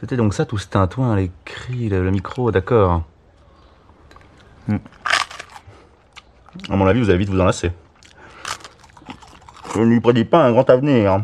C'était 0.00 0.16
donc 0.16 0.34
ça 0.34 0.44
tout 0.44 0.58
ce 0.58 0.66
tintouin, 0.66 1.16
les 1.16 1.30
cris, 1.44 1.88
le, 1.88 2.10
micro, 2.10 2.50
d'accord. 2.50 3.02
Hmm. 4.68 4.76
À 6.68 6.76
mon 6.76 6.86
avis, 6.86 7.00
vous 7.00 7.10
allez 7.10 7.18
vite 7.18 7.30
vous 7.30 7.40
en 7.40 7.44
lasser. 7.44 7.72
Je 9.74 9.80
ne 9.80 9.86
lui 9.86 10.00
prédis 10.00 10.24
pas 10.24 10.44
un 10.44 10.52
grand 10.52 10.68
avenir. 10.70 11.20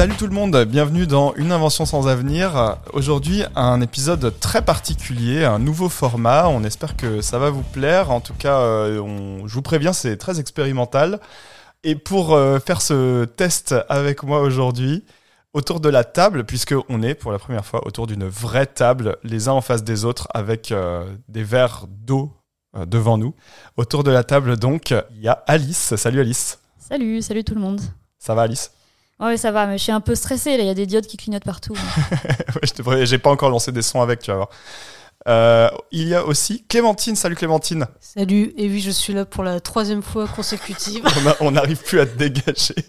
Salut 0.00 0.16
tout 0.16 0.26
le 0.26 0.32
monde, 0.32 0.64
bienvenue 0.64 1.06
dans 1.06 1.34
Une 1.34 1.52
invention 1.52 1.84
sans 1.84 2.08
avenir. 2.08 2.78
Aujourd'hui, 2.94 3.42
un 3.54 3.82
épisode 3.82 4.32
très 4.40 4.62
particulier, 4.62 5.44
un 5.44 5.58
nouveau 5.58 5.90
format. 5.90 6.48
On 6.48 6.64
espère 6.64 6.96
que 6.96 7.20
ça 7.20 7.38
va 7.38 7.50
vous 7.50 7.62
plaire. 7.62 8.10
En 8.10 8.20
tout 8.20 8.32
cas, 8.32 8.60
euh, 8.60 8.98
on- 8.98 9.46
je 9.46 9.52
vous 9.52 9.60
préviens, 9.60 9.92
c'est 9.92 10.16
très 10.16 10.40
expérimental. 10.40 11.20
Et 11.84 11.96
pour 11.96 12.32
euh, 12.32 12.58
faire 12.60 12.80
ce 12.80 13.26
test 13.26 13.74
avec 13.90 14.22
moi 14.22 14.40
aujourd'hui, 14.40 15.04
autour 15.52 15.80
de 15.80 15.90
la 15.90 16.02
table, 16.02 16.44
puisque 16.44 16.74
on 16.88 17.02
est 17.02 17.14
pour 17.14 17.30
la 17.30 17.38
première 17.38 17.66
fois 17.66 17.86
autour 17.86 18.06
d'une 18.06 18.26
vraie 18.26 18.64
table, 18.64 19.18
les 19.22 19.48
uns 19.48 19.52
en 19.52 19.60
face 19.60 19.84
des 19.84 20.06
autres, 20.06 20.28
avec 20.32 20.72
euh, 20.72 21.04
des 21.28 21.44
verres 21.44 21.84
d'eau 21.90 22.32
devant 22.86 23.18
nous. 23.18 23.34
Autour 23.76 24.02
de 24.02 24.10
la 24.10 24.24
table, 24.24 24.56
donc, 24.56 24.92
il 24.92 25.20
y 25.20 25.28
a 25.28 25.44
Alice. 25.46 25.94
Salut 25.96 26.20
Alice. 26.20 26.58
Salut, 26.78 27.20
salut 27.20 27.44
tout 27.44 27.54
le 27.54 27.60
monde. 27.60 27.82
Ça 28.18 28.34
va 28.34 28.42
Alice? 28.42 28.70
Ouais, 29.20 29.36
ça 29.36 29.52
va, 29.52 29.66
mais 29.66 29.78
je 29.78 29.82
suis 29.82 29.92
un 29.92 30.00
peu 30.00 30.14
stressée, 30.14 30.56
là, 30.56 30.62
il 30.62 30.66
y 30.66 30.70
a 30.70 30.74
des 30.74 30.86
diodes 30.86 31.06
qui 31.06 31.16
clignotent 31.16 31.44
partout. 31.44 31.74
Ouais, 32.86 33.00
je 33.00 33.04
J'ai 33.04 33.18
pas 33.18 33.30
encore 33.30 33.50
lancé 33.50 33.70
des 33.70 33.82
sons 33.82 34.00
avec, 34.00 34.20
tu 34.20 34.30
vas 34.30 34.36
voir. 34.38 34.50
Euh, 35.28 35.68
il 35.92 36.08
y 36.08 36.14
a 36.14 36.24
aussi 36.24 36.64
Clémentine. 36.64 37.14
Salut 37.14 37.36
Clémentine. 37.36 37.86
Salut, 38.00 38.52
et 38.56 38.68
oui, 38.68 38.80
je 38.80 38.90
suis 38.90 39.12
là 39.12 39.24
pour 39.24 39.44
la 39.44 39.60
troisième 39.60 40.02
fois 40.02 40.26
consécutive. 40.26 41.04
On 41.40 41.50
n'arrive 41.52 41.82
plus 41.82 42.00
à 42.00 42.06
te 42.06 42.16
dégager. 42.16 42.74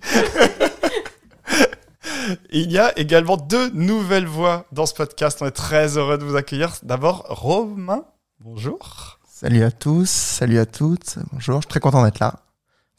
Il 2.52 2.72
y 2.72 2.80
a 2.80 2.98
également 2.98 3.36
deux 3.38 3.70
nouvelles 3.72 4.28
voix 4.28 4.66
dans 4.72 4.86
ce 4.86 4.94
podcast. 4.94 5.40
On 5.42 5.46
est 5.46 5.52
très 5.52 5.98
heureux 5.98 6.18
de 6.18 6.24
vous 6.24 6.36
accueillir. 6.36 6.74
D'abord, 6.84 7.26
Romain. 7.28 8.06
Bonjour. 8.40 9.20
Salut 9.42 9.64
à 9.64 9.72
tous, 9.72 10.08
salut 10.08 10.60
à 10.60 10.68
toutes, 10.68 11.18
bonjour, 11.32 11.56
je 11.56 11.62
suis 11.62 11.70
très 11.70 11.80
content 11.80 12.04
d'être 12.04 12.20
là. 12.20 12.36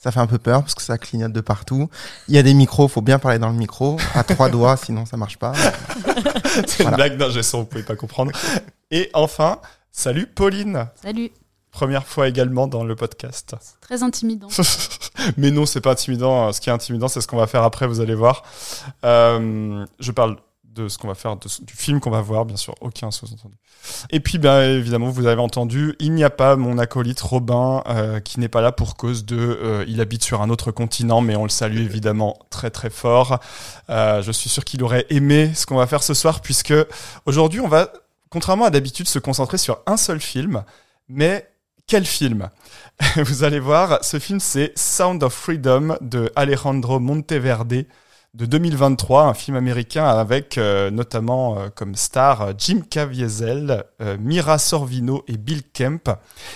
Ça 0.03 0.11
fait 0.11 0.19
un 0.19 0.27
peu 0.27 0.39
peur 0.39 0.63
parce 0.63 0.75
que 0.75 0.83
ça 0.83 0.99
clignote 0.99 1.33
de 1.33 1.41
partout. 1.41 1.89
Il 2.27 2.35
y 2.35 2.39
a 2.39 2.43
des 2.43 2.55
micros, 2.55 2.89
faut 2.89 3.03
bien 3.03 3.21
parler 3.21 3.39
dans 3.39 3.51
le 3.51 3.55
micro, 3.55 3.99
à 4.15 4.25
trois 4.25 4.49
doigts, 4.51 4.77
sinon 4.77 5.07
ça 5.07 5.17
marche 5.17 5.39
pas. 5.39 5.53
C'est 6.67 6.83
une 6.83 6.91
blague 6.91 7.21
son, 7.43 7.61
vous 7.61 7.67
pouvez 7.67 7.85
pas 7.85 7.95
comprendre. 7.95 8.33
Et 8.91 9.11
enfin, 9.15 9.61
salut 9.93 10.27
Pauline. 10.27 10.89
Salut. 11.01 11.31
Première 11.71 12.05
fois 12.05 12.27
également 12.27 12.67
dans 12.67 12.83
le 12.83 12.97
podcast. 12.97 13.55
Très 13.81 14.03
intimidant. 14.03 14.49
Mais 15.37 15.53
non, 15.53 15.67
c'est 15.67 15.81
pas 15.81 15.93
intimidant. 15.93 16.53
Ce 16.53 16.61
qui 16.61 16.69
est 16.69 16.73
intimidant, 16.73 17.07
c'est 17.07 17.21
ce 17.21 17.29
qu'on 17.29 17.39
va 17.39 17.47
faire 17.47 17.63
après, 17.63 17.87
vous 17.87 18.01
allez 18.01 18.15
voir. 18.17 18.43
Euh, 19.05 19.87
je 20.01 20.11
parle 20.11 20.37
de 20.75 20.89
ce 20.89 20.97
qu'on 20.97 21.09
va 21.09 21.15
faire, 21.15 21.37
du 21.37 21.75
film 21.75 22.01
qu'on 22.01 22.11
va 22.11 22.21
voir, 22.21 22.45
bien 22.45 22.57
sûr, 22.57 22.75
aucun 22.81 23.11
sous-entendu. 23.11 23.57
Et 24.11 24.21
puis, 24.21 24.39
bien 24.39 24.63
évidemment, 24.63 25.11
vous 25.11 25.27
avez 25.27 25.41
entendu, 25.41 25.95
il 25.99 26.13
n'y 26.13 26.25
a 26.25 26.31
pas 26.31 26.57
mon 26.57 26.79
acolyte 26.79 27.21
Robin 27.21 27.83
euh, 27.89 28.21
qui 28.21 28.41
n'est 28.41 28.49
pas 28.49 28.61
là 28.61 28.73
pour 28.73 28.97
cause 28.97 29.25
de. 29.25 29.37
euh, 29.37 29.85
il 29.87 30.01
habite 30.01 30.25
sur 30.25 30.41
un 30.41 30.51
autre 30.51 30.71
continent, 30.71 31.21
mais 31.21 31.37
on 31.37 31.43
le 31.43 31.51
salue 31.51 31.79
évidemment 31.79 32.39
très 32.51 32.71
très 32.71 32.91
fort. 32.91 33.39
Euh, 33.91 34.23
je 34.23 34.33
suis 34.33 34.49
sûr 34.49 34.65
qu'il 34.65 34.83
aurait 34.83 35.07
aimé 35.11 35.53
ce 35.55 35.67
qu'on 35.67 35.77
va 35.77 35.87
faire 35.87 36.03
ce 36.03 36.15
soir, 36.15 36.41
puisque 36.41 36.75
aujourd'hui, 37.27 37.61
on 37.61 37.69
va, 37.69 37.93
contrairement 38.31 38.65
à 38.65 38.71
d'habitude, 38.71 39.09
se 39.09 39.19
concentrer 39.19 39.59
sur 39.59 39.81
un 39.87 39.97
seul 39.97 40.21
film. 40.21 40.65
Mais 41.09 41.51
quel 41.87 42.07
film? 42.07 42.49
Vous 43.17 43.45
allez 43.45 43.61
voir, 43.61 44.03
ce 44.03 44.19
film 44.19 44.41
c'est 44.41 44.73
Sound 44.79 45.23
of 45.23 45.35
Freedom 45.35 45.97
de 46.01 46.33
Alejandro 46.37 46.99
Monteverde 47.01 47.85
de 48.35 48.47
2023, 48.47 49.25
un 49.25 49.35
film 49.35 49.59
américain 49.59 50.07
avec 50.07 50.57
euh, 50.57 50.91
notamment 50.91 51.59
euh, 51.59 51.69
comme 51.69 51.95
star 51.95 52.41
euh, 52.41 52.53
Jim 52.57 52.81
Caviezel, 52.89 53.85
Mira 54.19 54.59
Sorvino 54.59 55.23
et 55.29 55.37
Bill 55.37 55.63
Kemp. 55.63 56.09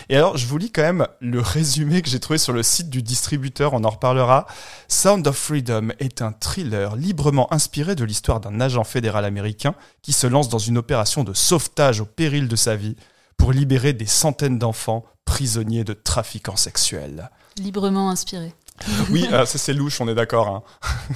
Et 0.09 0.17
alors, 0.17 0.39
je 0.39 0.47
vous 0.47 0.57
lis 0.57 0.71
quand 0.71 0.83
même 0.83 1.07
le 1.21 1.41
résumé 1.41 2.01
que 2.01 2.09
j'ai 2.09 2.19
trouvé 2.19 2.39
sur 2.39 2.55
le 2.55 2.63
site 2.63 2.89
du 2.89 3.03
distributeur, 3.03 3.75
on 3.75 3.85
en 3.85 3.91
reparlera. 3.91 4.47
Sound 4.89 5.27
of 5.27 5.37
Freedom 5.37 5.89
est 5.99 6.23
un 6.23 6.33
thriller 6.33 6.97
librement 6.97 7.53
inspiré 7.53 7.95
de 7.95 8.05
l'histoire 8.05 8.41
d'un 8.41 8.59
agent 8.61 8.85
fédéral 8.85 9.27
américain 9.27 9.75
qui 10.01 10.15
se 10.15 10.27
lance 10.27 10.49
dans 10.49 10.59
une 10.59 10.79
opération 10.79 11.25
de 11.25 11.35
sauvetage 11.35 12.01
au 12.01 12.07
péril 12.07 12.49
de 12.49 12.57
sa 12.57 12.75
vie 12.75 12.97
pour 13.37 13.53
libérer 13.53 13.93
des 13.93 14.07
centaines 14.07 14.59
d'enfants 14.59 15.05
prisonniers 15.27 15.85
de 15.85 15.93
trafiquants 15.93 16.57
sexuels. 16.57 17.31
Librement 17.59 18.09
inspiré. 18.09 18.55
Oui, 19.11 19.29
euh, 19.33 19.47
ça 19.47 19.59
c'est 19.59 19.73
louche, 19.73 20.01
on 20.01 20.09
est 20.09 20.15
d'accord. 20.15 20.49
hein. 20.49 20.63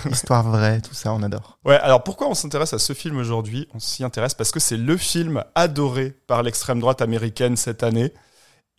Histoire 0.10 0.48
vraie, 0.48 0.81
tout 0.81 0.94
ça, 0.94 1.12
on 1.12 1.22
adore. 1.22 1.59
Ouais, 1.65 1.76
alors 1.76 2.03
pourquoi 2.03 2.28
on 2.28 2.34
s'intéresse 2.34 2.72
à 2.72 2.78
ce 2.78 2.93
film 2.93 3.16
aujourd'hui? 3.19 3.69
On 3.75 3.78
s'y 3.81 4.04
intéresse 4.04 4.34
parce 4.34 4.50
que 4.50 4.60
c'est 4.60 4.76
le 4.76 4.97
film 4.97 5.44
adoré 5.54 6.15
par 6.26 6.43
l'extrême 6.43 6.81
droite 6.81 7.03
américaine 7.03 7.56
cette 7.56 7.82
année. 7.82 8.12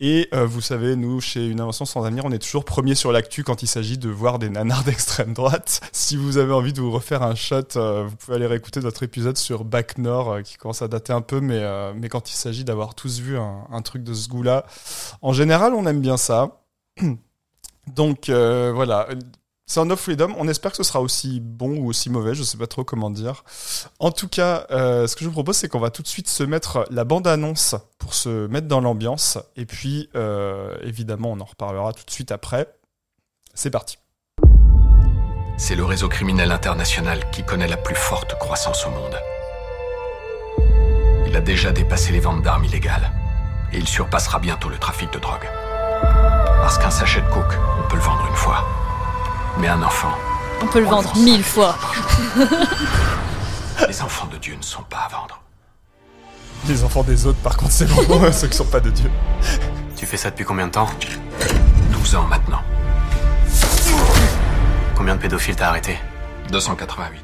Et 0.04 0.28
euh, 0.34 0.46
vous 0.46 0.60
savez, 0.60 0.96
nous, 0.96 1.20
chez 1.20 1.46
Une 1.46 1.60
Invention 1.60 1.84
sans 1.84 2.04
avenir, 2.04 2.24
on 2.24 2.32
est 2.32 2.40
toujours 2.42 2.64
premier 2.64 2.96
sur 2.96 3.12
l'actu 3.12 3.44
quand 3.44 3.62
il 3.62 3.68
s'agit 3.68 3.98
de 3.98 4.08
voir 4.08 4.40
des 4.40 4.50
nanars 4.50 4.82
d'extrême 4.84 5.32
droite. 5.32 5.80
Si 5.92 6.16
vous 6.16 6.38
avez 6.38 6.52
envie 6.52 6.72
de 6.72 6.80
vous 6.80 6.90
refaire 6.90 7.22
un 7.22 7.36
shot, 7.36 7.76
euh, 7.76 8.06
vous 8.08 8.16
pouvez 8.16 8.36
aller 8.36 8.46
réécouter 8.46 8.80
notre 8.80 9.04
épisode 9.04 9.36
sur 9.36 9.64
Back 9.64 9.98
Nord, 9.98 10.32
euh, 10.32 10.42
qui 10.42 10.56
commence 10.56 10.82
à 10.82 10.88
dater 10.88 11.12
un 11.12 11.20
peu, 11.20 11.40
mais, 11.40 11.62
mais 11.94 12.08
quand 12.08 12.30
il 12.30 12.34
s'agit 12.34 12.64
d'avoir 12.64 12.96
tous 12.96 13.20
vu 13.20 13.38
un, 13.38 13.64
un 13.70 13.82
truc 13.82 14.02
de 14.02 14.12
ce 14.12 14.28
goût-là, 14.28 14.64
en 15.20 15.32
général, 15.32 15.72
on 15.74 15.86
aime 15.86 16.00
bien 16.00 16.16
ça. 16.16 16.62
Donc 17.86 18.28
euh, 18.28 18.72
voilà, 18.74 19.08
Sound 19.66 19.90
of 19.90 20.00
Freedom, 20.00 20.34
on 20.36 20.48
espère 20.48 20.72
que 20.72 20.76
ce 20.76 20.82
sera 20.82 21.00
aussi 21.00 21.40
bon 21.40 21.78
ou 21.78 21.88
aussi 21.88 22.10
mauvais, 22.10 22.34
je 22.34 22.42
sais 22.42 22.58
pas 22.58 22.66
trop 22.66 22.84
comment 22.84 23.10
dire. 23.10 23.42
En 24.00 24.10
tout 24.10 24.28
cas, 24.28 24.66
euh, 24.70 25.06
ce 25.06 25.16
que 25.16 25.24
je 25.24 25.28
vous 25.28 25.32
propose, 25.32 25.56
c'est 25.56 25.68
qu'on 25.68 25.78
va 25.78 25.90
tout 25.90 26.02
de 26.02 26.08
suite 26.08 26.28
se 26.28 26.42
mettre 26.42 26.84
la 26.90 27.04
bande-annonce 27.04 27.76
pour 27.98 28.12
se 28.12 28.46
mettre 28.48 28.68
dans 28.68 28.80
l'ambiance. 28.80 29.38
Et 29.56 29.64
puis, 29.64 30.10
euh, 30.14 30.76
évidemment, 30.82 31.32
on 31.32 31.40
en 31.40 31.44
reparlera 31.44 31.92
tout 31.92 32.04
de 32.04 32.10
suite 32.10 32.32
après. 32.32 32.68
C'est 33.54 33.70
parti. 33.70 33.98
C'est 35.56 35.76
le 35.76 35.84
réseau 35.84 36.08
criminel 36.08 36.50
international 36.50 37.30
qui 37.30 37.42
connaît 37.42 37.68
la 37.68 37.76
plus 37.76 37.94
forte 37.94 38.38
croissance 38.38 38.86
au 38.86 38.90
monde. 38.90 39.16
Il 41.26 41.34
a 41.34 41.40
déjà 41.40 41.72
dépassé 41.72 42.12
les 42.12 42.20
ventes 42.20 42.42
d'armes 42.42 42.64
illégales. 42.64 43.10
Et 43.72 43.78
il 43.78 43.88
surpassera 43.88 44.38
bientôt 44.38 44.68
le 44.68 44.76
trafic 44.76 45.10
de 45.14 45.18
drogue. 45.18 45.48
Parce 46.62 46.78
qu'un 46.78 46.90
sachet 46.90 47.20
de 47.20 47.26
coke, 47.28 47.58
on 47.84 47.88
peut 47.88 47.96
le 47.96 48.02
vendre 48.02 48.24
une 48.30 48.36
fois. 48.36 48.64
Mais 49.58 49.66
un 49.66 49.82
enfant, 49.82 50.12
On 50.62 50.66
peut 50.68 50.78
le 50.78 50.86
vendre 50.86 51.12
mille 51.16 51.42
fois. 51.42 51.74
les 53.88 54.00
enfants 54.00 54.28
de 54.32 54.36
Dieu 54.38 54.54
ne 54.56 54.62
sont 54.62 54.84
pas 54.84 54.98
à 54.98 55.08
vendre. 55.08 55.40
Les 56.68 56.84
enfants 56.84 57.02
des 57.02 57.26
autres, 57.26 57.40
par 57.40 57.56
contre, 57.56 57.72
c'est 57.72 57.86
bon, 57.86 58.32
ceux 58.32 58.46
qui 58.46 58.56
sont 58.56 58.64
pas 58.64 58.78
de 58.78 58.90
Dieu. 58.90 59.10
Tu 59.96 60.06
fais 60.06 60.16
ça 60.16 60.30
depuis 60.30 60.44
combien 60.44 60.68
de 60.68 60.70
temps? 60.72 60.86
12 61.90 62.14
ans 62.14 62.26
maintenant. 62.30 62.62
Combien 64.96 65.16
de 65.16 65.20
pédophiles 65.20 65.56
t'as 65.56 65.66
arrêté 65.70 65.98
288. 66.52 67.20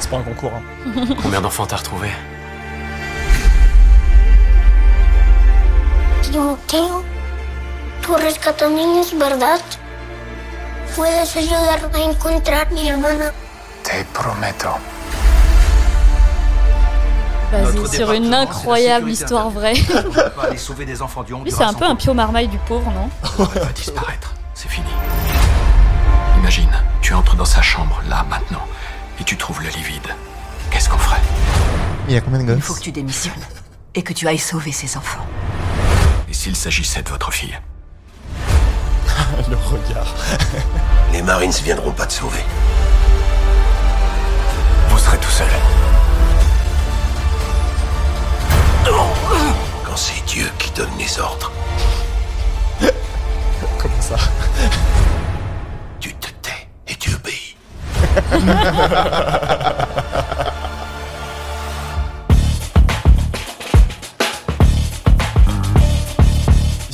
C'est 0.00 0.10
pas 0.10 0.16
un 0.18 0.22
concours, 0.22 0.50
hein. 0.56 1.04
Combien 1.22 1.40
d'enfants 1.40 1.66
t'as 1.66 1.76
retrouvé 1.76 2.10
tú 8.02 8.14
rescatas 8.16 8.70
niños, 8.70 9.16
¿verdad? 9.18 9.60
¿Puedes 10.96 11.36
ayudarme 11.36 11.98
a 11.98 12.10
encontrar 12.10 12.70
mi 12.72 12.88
hermana? 12.88 13.32
Te 13.82 14.04
prometo. 14.12 14.68
Basé 17.50 17.96
sur 17.98 18.12
une 18.12 18.32
incroyable 18.32 19.10
histoire 19.10 19.50
vraie. 19.50 19.74
aller 20.42 20.56
sauver 20.56 20.86
des 20.86 21.02
enfants 21.02 21.22
du 21.22 21.34
Lui, 21.34 21.50
c'est 21.50 21.62
un 21.64 21.74
peu 21.74 21.84
un 21.84 21.96
Pio 21.96 22.14
Marmaille 22.14 22.48
du 22.48 22.58
pauvre, 22.58 22.90
non 22.92 23.10
va 23.44 23.72
disparaître. 23.74 24.32
C'est 24.54 24.68
fini. 24.70 24.86
Imagine, 26.38 26.70
tu 27.02 27.14
entres 27.14 27.36
dans 27.36 27.44
sa 27.44 27.62
chambre, 27.62 28.00
là, 28.08 28.24
maintenant, 28.28 28.66
et 29.20 29.24
tu 29.24 29.36
trouves 29.36 29.62
le 29.62 29.68
lit 29.68 29.82
vide. 29.82 30.08
Qu'est-ce 30.70 30.88
qu'on 30.88 30.98
ferait? 30.98 31.20
Il 32.08 32.14
y 32.14 32.16
a 32.16 32.20
combien 32.20 32.38
de 32.38 32.44
Il 32.44 32.54
gosses? 32.54 32.64
faut 32.64 32.74
que 32.74 32.80
tu 32.80 32.92
démissionnes 32.92 33.34
et 33.94 34.02
que 34.02 34.12
tu 34.14 34.26
ailles 34.26 34.38
sauver 34.38 34.72
ces 34.72 34.96
enfants. 34.96 35.24
Et 36.28 36.32
s'il 36.32 36.56
s'agissait 36.56 37.02
de 37.02 37.10
votre 37.10 37.30
fille? 37.32 37.58
Le 39.50 39.56
regard. 39.56 40.14
Les 41.12 41.22
Marines 41.22 41.52
viendront 41.64 41.92
pas 41.92 42.06
te 42.06 42.12
sauver. 42.12 42.44
Vous 44.88 44.98
serez 44.98 45.18
tout 45.18 45.30
seul. 45.30 45.46
Quand 49.84 49.96
c'est 49.96 50.24
Dieu 50.26 50.46
qui 50.58 50.70
donne 50.72 50.90
les 50.98 51.18
ordres, 51.18 51.52
Comment 53.78 54.00
ça? 54.00 54.16
Tu 56.00 56.14
te 56.14 56.28
tais 56.40 56.68
et 56.88 56.94
tu 56.96 57.14
obéis. 57.14 57.56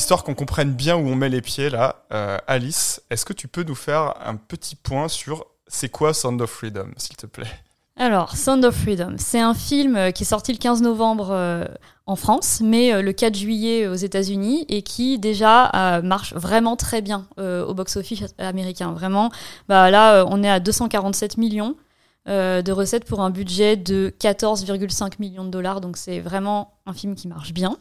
Histoire 0.09 0.25
qu'on 0.25 0.35
comprenne 0.35 0.73
bien 0.73 0.97
où 0.97 1.07
on 1.07 1.15
met 1.15 1.29
les 1.29 1.43
pieds 1.43 1.69
là, 1.69 2.07
euh, 2.15 2.39
Alice, 2.47 3.03
est-ce 3.11 3.27
que 3.27 3.35
tu 3.35 3.47
peux 3.47 3.63
nous 3.63 3.75
faire 3.75 4.15
un 4.25 4.37
petit 4.37 4.75
point 4.75 5.07
sur 5.07 5.45
c'est 5.67 5.91
quoi 5.91 6.15
Sound 6.15 6.41
of 6.41 6.49
Freedom, 6.49 6.89
s'il 6.97 7.17
te 7.17 7.27
plaît? 7.27 7.51
Alors, 7.95 8.35
Sound 8.35 8.65
of 8.65 8.75
Freedom, 8.75 9.17
c'est 9.19 9.39
un 9.39 9.53
film 9.53 9.97
euh, 9.97 10.11
qui 10.11 10.23
est 10.23 10.27
sorti 10.27 10.53
le 10.53 10.57
15 10.57 10.81
novembre 10.81 11.29
euh, 11.33 11.67
en 12.07 12.17
France, 12.17 12.63
mais 12.65 13.03
le 13.03 13.13
4 13.13 13.37
juillet 13.37 13.87
aux 13.87 13.97
États-Unis, 13.97 14.65
et 14.71 14.81
qui 14.81 15.19
déjà 15.19 16.01
marche 16.03 16.33
vraiment 16.33 16.77
très 16.77 17.03
bien 17.03 17.29
au 17.37 17.75
box-office 17.75 18.35
américain. 18.39 18.93
Vraiment, 18.93 19.31
bah, 19.69 19.91
là, 19.91 20.25
on 20.27 20.43
est 20.43 20.49
à 20.49 20.59
247 20.59 21.37
millions 21.37 21.77
de 22.25 22.73
recettes 22.73 23.05
pour 23.05 23.21
un 23.21 23.29
budget 23.29 23.77
de 23.77 24.15
14,5 24.19 25.17
millions 25.19 25.45
de 25.45 25.51
dollars, 25.51 25.83
donc 25.83 25.99
c'est 25.99 26.21
vraiment 26.21 26.79
un 26.87 26.95
film 26.95 27.15
qui 27.15 27.29
marche 27.29 27.53
bien. 27.53 27.77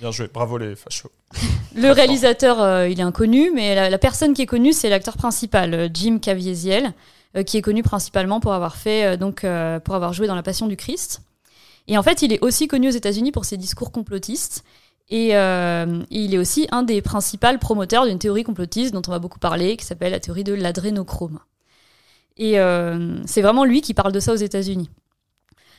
Bien 0.00 0.10
joué, 0.10 0.28
bravo 0.32 0.58
les 0.58 0.76
fachos. 0.76 1.10
Le 1.74 1.90
réalisateur, 1.90 2.60
euh, 2.60 2.88
il 2.88 2.98
est 3.00 3.02
inconnu, 3.02 3.50
mais 3.54 3.90
la, 3.90 3.98
personne 3.98 4.34
qui 4.34 4.42
est 4.42 4.46
connue, 4.46 4.72
c'est 4.72 4.88
l'acteur 4.88 5.16
principal, 5.16 5.74
euh, 5.74 5.88
Jim 5.92 6.18
Caviezel, 6.18 6.92
euh, 7.36 7.42
qui 7.42 7.58
est 7.58 7.62
connu 7.62 7.82
principalement 7.82 8.40
pour 8.40 8.54
avoir 8.54 8.76
fait 8.76 9.16
donc 9.18 9.42
pour 9.84 9.94
avoir 9.94 10.12
joué 10.12 10.26
dans 10.26 10.34
La 10.34 10.42
Passion 10.42 10.66
du 10.66 10.76
Christ. 10.76 11.22
Et 11.88 11.98
en 11.98 12.02
fait, 12.02 12.22
il 12.22 12.32
est 12.32 12.42
aussi 12.42 12.66
connu 12.66 12.88
aux 12.88 12.92
États-Unis 12.92 13.30
pour 13.30 13.44
ses 13.44 13.56
discours 13.56 13.92
complotistes. 13.92 14.64
Et, 15.08 15.28
il 15.30 16.34
est 16.34 16.38
aussi 16.38 16.66
un 16.72 16.82
des 16.82 17.00
principaux 17.02 17.58
promoteurs 17.60 18.06
d'une 18.06 18.18
théorie 18.18 18.42
complotiste 18.42 18.92
dont 18.92 19.02
on 19.06 19.10
va 19.10 19.18
beaucoup 19.18 19.38
parler, 19.38 19.76
qui 19.76 19.84
s'appelle 19.84 20.12
la 20.12 20.20
théorie 20.20 20.44
de 20.44 20.54
l'adrénochrome. 20.54 21.38
Et 22.38 22.54
c'est 23.26 23.42
vraiment 23.42 23.64
lui 23.64 23.82
qui 23.82 23.94
parle 23.94 24.12
de 24.12 24.20
ça 24.20 24.32
aux 24.32 24.36
États-Unis. 24.36 24.90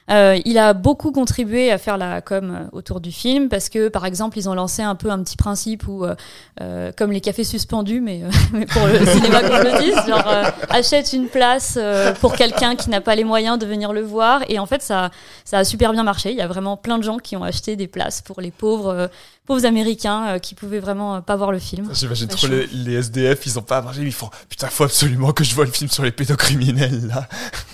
Euh, 0.10 0.40
il 0.46 0.58
a 0.58 0.74
beaucoup 0.74 1.12
contribué 1.12 1.70
à 1.72 1.78
faire 1.78 1.98
la 1.98 2.22
com 2.22 2.52
euh, 2.52 2.68
autour 2.72 3.02
du 3.02 3.12
film 3.12 3.50
parce 3.50 3.68
que, 3.68 3.90
par 3.90 4.06
exemple, 4.06 4.38
ils 4.38 4.48
ont 4.48 4.54
lancé 4.54 4.82
un 4.82 4.96
peu 4.96 5.10
un 5.10 5.22
petit 5.22 5.36
principe 5.36 5.88
où, 5.88 6.06
euh, 6.06 6.16
euh, 6.62 6.92
comme 6.96 7.12
les 7.12 7.20
cafés 7.20 7.44
suspendus, 7.44 8.00
mais, 8.00 8.24
euh, 8.24 8.30
mais 8.54 8.66
pour 8.66 8.88
le 8.88 9.06
cinéma 9.06 9.42
complotiste, 9.42 10.08
genre 10.08 10.28
euh, 10.28 10.44
achète 10.70 11.12
une 11.12 11.28
place 11.28 11.78
pour 12.22 12.36
quelqu'un 12.36 12.76
qui 12.76 12.90
n'a 12.90 13.02
pas 13.02 13.16
les 13.16 13.26
moyens 13.26 13.60
de 13.60 13.66
venir 13.66 13.92
le 13.92 14.02
voir. 14.02 14.44
Et 14.48 14.60
en 14.60 14.66
fait, 14.66 14.82
ça, 14.82 15.12
ça 15.44 15.60
a 15.60 15.64
super 15.66 15.92
bien 15.92 16.04
marché. 16.04 16.32
Il 16.32 16.38
y 16.38 16.42
a 16.42 16.48
vraiment 16.48 16.78
plein 16.78 16.98
de 16.98 17.04
gens 17.04 17.18
qui 17.18 17.36
ont 17.36 17.44
acheté 17.44 17.76
des 17.76 17.88
places 17.88 18.22
pour 18.22 18.40
les 18.40 18.52
pauvres, 18.52 19.10
pauvres 19.48 19.66
Américains 19.66 20.28
euh, 20.28 20.40
qui 20.40 20.54
pouvaient 20.54 20.80
vraiment 20.80 21.16
euh, 21.16 21.22
pas 21.22 21.36
voir 21.36 21.52
le 21.52 21.58
film. 21.58 21.90
J'imagine 21.94 22.28
trop 22.28 22.48
les, 22.48 22.68
les 22.68 22.94
SDF, 22.96 23.46
ils 23.46 23.58
ont 23.58 23.64
pas 23.64 23.78
à 23.78 23.82
manger, 23.82 24.04
ils 24.04 24.12
font 24.12 24.30
putain, 24.50 24.68
faut 24.68 24.84
absolument 24.84 25.32
que 25.32 25.44
je 25.44 25.56
vois 25.56 25.66
le 25.66 25.72
film 25.72 25.90
sur 25.90 26.04
les 26.04 26.12
pédocriminels 26.12 27.08
là. 27.08 27.28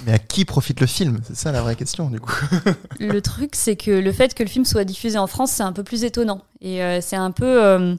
Mais 0.06 0.14
à 0.14 0.20
qui 0.20 0.46
profite 0.46 0.80
le 0.80 0.88
film? 0.88 1.20
C'est 1.24 1.36
ça 1.36 1.52
la 1.52 1.62
vraie 1.62 1.76
question, 1.76 2.10
du 2.10 2.20
coup. 2.20 2.34
Le 3.00 3.22
truc, 3.22 3.56
c'est 3.56 3.76
que 3.76 3.92
le 3.92 4.12
fait 4.12 4.34
que 4.34 4.44
le 4.44 4.50
film 4.50 4.66
soit 4.66 4.84
diffusé 4.84 5.18
en 5.18 5.28
France, 5.28 5.52
c'est 5.52 5.64
un 5.64 5.74
peu 5.74 5.84
plus 5.84 6.04
étonnant. 6.04 6.42
Et 6.62 6.84
euh, 6.84 7.02
c'est 7.02 7.16
un 7.16 7.32
peu. 7.32 7.98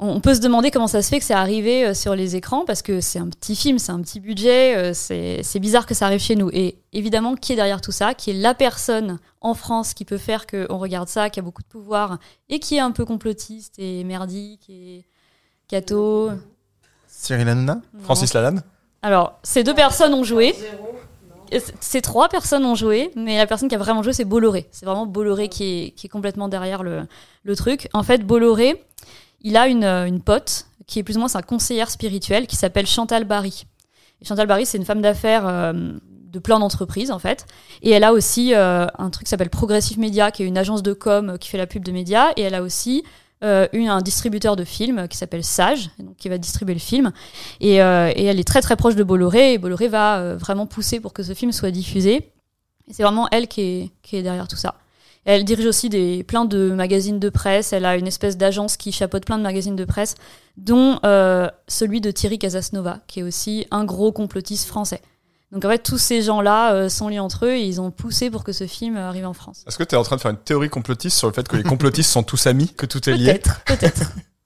Euh, 0.00 0.04
on 0.06 0.20
peut 0.20 0.34
se 0.34 0.40
demander 0.40 0.70
comment 0.70 0.86
ça 0.86 1.02
se 1.02 1.08
fait 1.08 1.18
que 1.18 1.24
c'est 1.24 1.34
arrivé 1.34 1.86
euh, 1.86 1.94
sur 1.94 2.14
les 2.14 2.36
écrans, 2.36 2.64
parce 2.64 2.82
que 2.82 3.00
c'est 3.00 3.18
un 3.18 3.28
petit 3.28 3.54
film, 3.56 3.78
c'est 3.78 3.92
un 3.92 4.00
petit 4.00 4.20
budget, 4.20 4.76
euh, 4.76 4.92
c'est 4.94 5.58
bizarre 5.60 5.86
que 5.86 5.94
ça 5.94 6.06
arrive 6.06 6.20
chez 6.20 6.36
nous. 6.36 6.50
Et 6.52 6.78
évidemment, 6.92 7.34
qui 7.36 7.52
est 7.52 7.56
derrière 7.56 7.80
tout 7.80 7.92
ça 7.92 8.14
Qui 8.14 8.30
est 8.30 8.34
la 8.34 8.54
personne 8.54 9.18
en 9.40 9.54
France 9.54 9.94
qui 9.94 10.04
peut 10.04 10.18
faire 10.18 10.46
qu'on 10.46 10.78
regarde 10.78 11.08
ça, 11.08 11.30
qui 11.30 11.38
a 11.40 11.42
beaucoup 11.42 11.62
de 11.62 11.68
pouvoir, 11.68 12.18
et 12.48 12.58
qui 12.60 12.76
est 12.76 12.80
un 12.80 12.90
peu 12.92 13.04
complotiste 13.04 13.74
et 13.78 14.04
merdique 14.04 14.68
et 14.70 15.04
catho 15.68 16.30
Cyril 17.06 17.48
Hanouna 17.48 17.80
Francis 18.02 18.32
Lalanne 18.34 18.62
alors, 19.02 19.38
ces 19.42 19.64
deux 19.64 19.72
personnes 19.74 20.12
ont 20.12 20.24
joué. 20.24 20.54
C- 21.50 21.72
Ces 21.80 22.02
trois 22.02 22.28
personnes 22.28 22.66
ont 22.66 22.74
joué, 22.74 23.10
mais 23.16 23.38
la 23.38 23.46
personne 23.46 23.66
qui 23.68 23.74
a 23.74 23.78
vraiment 23.78 24.02
joué, 24.02 24.12
c'est 24.12 24.26
Bolloré. 24.26 24.68
C'est 24.72 24.84
vraiment 24.84 25.06
Bolloré 25.06 25.48
qui 25.48 25.64
est, 25.86 25.90
qui 25.92 26.06
est 26.06 26.10
complètement 26.10 26.48
derrière 26.48 26.82
le, 26.82 27.06
le 27.44 27.56
truc. 27.56 27.88
En 27.94 28.02
fait, 28.02 28.18
Bolloré, 28.26 28.84
il 29.40 29.56
a 29.56 29.68
une, 29.68 29.84
euh, 29.84 30.06
une 30.06 30.20
pote 30.20 30.66
qui 30.86 30.98
est 30.98 31.02
plus 31.02 31.16
ou 31.16 31.20
moins 31.20 31.28
sa 31.28 31.42
conseillère 31.42 31.90
spirituelle 31.90 32.46
qui 32.46 32.56
s'appelle 32.56 32.86
Chantal 32.86 33.24
Barry. 33.24 33.64
Et 34.20 34.24
Chantal 34.24 34.46
Barry, 34.46 34.66
c'est 34.66 34.76
une 34.76 34.84
femme 34.84 35.00
d'affaires 35.00 35.46
euh, 35.46 35.72
de 35.72 36.38
plein 36.38 36.58
d'entreprises, 36.58 37.10
en 37.10 37.18
fait. 37.18 37.46
Et 37.82 37.90
elle 37.90 38.04
a 38.04 38.12
aussi 38.12 38.54
euh, 38.54 38.86
un 38.98 39.10
truc 39.10 39.26
qui 39.26 39.30
s'appelle 39.30 39.50
Progressive 39.50 39.98
Media, 39.98 40.30
qui 40.30 40.42
est 40.42 40.46
une 40.46 40.58
agence 40.58 40.82
de 40.82 40.92
com 40.92 41.38
qui 41.38 41.48
fait 41.48 41.58
la 41.58 41.66
pub 41.66 41.84
de 41.84 41.92
médias. 41.92 42.32
Et 42.36 42.42
elle 42.42 42.54
a 42.54 42.62
aussi 42.62 43.04
euh, 43.44 43.68
une, 43.72 43.88
un 43.88 44.02
distributeur 44.02 44.56
de 44.56 44.64
films 44.64 45.08
qui 45.08 45.16
s'appelle 45.16 45.44
Sage, 45.44 45.90
donc 45.98 46.16
qui 46.16 46.28
va 46.28 46.36
distribuer 46.36 46.74
le 46.74 46.80
film. 46.80 47.12
Et, 47.60 47.76
et 47.76 48.24
elle 48.24 48.40
est 48.40 48.46
très 48.46 48.60
très 48.60 48.76
proche 48.76 48.96
de 48.96 49.04
Bolloré, 49.04 49.54
et 49.54 49.58
Bolloré 49.58 49.88
va 49.88 50.34
vraiment 50.34 50.66
pousser 50.66 51.00
pour 51.00 51.12
que 51.12 51.22
ce 51.22 51.34
film 51.34 51.52
soit 51.52 51.70
diffusé. 51.70 52.32
Et 52.88 52.92
c'est 52.92 53.04
vraiment 53.04 53.28
elle 53.30 53.46
qui 53.46 53.60
est, 53.60 53.90
qui 54.02 54.16
est 54.16 54.22
derrière 54.22 54.48
tout 54.48 54.56
ça. 54.56 54.74
Elle 55.24 55.44
dirige 55.44 55.66
aussi 55.66 55.88
des, 55.88 56.24
plein 56.24 56.44
de 56.44 56.70
magazines 56.70 57.18
de 57.18 57.28
presse, 57.28 57.72
elle 57.72 57.84
a 57.84 57.96
une 57.96 58.06
espèce 58.06 58.36
d'agence 58.36 58.76
qui 58.76 58.90
chapeaute 58.90 59.26
plein 59.26 59.36
de 59.36 59.42
magazines 59.42 59.76
de 59.76 59.84
presse, 59.84 60.14
dont 60.56 60.98
euh, 61.04 61.48
celui 61.68 62.00
de 62.00 62.10
Thierry 62.10 62.38
Casasnova, 62.38 63.00
qui 63.06 63.20
est 63.20 63.22
aussi 63.22 63.66
un 63.70 63.84
gros 63.84 64.12
complotiste 64.12 64.66
français. 64.66 65.02
Donc 65.52 65.64
en 65.64 65.68
fait, 65.68 65.82
tous 65.82 65.98
ces 65.98 66.22
gens-là 66.22 66.72
euh, 66.72 66.88
sont 66.88 67.08
liés 67.08 67.18
entre 67.18 67.46
eux 67.46 67.54
et 67.54 67.64
ils 67.64 67.80
ont 67.80 67.90
poussé 67.90 68.30
pour 68.30 68.44
que 68.44 68.52
ce 68.52 68.66
film 68.66 68.96
arrive 68.96 69.26
en 69.26 69.34
France. 69.34 69.64
Est-ce 69.66 69.76
que 69.76 69.84
tu 69.84 69.94
es 69.94 69.98
en 69.98 70.04
train 70.04 70.16
de 70.16 70.20
faire 70.20 70.30
une 70.30 70.36
théorie 70.38 70.70
complotiste 70.70 71.18
sur 71.18 71.28
le 71.28 71.34
fait 71.34 71.46
que 71.46 71.56
les 71.56 71.64
complotistes 71.64 72.10
sont 72.10 72.22
tous 72.22 72.46
amis, 72.46 72.68
que 72.68 72.86
tout 72.86 73.10
est 73.10 73.14
lié? 73.14 73.34
Peut-être, 73.34 73.60
peut-être. 73.64 74.02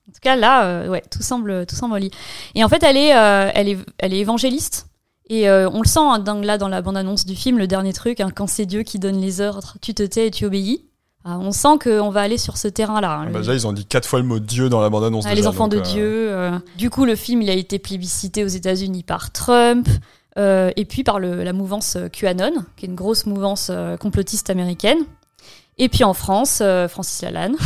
En 0.09 0.13
tout 0.13 0.21
cas, 0.23 0.35
là, 0.35 0.65
euh, 0.65 0.89
ouais, 0.89 1.03
tout 1.11 1.23
semble, 1.23 1.67
tout 1.67 1.77
semble 1.77 1.99
lié. 1.99 2.11
Et 2.55 2.65
en 2.65 2.69
fait, 2.69 2.83
elle 2.83 2.97
est, 2.97 3.11
elle 3.11 3.69
est, 3.69 3.79
elle 3.99 4.15
est 4.15 4.19
évangéliste. 4.19 4.87
Et 5.31 5.49
euh, 5.49 5.69
on 5.71 5.81
le 5.83 5.89
sent 5.89 6.01
hein, 6.01 6.19
dans- 6.19 6.41
là 6.41 6.59
dans 6.59 6.69
la 6.69 6.83
bande-annonce 6.83 7.25
du 7.25 7.35
film, 7.35 7.59
le 7.59 7.67
dernier 7.67 7.93
truc, 7.93 8.21
hein, 8.21 8.31
quand 8.35 8.47
c'est 8.47 8.67
Dieu 8.67 8.83
qui 8.83 8.99
donne 8.99 9.21
les 9.21 9.41
ordres, 9.41 9.77
tu 9.81 9.95
te 9.95 10.03
tais 10.03 10.27
et 10.27 10.31
tu 10.31 10.45
obéis. 10.45 10.85
Ah, 11.27 11.39
on 11.39 11.53
sent 11.53 11.79
qu'on 11.83 12.11
va 12.11 12.21
aller 12.21 12.37
sur 12.37 12.59
ce 12.59 12.69
terrain-là. 12.69 13.11
hein, 13.15 13.21
Ah 13.23 13.27
le- 13.27 13.33
bah 13.33 13.39
déjà, 13.39 13.55
ils 13.55 13.67
ont 13.67 13.73
dit 13.73 13.87
quatre 13.87 14.07
fois 14.07 14.19
le 14.19 14.27
mot 14.27 14.39
Dieu 14.39 14.69
dans 14.69 14.83
la 14.83 14.91
bande-annonce. 14.91 15.25
ah, 15.27 15.35
les 15.35 15.47
enfants 15.47 15.69
de 15.69 15.79
euh, 15.79 15.81
Dieu. 15.81 16.05
euh. 16.31 16.59
Du 16.77 16.91
coup, 16.91 17.07
le 17.07 17.17
film, 17.17 17.41
il 17.41 17.49
a 17.49 17.55
été 17.55 17.79
plébiscité 17.79 18.45
aux 18.45 18.49
États-Unis 18.49 19.03
par 19.03 19.33
Trump. 19.33 19.89
et 20.37 20.85
puis 20.85 21.05
par 21.05 21.19
le- 21.21 21.45
la 21.45 21.53
mouvance 21.53 21.97
QAnon, 22.13 22.53
qui 22.77 22.85
est 22.85 22.89
une 22.89 22.95
grosse 22.97 23.25
mouvance 23.25 23.71
complotiste 24.01 24.51
américaine. 24.51 24.99
Et 25.79 25.89
puis 25.89 26.05
en 26.05 26.13
France, 26.13 26.61
Francis 26.89 27.23
Lalanne. 27.23 27.57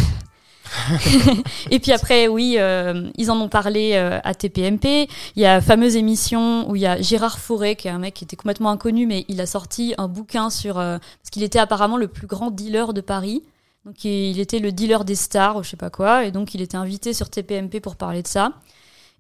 et 1.70 1.78
puis 1.78 1.92
après, 1.92 2.28
oui, 2.28 2.56
euh, 2.58 3.10
ils 3.16 3.30
en 3.30 3.40
ont 3.40 3.48
parlé 3.48 3.92
euh, 3.94 4.18
à 4.24 4.34
TPMP. 4.34 5.08
Il 5.36 5.42
y 5.42 5.46
a 5.46 5.54
la 5.54 5.60
fameuse 5.60 5.96
émission 5.96 6.68
où 6.70 6.76
il 6.76 6.82
y 6.82 6.86
a 6.86 7.00
Gérard 7.00 7.38
Fauré, 7.38 7.76
qui 7.76 7.88
est 7.88 7.90
un 7.90 7.98
mec 7.98 8.14
qui 8.14 8.24
était 8.24 8.36
complètement 8.36 8.70
inconnu, 8.70 9.06
mais 9.06 9.24
il 9.28 9.40
a 9.40 9.46
sorti 9.46 9.94
un 9.98 10.08
bouquin 10.08 10.50
sur... 10.50 10.78
euh, 10.78 10.98
parce 10.98 11.30
qu'il 11.30 11.42
était 11.42 11.58
apparemment 11.58 11.96
le 11.96 12.08
plus 12.08 12.26
grand 12.26 12.50
dealer 12.50 12.92
de 12.92 13.00
Paris. 13.00 13.42
Donc 13.84 14.04
il 14.04 14.38
était 14.38 14.58
le 14.58 14.70
dealer 14.72 15.04
des 15.04 15.14
stars, 15.14 15.56
ou 15.56 15.62
je 15.62 15.70
sais 15.70 15.76
pas 15.76 15.88
quoi, 15.88 16.24
et 16.24 16.30
donc 16.30 16.52
il 16.52 16.60
était 16.60 16.76
invité 16.76 17.14
sur 17.14 17.30
TPMP 17.30 17.80
pour 17.80 17.96
parler 17.96 18.22
de 18.22 18.28
ça. 18.28 18.52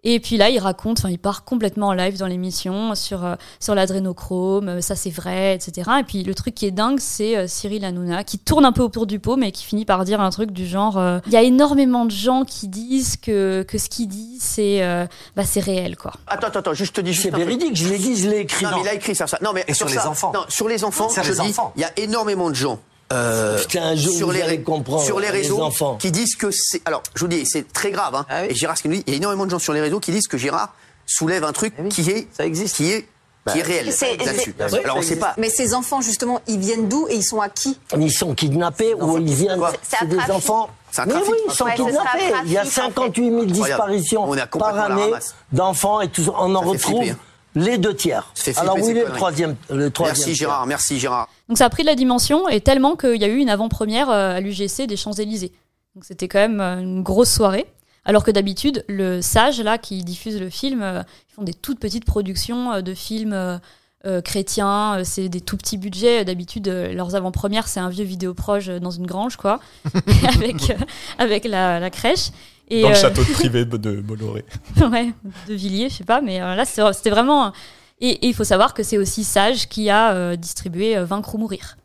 Et 0.04 0.20
puis 0.20 0.36
là, 0.36 0.48
il 0.48 0.58
raconte, 0.60 0.98
enfin, 1.00 1.10
il 1.10 1.18
part 1.18 1.44
complètement 1.44 1.88
en 1.88 1.92
live 1.92 2.16
dans 2.18 2.26
l'émission 2.28 2.94
sur 2.94 3.24
euh, 3.24 3.34
sur 3.58 3.74
l'adrénochrome, 3.74 4.68
euh, 4.68 4.80
ça 4.80 4.94
c'est 4.94 5.10
vrai, 5.10 5.54
etc. 5.56 5.90
Et 6.00 6.04
puis 6.04 6.22
le 6.22 6.34
truc 6.34 6.54
qui 6.54 6.66
est 6.66 6.70
dingue, 6.70 7.00
c'est 7.00 7.36
euh, 7.36 7.46
Cyril 7.48 7.84
Hanouna 7.84 8.22
qui 8.24 8.38
tourne 8.38 8.64
un 8.64 8.72
peu 8.72 8.82
autour 8.82 9.06
du 9.06 9.18
pot, 9.18 9.36
mais 9.36 9.50
qui 9.50 9.64
finit 9.64 9.84
par 9.84 10.04
dire 10.04 10.20
un 10.20 10.30
truc 10.30 10.52
du 10.52 10.66
genre, 10.66 10.98
euh, 10.98 11.18
il 11.26 11.32
y 11.32 11.36
a 11.36 11.42
énormément 11.42 12.04
de 12.04 12.10
gens 12.12 12.44
qui 12.44 12.68
disent 12.68 13.16
que 13.16 13.64
que 13.66 13.76
ce 13.76 13.88
qu'il 13.88 14.06
dit, 14.08 14.36
c'est 14.40 14.82
euh, 14.82 15.06
bah 15.36 15.42
c'est 15.44 15.60
réel, 15.60 15.96
quoi. 15.96 16.12
Attends, 16.28 16.46
attends, 16.46 16.60
attends, 16.60 16.74
juste 16.74 16.94
je 16.94 17.00
te 17.00 17.04
dis 17.04 17.12
juste 17.12 17.30
C'est 17.30 17.36
véridique, 17.36 17.74
je 17.76 17.88
l'ai 17.88 17.98
dit, 17.98 18.16
je 18.16 18.28
l'ai 18.30 18.38
écrit. 18.40 18.64
Non, 18.66 18.70
mais 18.76 18.82
il 18.82 18.88
a 18.88 18.94
écrit 18.94 19.14
ça, 19.16 19.26
ça. 19.26 19.38
Non, 19.42 19.50
mais 19.52 19.64
Et 19.66 19.74
sur 19.74 19.86
les 19.88 19.94
ça, 19.94 20.08
enfants. 20.08 20.30
Non, 20.32 20.44
sur 20.48 20.68
les 20.68 20.84
enfants, 20.84 21.08
Sur 21.08 21.24
je 21.24 21.30
les 21.30 21.34
dis, 21.34 21.40
enfants. 21.50 21.72
il 21.76 21.82
y 21.82 21.84
a 21.84 21.90
énormément 21.96 22.50
de 22.50 22.54
gens. 22.54 22.78
Euh, 23.12 23.58
Putain, 23.58 23.82
un 23.82 23.94
jour, 23.96 24.14
sur 24.14 24.32
les, 24.32 24.42
allez 24.42 24.62
comprendre, 24.62 25.02
sur 25.02 25.18
les 25.20 25.26
les 25.26 25.32
réseaux 25.32 25.62
enfants. 25.62 25.96
qui 25.96 26.10
disent 26.12 26.36
que 26.36 26.50
c'est. 26.50 26.82
Alors, 26.84 27.02
je 27.14 27.20
vous 27.20 27.28
dis, 27.28 27.46
c'est 27.46 27.72
très 27.72 27.90
grave. 27.90 28.14
Hein, 28.14 28.26
Ah 28.28 28.46
Et 28.46 28.54
Gérard, 28.54 28.76
ce 28.76 28.82
qu'il 28.82 28.90
nous 28.90 28.98
dit, 28.98 29.04
il 29.06 29.12
y 29.12 29.14
a 29.14 29.16
énormément 29.18 29.46
de 29.46 29.50
gens 29.50 29.58
sur 29.58 29.72
les 29.72 29.80
réseaux 29.80 30.00
qui 30.00 30.10
disent 30.10 30.28
que 30.28 30.36
Gérard 30.38 30.74
soulève 31.06 31.44
un 31.44 31.52
truc 31.52 31.74
qui 31.88 32.08
est, 32.10 32.28
ça 32.36 32.44
existe. 32.44 32.76
qui 32.76 32.92
est, 32.92 33.08
qui 33.50 33.58
est 33.60 33.62
réel 33.62 33.90
C'est- 33.92 34.16
là-dessus. 34.22 34.54
Alors, 34.84 34.98
on 34.98 35.02
ça 35.02 35.08
sait 35.08 35.16
pas. 35.16 35.34
Mais 35.38 35.48
ces 35.48 35.72
enfants, 35.72 36.02
justement, 36.02 36.40
ils 36.46 36.58
viennent 36.58 36.88
d'où 36.88 37.06
et 37.08 37.14
ils 37.14 37.24
sont 37.24 37.40
à 37.40 37.48
qui? 37.48 37.78
Ils 37.98 38.12
sont 38.12 38.34
kidnappés 38.34 38.92
ou 38.94 39.16
ils 39.18 39.32
viennent. 39.34 39.60
C'est 39.82 40.06
des 40.06 40.16
trafic. 40.16 40.34
enfants. 40.34 40.68
Mais 41.06 41.14
oui, 41.14 41.20
ils 41.48 41.52
sont 41.54 41.64
Ouais, 41.64 41.74
kidnappés. 41.76 42.32
Il 42.44 42.52
y 42.52 42.58
a 42.58 42.60
trafic, 42.64 42.78
en 42.78 42.90
fait. 42.90 42.90
58 42.92 43.22
000 43.24 43.36
Incroyable. 43.42 43.52
disparitions 43.52 44.30
On 44.30 44.58
par 44.58 44.78
année 44.78 45.12
d'enfants 45.52 46.00
et 46.02 46.08
tout, 46.08 46.24
on 46.38 46.54
en 46.54 46.60
retrouve 46.60 46.78
flipper, 46.78 47.10
hein. 47.10 47.16
Les 47.54 47.78
deux 47.78 47.94
tiers. 47.94 48.32
Alors 48.56 48.76
oui, 48.80 48.94
le 48.94 49.04
troisième, 49.04 49.56
le 49.70 49.90
troisième. 49.90 50.16
Merci 50.16 50.24
tiers. 50.24 50.48
Gérard, 50.48 50.66
merci 50.66 50.98
Gérard. 50.98 51.28
Donc 51.48 51.58
ça 51.58 51.66
a 51.66 51.70
pris 51.70 51.82
de 51.82 51.88
la 51.88 51.94
dimension 51.94 52.48
et 52.48 52.60
tellement 52.60 52.96
qu'il 52.96 53.16
y 53.16 53.24
a 53.24 53.28
eu 53.28 53.38
une 53.38 53.50
avant-première 53.50 54.10
euh, 54.10 54.36
à 54.36 54.40
l'UGC 54.40 54.86
des 54.86 54.96
Champs-Élysées. 54.96 55.52
Donc 55.94 56.04
c'était 56.04 56.28
quand 56.28 56.38
même 56.38 56.60
euh, 56.60 56.80
une 56.80 57.02
grosse 57.02 57.30
soirée. 57.30 57.66
Alors 58.04 58.24
que 58.24 58.30
d'habitude, 58.30 58.84
le 58.88 59.20
Sage, 59.20 59.60
là, 59.60 59.76
qui 59.76 60.02
diffuse 60.04 60.40
le 60.40 60.48
film, 60.48 60.82
euh, 60.82 61.02
ils 61.30 61.34
font 61.34 61.42
des 61.42 61.54
toutes 61.54 61.80
petites 61.80 62.04
productions 62.04 62.72
euh, 62.72 62.80
de 62.80 62.94
films 62.94 63.60
euh, 64.06 64.20
chrétiens, 64.20 65.02
c'est 65.02 65.28
des 65.28 65.40
tout 65.40 65.56
petits 65.56 65.76
budgets. 65.76 66.24
D'habitude, 66.24 66.68
leurs 66.68 67.16
avant-premières, 67.16 67.66
c'est 67.66 67.80
un 67.80 67.88
vieux 67.88 68.04
vidéoproche 68.04 68.68
euh, 68.68 68.78
dans 68.78 68.92
une 68.92 69.06
grange, 69.06 69.36
quoi, 69.36 69.58
avec, 70.34 70.70
euh, 70.70 70.74
avec 71.18 71.44
la, 71.44 71.80
la 71.80 71.90
crèche. 71.90 72.30
Et, 72.70 72.82
Dans 72.82 72.88
le 72.90 72.94
euh, 72.94 72.98
château 73.00 73.22
de 73.24 73.32
privé 73.32 73.64
de 73.64 74.00
Bolloré. 74.00 74.44
ouais, 74.90 75.12
de 75.48 75.54
Villiers, 75.54 75.88
je 75.88 75.96
sais 75.96 76.04
pas, 76.04 76.20
mais 76.20 76.40
euh, 76.40 76.54
là 76.54 76.64
c'est- 76.64 76.92
c'était 76.92 77.10
vraiment. 77.10 77.52
Et, 78.00 78.26
il 78.28 78.34
faut 78.34 78.44
savoir 78.44 78.74
que 78.74 78.82
c'est 78.82 78.98
aussi 78.98 79.24
Sage 79.24 79.68
qui 79.68 79.90
a 79.90 80.12
euh, 80.12 80.36
distribué 80.36 80.96
euh, 80.96 81.04
Vaincre 81.04 81.34
ou 81.34 81.38
mourir. 81.38 81.76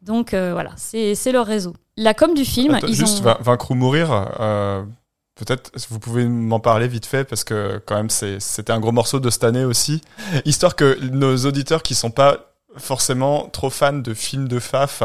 Donc 0.00 0.34
euh, 0.34 0.52
voilà, 0.52 0.70
c'est 0.76 1.32
leur 1.32 1.46
réseau. 1.46 1.74
La 1.96 2.14
com 2.14 2.34
du 2.34 2.44
film, 2.44 2.74
Attends, 2.74 2.86
ils 2.86 2.94
juste 2.94 3.20
ont. 3.20 3.24
vain- 3.24 3.38
vaincre 3.40 3.70
ou 3.70 3.74
mourir. 3.74 4.10
euh, 4.40 4.82
Peut-être 5.34 5.70
vous 5.88 5.98
pouvez 5.98 6.26
m'en 6.26 6.60
parler 6.60 6.86
vite 6.88 7.06
fait 7.06 7.24
parce 7.24 7.42
que 7.42 7.80
quand 7.86 7.96
même 7.96 8.10
c'était 8.10 8.70
un 8.70 8.78
gros 8.80 8.92
morceau 8.92 9.18
de 9.18 9.30
cette 9.30 9.44
année 9.44 9.64
aussi, 9.64 10.00
histoire 10.44 10.76
que 10.76 10.98
nos 11.10 11.36
auditeurs 11.46 11.82
qui 11.82 11.94
sont 11.94 12.10
pas 12.10 12.52
forcément 12.76 13.48
trop 13.48 13.70
fans 13.70 13.92
de 13.94 14.12
films 14.14 14.46
de 14.46 14.58
faf 14.58 15.02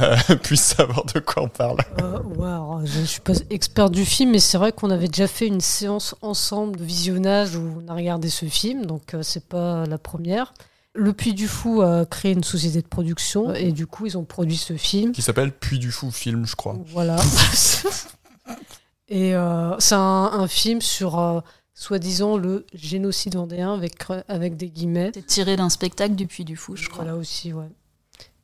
euh, 0.00 0.16
puissent 0.42 0.74
savoir 0.74 1.04
de 1.06 1.20
quoi 1.20 1.44
on 1.44 1.48
parle. 1.48 1.78
Euh, 2.00 2.18
alors, 2.38 2.84
je 2.84 3.00
ne 3.00 3.04
suis 3.04 3.20
pas 3.20 3.32
expert 3.50 3.90
du 3.90 4.04
film, 4.04 4.30
mais 4.32 4.38
c'est 4.38 4.58
vrai 4.58 4.72
qu'on 4.72 4.90
avait 4.90 5.08
déjà 5.08 5.26
fait 5.26 5.46
une 5.46 5.60
séance 5.60 6.14
ensemble 6.22 6.76
de 6.76 6.84
visionnage 6.84 7.56
où 7.56 7.82
on 7.82 7.88
a 7.88 7.94
regardé 7.94 8.28
ce 8.28 8.46
film, 8.46 8.86
donc 8.86 9.14
euh, 9.14 9.22
c'est 9.22 9.46
pas 9.46 9.86
la 9.86 9.98
première. 9.98 10.52
Le 10.94 11.12
Puy 11.12 11.34
du 11.34 11.46
Fou 11.46 11.82
a 11.82 12.06
créé 12.06 12.32
une 12.32 12.44
société 12.44 12.80
de 12.80 12.86
production 12.86 13.52
et 13.52 13.70
du 13.70 13.86
coup 13.86 14.06
ils 14.06 14.16
ont 14.16 14.24
produit 14.24 14.56
ce 14.56 14.76
film. 14.76 15.12
Qui 15.12 15.20
s'appelle 15.20 15.52
Puy 15.52 15.78
du 15.78 15.92
Fou 15.92 16.10
film, 16.10 16.46
je 16.46 16.56
crois. 16.56 16.74
Voilà. 16.86 17.16
et 19.08 19.34
euh, 19.34 19.78
c'est 19.78 19.94
un, 19.94 19.98
un 20.32 20.48
film 20.48 20.80
sur 20.80 21.18
euh, 21.18 21.40
soi-disant 21.74 22.38
le 22.38 22.64
génocide 22.72 23.34
vendéen 23.34 23.74
avec, 23.74 23.96
avec 24.28 24.56
des 24.56 24.70
guillemets. 24.70 25.10
C'est 25.14 25.26
tiré 25.26 25.56
d'un 25.56 25.68
spectacle 25.68 26.14
du 26.14 26.26
Puy 26.26 26.44
du 26.44 26.56
Fou, 26.56 26.76
je 26.76 26.88
crois. 26.88 27.04
Voilà 27.04 27.18
aussi, 27.18 27.52
ouais. 27.52 27.68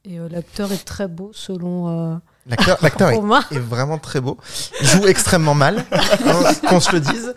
Et 0.05 0.19
euh, 0.19 0.29
l'acteur 0.29 0.73
est 0.73 0.85
très 0.85 1.07
beau 1.09 1.31
selon. 1.33 2.13
euh, 2.13 2.17
L'acteur, 2.47 3.13
est, 3.53 3.59
vraiment 3.59 3.99
très 3.99 4.21
beau. 4.21 4.37
Il 4.81 4.87
joue 4.89 5.07
extrêmement 5.07 5.55
mal, 5.55 5.85
hein, 5.93 6.53
qu'on 6.69 6.81
se 6.81 6.93
le 6.93 7.01
dise. 7.01 7.35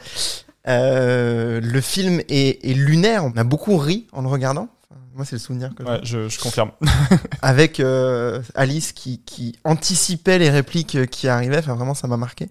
Euh, 0.67 1.61
le 1.61 1.81
film 1.81 2.21
est, 2.27 2.67
est 2.67 2.73
lunaire. 2.73 3.23
On 3.23 3.31
a 3.37 3.43
beaucoup 3.43 3.77
ri 3.77 4.07
en 4.13 4.21
le 4.21 4.27
regardant. 4.27 4.67
Moi, 5.13 5.23
c'est 5.23 5.35
le 5.35 5.39
souvenir 5.39 5.73
que 5.75 5.83
j'ai. 5.85 5.89
Ouais, 5.89 5.99
je, 6.03 6.27
je 6.27 6.39
confirme. 6.39 6.71
Avec 7.41 7.79
euh, 7.79 8.41
Alice 8.53 8.91
qui, 8.91 9.19
qui 9.19 9.55
anticipait 9.63 10.39
les 10.39 10.49
répliques 10.49 11.05
qui 11.09 11.27
arrivaient. 11.29 11.59
Enfin, 11.59 11.75
vraiment, 11.75 11.93
ça 11.93 12.07
m'a 12.07 12.17
marqué. 12.17 12.49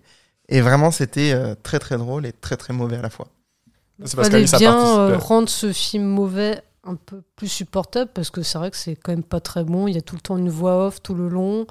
Et 0.48 0.60
vraiment, 0.60 0.90
c'était 0.90 1.32
euh, 1.32 1.54
très 1.62 1.78
très 1.78 1.98
drôle 1.98 2.24
et 2.24 2.32
très 2.32 2.56
très 2.56 2.72
mauvais 2.72 2.96
à 2.96 3.02
la 3.02 3.10
fois. 3.10 3.28
C'est 4.04 4.16
parce 4.16 4.28
qu'Alice 4.28 4.54
a 4.54 4.58
bien 4.58 4.72
participé. 4.72 5.26
rendre 5.26 5.48
ce 5.48 5.72
film 5.72 6.04
mauvais 6.04 6.62
un 6.84 6.96
peu 6.96 7.22
plus 7.36 7.48
supportable 7.48 8.10
parce 8.14 8.30
que 8.30 8.42
c'est 8.42 8.58
vrai 8.58 8.70
que 8.70 8.76
c'est 8.76 8.96
quand 8.96 9.12
même 9.12 9.24
pas 9.24 9.40
très 9.40 9.64
bon. 9.64 9.88
Il 9.88 9.94
y 9.94 9.98
a 9.98 10.02
tout 10.02 10.14
le 10.14 10.20
temps 10.20 10.36
une 10.36 10.50
voix 10.50 10.86
off 10.86 11.02
tout 11.02 11.14
le 11.14 11.28
long. 11.28 11.66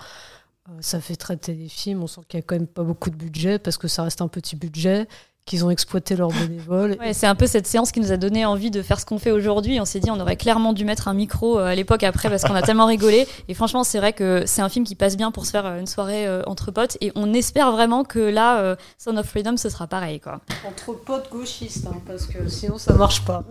Euh, 0.70 0.72
ça 0.82 1.00
fait 1.02 1.16
très 1.16 1.38
téléfilm. 1.38 2.04
On 2.04 2.08
sent 2.08 2.22
qu'il 2.28 2.40
y 2.40 2.44
a 2.44 2.44
quand 2.44 2.56
même 2.56 2.68
pas 2.68 2.84
beaucoup 2.84 3.10
de 3.10 3.16
budget 3.16 3.60
parce 3.60 3.78
que 3.78 3.88
ça 3.88 4.04
reste 4.04 4.22
un 4.22 4.28
petit 4.28 4.56
budget 4.56 5.08
qu'ils 5.46 5.66
ont 5.66 5.70
exploité 5.70 6.16
leurs 6.16 6.30
bénévoles. 6.32 6.96
Ouais, 7.00 7.14
c'est 7.14 7.28
un 7.28 7.36
peu 7.36 7.48
cette 7.48 7.68
séance 7.68 7.92
qui 7.92 8.00
nous 8.00 8.12
a 8.14 8.18
donné 8.18 8.46
envie 8.46 8.72
de 8.72 8.82
faire 8.82 9.00
ce 9.00 9.06
qu'on 9.06 9.20
fait 9.20 9.32
aujourd'hui. 9.32 9.80
On 9.82 9.86
s'est 9.86 10.00
dit, 10.00 10.10
on 10.10 10.20
aurait 10.20 10.38
clairement 10.38 10.72
dû 10.72 10.86
mettre 10.86 11.08
un 11.10 11.14
micro 11.14 11.60
euh, 11.60 11.66
à 11.66 11.76
l'époque 11.76 12.04
après 12.04 12.30
parce 12.30 12.44
qu'on 12.44 12.56
a 12.56 12.62
tellement 12.62 12.86
rigolé. 12.86 13.28
Et 13.50 13.54
franchement, 13.54 13.84
c'est 13.84 13.98
vrai 13.98 14.14
que 14.14 14.44
c'est 14.46 14.62
un 14.62 14.70
film 14.70 14.86
qui 14.86 14.96
passe 14.96 15.18
bien 15.18 15.32
pour 15.32 15.46
se 15.46 15.52
faire 15.52 15.66
euh, 15.66 15.80
une 15.80 15.88
soirée 15.88 16.26
euh, 16.28 16.44
entre 16.48 16.72
potes. 16.72 16.98
Et 17.02 17.12
on 17.16 17.34
espère 17.34 17.72
vraiment 17.74 18.04
que 18.06 18.20
là, 18.20 18.78
Son 18.98 19.18
of 19.18 19.28
Freedom, 19.28 19.58
ce 19.58 19.70
sera 19.70 19.88
pareil, 19.88 20.20
quoi. 20.20 20.40
Entre 20.66 20.94
potes 20.94 21.30
gauchistes, 21.32 21.88
hein, 21.88 21.98
parce 22.08 22.26
que 22.26 22.48
sinon 22.48 22.78
ça 22.78 22.94
marche 22.94 23.26
pas. 23.26 23.44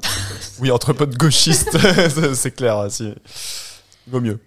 Oui, 0.61 0.71
entre 0.71 0.93
potes 0.95 1.17
gauchistes, 1.17 1.77
c'est- 1.77 2.35
c'est 2.35 2.51
clair. 2.53 2.87
Si... 2.91 3.13
Vaut 4.07 4.21
mieux. 4.21 4.39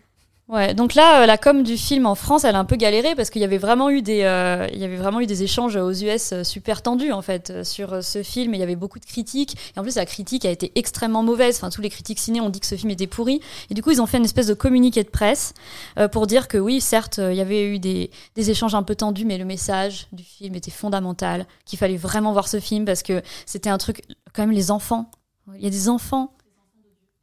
Ouais, 0.48 0.76
donc 0.76 0.94
là, 0.94 1.24
euh, 1.24 1.26
la 1.26 1.40
com 1.40 1.64
du 1.64 1.76
film 1.76 2.06
en 2.06 2.14
France, 2.14 2.44
elle 2.44 2.56
a 2.56 2.60
un 2.60 2.66
peu 2.66 2.76
galéré 2.76 3.16
parce 3.16 3.32
qu'il 3.32 3.42
y 3.42 3.46
avait 3.46 3.58
vraiment 3.58 3.90
eu 3.90 4.04
des, 4.04 4.22
euh, 4.22 4.68
il 4.72 4.78
y 4.78 4.84
avait 4.84 4.96
vraiment 4.96 5.20
eu 5.20 5.26
des 5.26 5.42
échanges 5.42 5.76
aux 5.76 5.92
US 5.92 6.34
euh, 6.34 6.44
super 6.44 6.84
tendus 6.84 7.12
en 7.12 7.24
fait 7.24 7.50
euh, 7.50 7.64
sur 7.64 8.04
ce 8.04 8.22
film. 8.22 8.54
Et 8.54 8.58
il 8.58 8.60
y 8.60 8.64
avait 8.64 8.76
beaucoup 8.76 9.00
de 9.00 9.06
critiques. 9.06 9.58
Et 9.76 9.80
en 9.80 9.82
plus, 9.82 9.96
la 9.96 10.06
critique 10.06 10.46
a 10.46 10.52
été 10.52 10.72
extrêmement 10.76 11.24
mauvaise. 11.24 11.56
Enfin, 11.56 11.72
tous 11.72 11.82
les 11.82 11.90
critiques 11.90 12.20
ciné 12.20 12.42
ont 12.42 12.50
dit 12.50 12.60
que 12.60 12.68
ce 12.68 12.76
film 12.76 12.92
était 12.92 13.08
pourri. 13.08 13.40
Et 13.72 13.74
du 13.74 13.82
coup, 13.82 13.90
ils 13.90 14.04
ont 14.04 14.06
fait 14.06 14.18
une 14.20 14.26
espèce 14.26 14.46
de 14.46 14.54
communiqué 14.54 15.04
de 15.04 15.10
presse 15.10 15.56
euh, 15.98 16.08
pour 16.08 16.28
dire 16.28 16.48
que 16.48 16.60
oui, 16.60 16.80
certes, 16.80 17.18
il 17.18 17.36
y 17.36 17.42
avait 17.42 17.68
eu 17.68 17.80
des, 17.80 18.12
des 18.36 18.52
échanges 18.52 18.76
un 18.76 18.84
peu 18.84 18.94
tendus, 18.94 19.26
mais 19.26 19.40
le 19.40 19.46
message 19.46 20.06
du 20.12 20.24
film 20.24 20.54
était 20.54 20.70
fondamental. 20.70 21.48
Qu'il 21.66 21.80
fallait 21.80 21.98
vraiment 21.98 22.34
voir 22.34 22.48
ce 22.48 22.60
film 22.60 22.86
parce 22.86 23.02
que 23.02 23.24
c'était 23.48 23.72
un 23.72 23.80
truc, 23.80 24.04
quand 24.32 24.44
même, 24.44 24.52
les 24.52 24.70
enfants. 24.70 25.10
Il 25.56 25.64
y 25.64 25.68
a 25.68 25.72
des 25.72 25.90
enfants, 25.90 26.34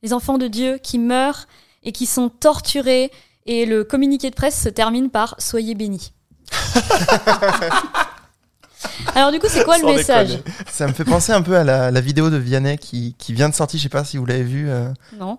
les 0.02 0.12
enfants 0.12 0.38
de 0.38 0.48
Dieu 0.48 0.78
qui 0.82 0.98
meurent 0.98 1.46
et 1.82 1.92
qui 1.92 2.06
sont 2.06 2.28
torturés. 2.28 3.10
Et 3.46 3.66
le 3.66 3.84
communiqué 3.84 4.30
de 4.30 4.34
presse 4.34 4.60
se 4.60 4.68
termine 4.68 5.10
par 5.10 5.34
Soyez 5.38 5.74
bénis. 5.74 6.12
Alors 9.14 9.30
du 9.30 9.38
coup, 9.38 9.46
c'est 9.48 9.64
quoi 9.64 9.78
le 9.78 9.84
message? 9.84 10.28
déconner. 10.28 10.42
Ça 10.70 10.86
me 10.86 10.92
fait 10.92 11.04
penser 11.04 11.32
un 11.32 11.42
peu 11.42 11.56
à 11.56 11.64
la, 11.64 11.90
la 11.90 12.00
vidéo 12.00 12.30
de 12.30 12.36
Vianney 12.36 12.78
qui, 12.78 13.14
qui 13.18 13.32
vient 13.32 13.48
de 13.48 13.54
sortir, 13.54 13.78
je 13.78 13.84
sais 13.84 13.88
pas 13.88 14.04
si 14.04 14.16
vous 14.16 14.26
l'avez 14.26 14.42
vu, 14.42 14.68
euh, 14.68 14.88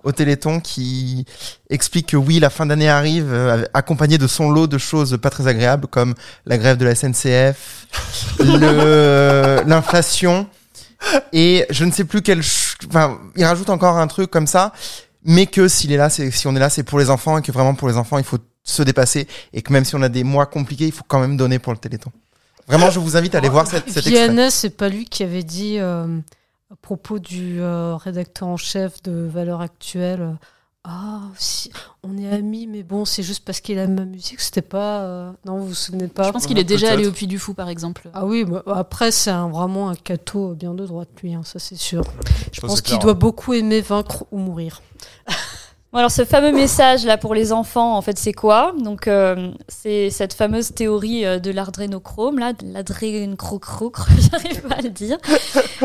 au 0.03 0.12
Téléthon, 0.12 0.59
qui 0.59 1.25
explique 1.69 2.07
que 2.07 2.17
oui, 2.17 2.39
la 2.39 2.50
fin 2.50 2.65
d'année 2.65 2.89
arrive, 2.89 3.31
euh, 3.33 3.63
accompagnée 3.73 4.17
de 4.17 4.27
son 4.27 4.50
lot 4.50 4.67
de 4.67 4.77
choses 4.77 5.17
pas 5.21 5.29
très 5.29 5.47
agréables, 5.47 5.88
comme 5.88 6.13
la 6.45 6.57
grève 6.57 6.77
de 6.77 6.85
la 6.85 6.95
SNCF, 6.95 7.88
l'inflation, 9.65 10.47
et 11.31 11.65
je 11.69 11.85
ne 11.85 11.91
sais 11.91 12.05
plus 12.05 12.21
quel... 12.21 12.41
Enfin, 12.88 13.19
il 13.35 13.45
rajoute 13.45 13.69
encore 13.69 13.97
un 13.97 14.07
truc 14.07 14.29
comme 14.29 14.47
ça, 14.47 14.73
mais 15.25 15.46
que 15.46 15.68
s'il 15.68 15.92
est 15.92 15.98
là, 15.98 16.10
c'est 16.10 16.32
si 16.32 16.48
on 16.48 16.56
est 16.56 16.60
là, 16.60 16.70
c'est 16.70 16.84
pour 16.84 17.00
les 17.00 17.10
enfants, 17.10 17.38
et 17.38 17.42
que 17.42 17.51
vraiment 17.51 17.75
pour 17.75 17.88
les 17.88 17.98
enfants, 17.98 18.18
il 18.18 18.24
faut 18.24 18.39
se 18.63 18.84
dépasser, 18.84 19.27
et 19.51 19.62
que 19.62 19.74
même 19.74 19.86
si 19.86 19.96
on 19.96 20.01
a 20.01 20.10
des 20.10 20.24
mois 20.24 20.46
compliqués, 20.46 20.86
il 20.86 20.92
faut 20.92 21.06
quand 21.08 21.20
même 21.20 21.38
donner 21.38 21.60
pour 21.60 21.74
le 21.74 21.80
Téléthon. 21.80 22.12
Vraiment, 22.68 22.89
je 22.89 23.00
vous 23.00 23.18
invite 23.18 23.36
à 23.36 23.39
aller 23.39 23.50
voir 23.50 23.68
cette, 23.68 23.89
cet 23.89 24.08
extrait. 24.08 24.50
C'est 24.50 24.70
pas 24.70 24.89
lui 24.89 25.06
qui 25.06 25.24
avait 25.24 25.44
dit 25.44 25.80
euh, 25.80 26.20
à 26.72 26.75
propos 26.82 27.20
du 27.20 27.60
euh, 27.60 27.96
rédacteur 27.96 28.48
en 28.48 28.58
chef 28.58 29.03
de 29.03 29.27
Valeurs 29.30 29.62
Actuelles. 29.62 30.38
Ah, 30.86 31.22
si, 31.38 31.72
on 32.04 32.18
est 32.18 32.30
amis, 32.30 32.68
mais 32.68 32.84
bon, 32.84 33.06
c'est 33.06 33.24
juste 33.24 33.46
parce 33.46 33.62
qu'il 33.62 33.78
aime 33.78 33.94
ma 33.96 34.04
musique. 34.06 34.42
C'était 34.42 34.62
pas. 34.62 35.02
euh, 35.04 35.32
Non, 35.46 35.58
vous 35.60 35.68
vous 35.68 35.74
souvenez 35.74 36.08
pas 36.10 36.24
Je 36.24 36.32
pense 36.32 36.46
qu'il 36.46 36.60
est 36.60 36.63
déjà 36.66 36.92
allé 36.92 37.08
au 37.08 37.12
Puy 37.12 37.25
du 37.28 37.40
Fou, 37.40 37.54
par 37.54 37.70
exemple. 37.70 38.10
Ah 38.13 38.25
oui, 38.25 38.44
bah, 38.44 38.63
après, 38.68 39.12
c'est 39.12 39.32
un- 39.32 39.48
vraiment 39.50 39.90
un 39.90 39.96
cateau 39.96 40.54
bien 40.56 40.74
de 40.74 40.86
droite, 40.86 41.08
lui, 41.22 41.34
hein, 41.34 41.42
ça 41.46 41.58
c'est 41.60 41.78
sûr. 41.78 42.04
Je 42.52 42.60
Ça, 42.60 42.68
pense 42.68 42.82
qu'il 42.82 43.00
doit 43.00 43.13
beaucoup 43.13 43.54
aimer 43.54 43.80
vaincre 43.82 44.25
ou 44.32 44.38
mourir. 44.40 44.82
Bon, 45.94 46.00
alors 46.00 46.10
ce 46.12 46.25
fameux 46.25 46.52
message 46.52 47.06
là 47.06 47.18
pour 47.20 47.36
les 47.36 47.54
enfants, 47.54 47.96
en 47.96 48.02
fait, 48.02 48.18
c'est 48.18 48.34
quoi? 48.34 48.74
Donc 48.84 49.08
euh, 49.08 49.52
c'est 49.68 50.10
cette 50.10 50.34
fameuse 50.34 50.74
théorie 50.74 51.24
euh, 51.24 51.38
de 51.40 51.52
l'adrénochrome, 51.52 52.40
là, 52.40 52.52
de 52.54 52.66
l'adrénochrochrocre, 52.74 54.08
j'arrive 54.32 54.62
pas 54.63 54.75
à 54.75 54.82
le 54.82 54.90
dire. 54.90 55.18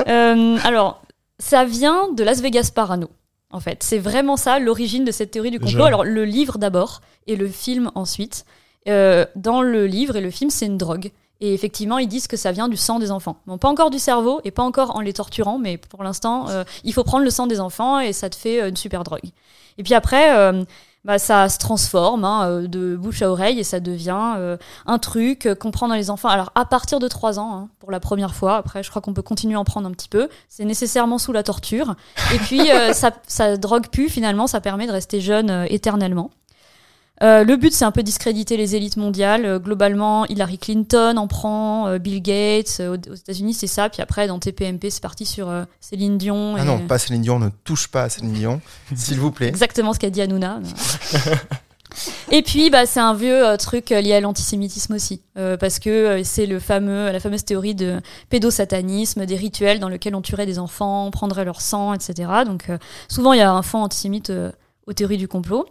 Euh, 0.09 0.57
alors, 0.65 1.03
ça 1.39 1.65
vient 1.67 2.11
de 2.13 2.25
Las 2.25 2.41
Vegas 2.41 2.71
Parano. 2.75 3.11
En 3.51 3.61
fait, 3.61 3.83
c'est 3.83 3.99
vraiment 3.99 4.37
ça 4.37 4.59
l'origine 4.59 5.05
de 5.05 5.11
cette 5.11 5.31
théorie 5.31 5.51
du 5.51 5.59
complot. 5.59 5.85
Alors 5.85 6.05
le 6.05 6.25
livre 6.25 6.59
d'abord 6.59 7.01
et 7.27 7.37
le 7.37 7.49
film 7.49 7.91
ensuite. 7.95 8.45
Euh, 8.89 9.27
dans 9.37 9.63
le 9.63 9.87
livre 9.87 10.17
et 10.17 10.21
le 10.21 10.31
film, 10.31 10.51
c'est 10.51 10.67
une 10.67 10.79
drogue. 10.79 11.11
Et 11.41 11.55
effectivement, 11.55 11.99
ils 11.99 12.09
disent 12.09 12.27
que 12.27 12.37
ça 12.37 12.51
vient 12.51 12.69
du 12.69 12.77
sang 12.77 12.99
des 12.99 13.13
enfants. 13.13 13.41
Bon, 13.47 13.59
pas 13.59 13.69
encore 13.69 13.91
du 13.91 13.99
cerveau 13.99 14.41
et 14.45 14.51
pas 14.51 14.65
encore 14.65 14.97
en 14.97 15.01
les 15.01 15.13
torturant, 15.13 15.59
mais 15.59 15.79
pour 15.79 16.03
l'instant, 16.03 16.49
euh, 16.49 16.65
il 16.83 16.93
faut 16.93 17.05
prendre 17.05 17.25
le 17.25 17.31
sang 17.31 17.47
des 17.47 17.61
enfants 17.61 18.01
et 18.01 18.13
ça 18.13 18.29
te 18.29 18.35
fait 18.35 18.61
euh, 18.61 18.69
une 18.69 18.77
super 18.77 19.05
drogue. 19.05 19.21
Et 19.79 19.85
puis 19.85 19.95
après, 19.95 20.37
euh, 20.37 20.65
bah, 21.09 21.19
ça 21.19 21.49
se 21.49 21.57
transforme 21.57 22.23
hein, 22.23 22.47
euh, 22.47 22.67
de 22.69 22.95
bouche 22.95 23.23
à 23.23 23.31
oreille 23.31 23.59
et 23.59 23.65
ça 23.65 23.81
devient 23.81 24.35
euh, 24.37 24.59
un 24.85 24.99
truc 24.99 25.49
qu'on 25.59 25.71
prend 25.71 25.89
dans 25.89 25.95
les 25.95 26.11
enfants. 26.11 26.29
Alors 26.29 26.53
à 26.55 26.67
partir 26.67 26.99
de 26.99 27.09
3 27.09 27.39
ans, 27.39 27.55
hein, 27.55 27.69
pour 27.79 27.91
la 27.91 27.99
première 27.99 28.35
fois, 28.35 28.57
après 28.57 28.83
je 28.83 28.91
crois 28.91 29.01
qu'on 29.01 29.15
peut 29.15 29.23
continuer 29.23 29.55
à 29.55 29.61
en 29.61 29.65
prendre 29.65 29.89
un 29.89 29.93
petit 29.93 30.11
peu, 30.11 30.29
c'est 30.51 30.67
nécessairement 30.67 31.17
sous 31.17 31.33
la 31.33 31.43
torture. 31.43 31.95
Et 32.35 32.39
puis 32.39 32.71
euh, 32.71 32.93
ça, 32.93 33.13
ça 33.27 33.57
drogue 33.57 33.89
plus 33.89 34.11
finalement, 34.11 34.47
ça 34.47 34.61
permet 34.61 34.87
de 34.87 34.93
rester 34.93 35.23
jeune 35.23 35.49
euh, 35.49 35.65
éternellement. 35.71 36.31
Euh, 37.23 37.45
le 37.45 37.57
but, 37.57 37.73
c'est 37.73 37.85
un 37.85 37.91
peu 37.91 38.03
discréditer 38.03 38.57
les 38.57 38.77
élites 38.77 38.97
mondiales. 38.97 39.45
Euh, 39.45 39.59
globalement, 39.59 40.27
Hillary 40.27 40.59
Clinton 40.59 41.17
en 41.17 41.27
prend, 41.27 41.89
euh, 41.89 41.99
Bill 41.99 42.23
Gates, 42.23 42.79
euh, 42.81 42.97
aux, 42.97 43.11
aux 43.11 43.15
États-Unis, 43.15 43.55
c'est 43.55 43.67
ça. 43.67 43.89
Puis 43.89 44.03
après, 44.03 44.27
dans 44.27 44.39
TPMP, 44.39 44.91
c'est 44.91 45.03
parti 45.03 45.27
sur 45.27 45.49
euh, 45.49 45.65
Céline 45.81 46.19
Dion. 46.19 46.55
Ah 46.57 46.65
non, 46.65 46.79
pas 46.87 46.99
Céline 46.99 47.23
Dion, 47.23 47.39
ne 47.39 47.49
touche 47.65 47.89
pas 47.89 48.05
à 48.05 48.09
Céline 48.09 48.33
Dion, 48.33 48.61
s'il 48.95 49.19
vous 49.19 49.31
plaît. 49.31 49.49
Exactement 49.49 49.93
ce 49.93 49.99
qu'a 49.99 50.11
dit 50.11 50.23
Hanouna. 50.23 50.61
Et 52.31 52.43
puis, 52.43 52.71
bah, 52.71 52.87
c'est 52.87 53.01
un 53.01 53.15
vieux 53.15 53.47
euh, 53.47 53.57
truc 53.57 53.91
lié 53.91 54.15
à 54.15 54.21
l'antisémitisme 54.21 54.95
aussi, 54.95 55.23
euh, 55.37 55.57
parce 55.57 55.79
que 55.79 55.91
euh, 55.91 56.25
c'est 56.25 56.47
le 56.47 56.59
fameux, 56.59 57.11
la 57.11 57.21
fameuse 57.21 57.45
théorie 57.45 57.75
de 57.75 58.01
pédosatanisme, 58.31 59.27
des 59.27 59.37
rituels 59.37 59.81
dans 59.81 59.89
lesquels 59.89 60.15
on 60.15 60.23
tuerait 60.23 60.47
des 60.47 60.59
enfants, 60.59 61.07
on 61.07 61.11
prendrait 61.11 61.45
leur 61.45 61.61
sang, 61.61 61.95
etc. 61.95 62.31
Donc, 62.45 62.71
euh, 62.71 62.79
souvent, 63.09 63.33
il 63.33 63.39
y 63.39 63.43
a 63.43 63.53
un 63.53 63.63
fond 63.63 63.79
antisémite 63.83 64.31
euh, 64.31 64.53
aux 64.87 64.93
théories 64.93 65.19
du 65.19 65.29
complot. 65.29 65.67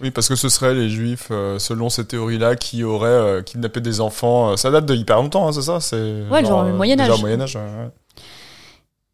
Oui, 0.00 0.10
parce 0.12 0.28
que 0.28 0.36
ce 0.36 0.48
seraient 0.48 0.74
les 0.74 0.88
juifs, 0.88 1.28
euh, 1.32 1.58
selon 1.58 1.88
ces 1.90 2.04
théories-là, 2.06 2.54
qui 2.56 2.84
auraient 2.84 3.08
euh, 3.08 3.42
kidnappé 3.42 3.80
des 3.80 4.00
enfants. 4.00 4.52
Euh, 4.52 4.56
Ça 4.56 4.70
date 4.70 4.86
de 4.86 4.94
hyper 4.94 5.16
longtemps, 5.16 5.48
hein, 5.48 5.52
c'est 5.52 5.62
ça 5.62 5.80
C'est 5.80 6.22
Ouais, 6.30 6.44
genre 6.44 6.62
le 6.64 6.72
Moyen 6.72 6.94
déjà 6.96 7.12
Âge. 7.12 7.18
au 7.18 7.20
Moyen 7.20 7.40
Âge. 7.40 7.56
ouais, 7.56 7.62
ouais. 7.62 7.90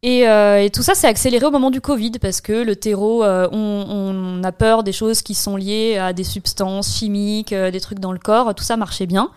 Et, 0.03 0.27
euh, 0.29 0.61
et 0.61 0.69
tout 0.69 0.83
ça 0.83 0.93
s'est 0.93 1.07
accéléré 1.07 1.43
au 1.47 1.49
moment 1.51 1.71
du 1.71 1.81
Covid 1.81 2.11
parce 2.21 2.39
que 2.39 2.53
le 2.53 2.75
terreau, 2.75 3.23
euh, 3.23 3.47
on, 3.51 3.57
on 3.89 4.43
a 4.43 4.51
peur 4.51 4.83
des 4.83 4.91
choses 4.91 5.23
qui 5.23 5.33
sont 5.33 5.55
liées 5.55 5.97
à 5.97 6.13
des 6.13 6.23
substances 6.23 6.95
chimiques, 6.99 7.53
euh, 7.53 7.71
des 7.71 7.79
trucs 7.79 7.97
dans 7.99 8.11
le 8.11 8.19
corps, 8.19 8.53
tout 8.53 8.63
ça 8.63 8.77
marchait 8.77 9.07
bien. 9.07 9.31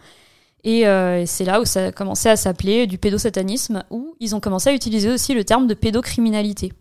Et, 0.64 0.80
et 0.80 1.24
c'est 1.24 1.44
là 1.44 1.60
où 1.60 1.64
ça 1.64 1.86
a 1.86 1.92
commencé 1.92 2.28
à 2.28 2.36
s'appeler 2.36 2.86
du 2.86 2.98
pédosatanisme, 2.98 3.84
où 3.90 4.14
ils 4.20 4.34
ont 4.34 4.40
commencé 4.40 4.68
à 4.68 4.74
utiliser 4.74 5.08
aussi 5.10 5.32
le 5.32 5.44
terme 5.44 5.66
de 5.68 5.72
pédocriminalité. 5.72 6.72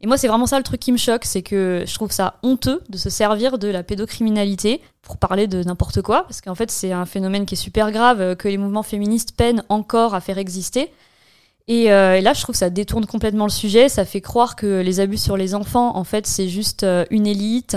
Et 0.00 0.06
moi, 0.06 0.16
c'est 0.16 0.28
vraiment 0.28 0.46
ça 0.46 0.58
le 0.58 0.64
truc 0.64 0.78
qui 0.78 0.92
me 0.92 0.96
choque, 0.96 1.24
c'est 1.24 1.42
que 1.42 1.82
je 1.84 1.94
trouve 1.94 2.12
ça 2.12 2.38
honteux 2.44 2.80
de 2.88 2.96
se 2.96 3.10
servir 3.10 3.58
de 3.58 3.66
la 3.66 3.82
pédocriminalité 3.82 4.80
pour 5.02 5.16
parler 5.16 5.48
de 5.48 5.62
n'importe 5.64 6.02
quoi, 6.02 6.22
parce 6.22 6.40
qu'en 6.40 6.54
fait, 6.54 6.70
c'est 6.70 6.92
un 6.92 7.04
phénomène 7.04 7.46
qui 7.46 7.54
est 7.54 7.58
super 7.58 7.90
grave, 7.90 8.20
euh, 8.20 8.34
que 8.36 8.46
les 8.46 8.58
mouvements 8.58 8.84
féministes 8.84 9.32
peinent 9.36 9.64
encore 9.68 10.14
à 10.14 10.20
faire 10.20 10.38
exister. 10.38 10.92
Et, 11.66 11.92
euh, 11.92 12.16
et 12.16 12.20
là, 12.20 12.32
je 12.32 12.42
trouve 12.42 12.52
que 12.52 12.58
ça 12.58 12.70
détourne 12.70 13.06
complètement 13.06 13.44
le 13.44 13.50
sujet, 13.50 13.88
ça 13.88 14.04
fait 14.04 14.20
croire 14.20 14.54
que 14.54 14.80
les 14.82 15.00
abus 15.00 15.18
sur 15.18 15.36
les 15.36 15.54
enfants, 15.56 15.96
en 15.96 16.04
fait, 16.04 16.28
c'est 16.28 16.48
juste 16.48 16.84
euh, 16.84 17.04
une 17.10 17.26
élite 17.26 17.76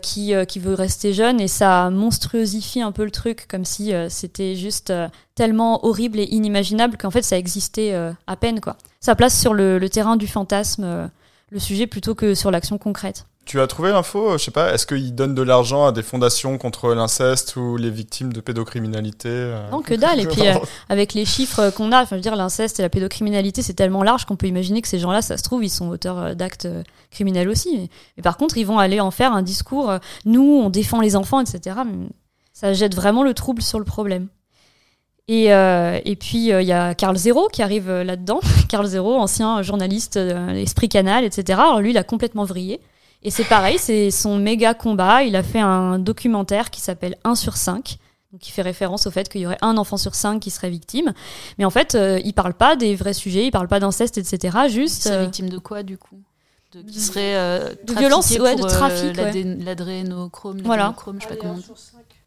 qui, 0.00 0.32
qui 0.48 0.60
veut 0.60 0.72
rester 0.72 1.12
jeune, 1.12 1.42
et 1.42 1.46
ça 1.46 1.90
monstruosifie 1.90 2.80
un 2.80 2.90
peu 2.90 3.04
le 3.04 3.10
truc, 3.10 3.46
comme 3.48 3.66
si 3.66 3.92
c'était 4.08 4.54
juste 4.54 4.94
tellement 5.34 5.84
horrible 5.84 6.20
et 6.20 6.24
inimaginable 6.24 6.96
qu'en 6.96 7.10
fait, 7.10 7.20
ça 7.20 7.36
existait 7.36 7.92
à 8.26 8.36
peine, 8.36 8.62
quoi. 8.62 8.78
Ça 9.00 9.14
place 9.14 9.38
sur 9.38 9.52
le, 9.52 9.86
terrain 9.90 10.16
du 10.16 10.26
fantasme 10.26 11.10
le 11.50 11.58
sujet 11.58 11.86
plutôt 11.86 12.14
que 12.14 12.34
sur 12.34 12.50
l'action 12.50 12.78
concrète. 12.78 13.26
Tu 13.48 13.60
as 13.60 13.66
trouvé 13.66 13.92
l'info, 13.92 14.32
euh, 14.32 14.38
je 14.38 14.44
sais 14.44 14.50
pas, 14.50 14.74
est-ce 14.74 14.86
qu'ils 14.86 15.14
donnent 15.14 15.34
de 15.34 15.40
l'argent 15.40 15.86
à 15.86 15.92
des 15.92 16.02
fondations 16.02 16.58
contre 16.58 16.92
l'inceste 16.92 17.56
ou 17.56 17.78
les 17.78 17.88
victimes 17.88 18.30
de 18.30 18.42
pédocriminalité 18.42 19.30
euh 19.30 19.70
Non, 19.70 19.80
que 19.80 19.94
dalle. 19.94 20.20
Et 20.20 20.26
puis, 20.28 20.46
euh, 20.46 20.58
avec 20.90 21.14
les 21.14 21.24
chiffres 21.24 21.70
qu'on 21.70 21.90
a, 21.90 22.02
enfin, 22.02 22.08
je 22.10 22.14
veux 22.16 22.20
dire, 22.20 22.36
l'inceste 22.36 22.78
et 22.78 22.82
la 22.82 22.90
pédocriminalité, 22.90 23.62
c'est 23.62 23.72
tellement 23.72 24.02
large 24.02 24.26
qu'on 24.26 24.36
peut 24.36 24.48
imaginer 24.48 24.82
que 24.82 24.88
ces 24.88 24.98
gens-là, 24.98 25.22
ça 25.22 25.38
se 25.38 25.42
trouve, 25.42 25.64
ils 25.64 25.70
sont 25.70 25.88
auteurs 25.88 26.36
d'actes 26.36 26.68
criminels 27.10 27.48
aussi. 27.48 27.74
Mais, 27.74 27.88
mais 28.18 28.22
par 28.22 28.36
contre, 28.36 28.58
ils 28.58 28.66
vont 28.66 28.78
aller 28.78 29.00
en 29.00 29.10
faire 29.10 29.32
un 29.32 29.40
discours, 29.40 29.94
nous, 30.26 30.60
on 30.62 30.68
défend 30.68 31.00
les 31.00 31.16
enfants, 31.16 31.40
etc. 31.40 31.76
Mais 31.86 32.08
Ça 32.52 32.74
jette 32.74 32.94
vraiment 32.94 33.22
le 33.22 33.32
trouble 33.32 33.62
sur 33.62 33.78
le 33.78 33.86
problème. 33.86 34.28
Et, 35.28 35.52
euh, 35.52 36.00
et 36.04 36.16
puis, 36.16 36.52
euh, 36.52 36.62
il 36.62 36.68
y 36.68 36.72
a 36.72 36.94
Carl 36.94 37.16
Zero 37.16 37.48
qui 37.48 37.62
arrive 37.62 37.90
euh, 37.90 38.02
là-dedans. 38.02 38.40
Carl 38.68 38.86
Zero, 38.86 39.14
ancien 39.16 39.60
journaliste, 39.62 40.16
euh, 40.16 40.48
Esprit 40.54 40.88
Canal, 40.88 41.24
etc. 41.24 41.60
Alors 41.60 41.80
lui, 41.80 41.90
il 41.90 41.98
a 41.98 42.04
complètement 42.04 42.44
vrillé. 42.44 42.80
Et 43.22 43.30
c'est 43.30 43.44
pareil, 43.44 43.78
c'est 43.78 44.10
son 44.10 44.36
méga 44.38 44.74
combat. 44.74 45.22
Il 45.24 45.36
a 45.36 45.42
fait 45.42 45.60
un 45.60 45.98
documentaire 45.98 46.70
qui 46.70 46.80
s'appelle 46.80 47.16
1 47.24 47.34
sur 47.34 47.56
5. 47.56 47.98
Donc, 48.32 48.42
qui 48.42 48.52
fait 48.52 48.62
référence 48.62 49.06
au 49.06 49.10
fait 49.10 49.28
qu'il 49.28 49.40
y 49.40 49.46
aurait 49.46 49.58
un 49.62 49.78
enfant 49.78 49.96
sur 49.96 50.14
cinq 50.14 50.40
qui 50.40 50.50
serait 50.50 50.68
victime. 50.68 51.14
Mais 51.56 51.64
en 51.64 51.70
fait, 51.70 51.94
euh, 51.94 52.20
il 52.24 52.34
parle 52.34 52.52
pas 52.52 52.76
des 52.76 52.94
vrais 52.94 53.14
sujets, 53.14 53.46
il 53.46 53.50
parle 53.50 53.68
pas 53.68 53.80
d'inceste, 53.80 54.18
etc. 54.18 54.68
Juste. 54.68 55.04
C'est 55.04 55.12
euh, 55.12 55.22
victime 55.22 55.48
de 55.48 55.56
quoi 55.56 55.82
du 55.82 55.96
coup? 55.96 56.20
De, 56.74 56.82
Qui 56.82 57.00
serait 57.00 57.36
euh, 57.36 57.72
De 57.84 57.94
violence, 57.94 58.30
ouais, 58.38 58.54
de 58.54 58.62
trafic, 58.62 59.18
euh, 59.18 59.32
ouais. 59.32 59.56
L'adrénochrome, 59.64 60.60
Voilà. 60.62 60.94
je 61.18 61.22
sais 61.22 61.28
pas 61.28 61.36
comment. 61.36 61.54
on 61.54 61.56
dit. 61.56 61.66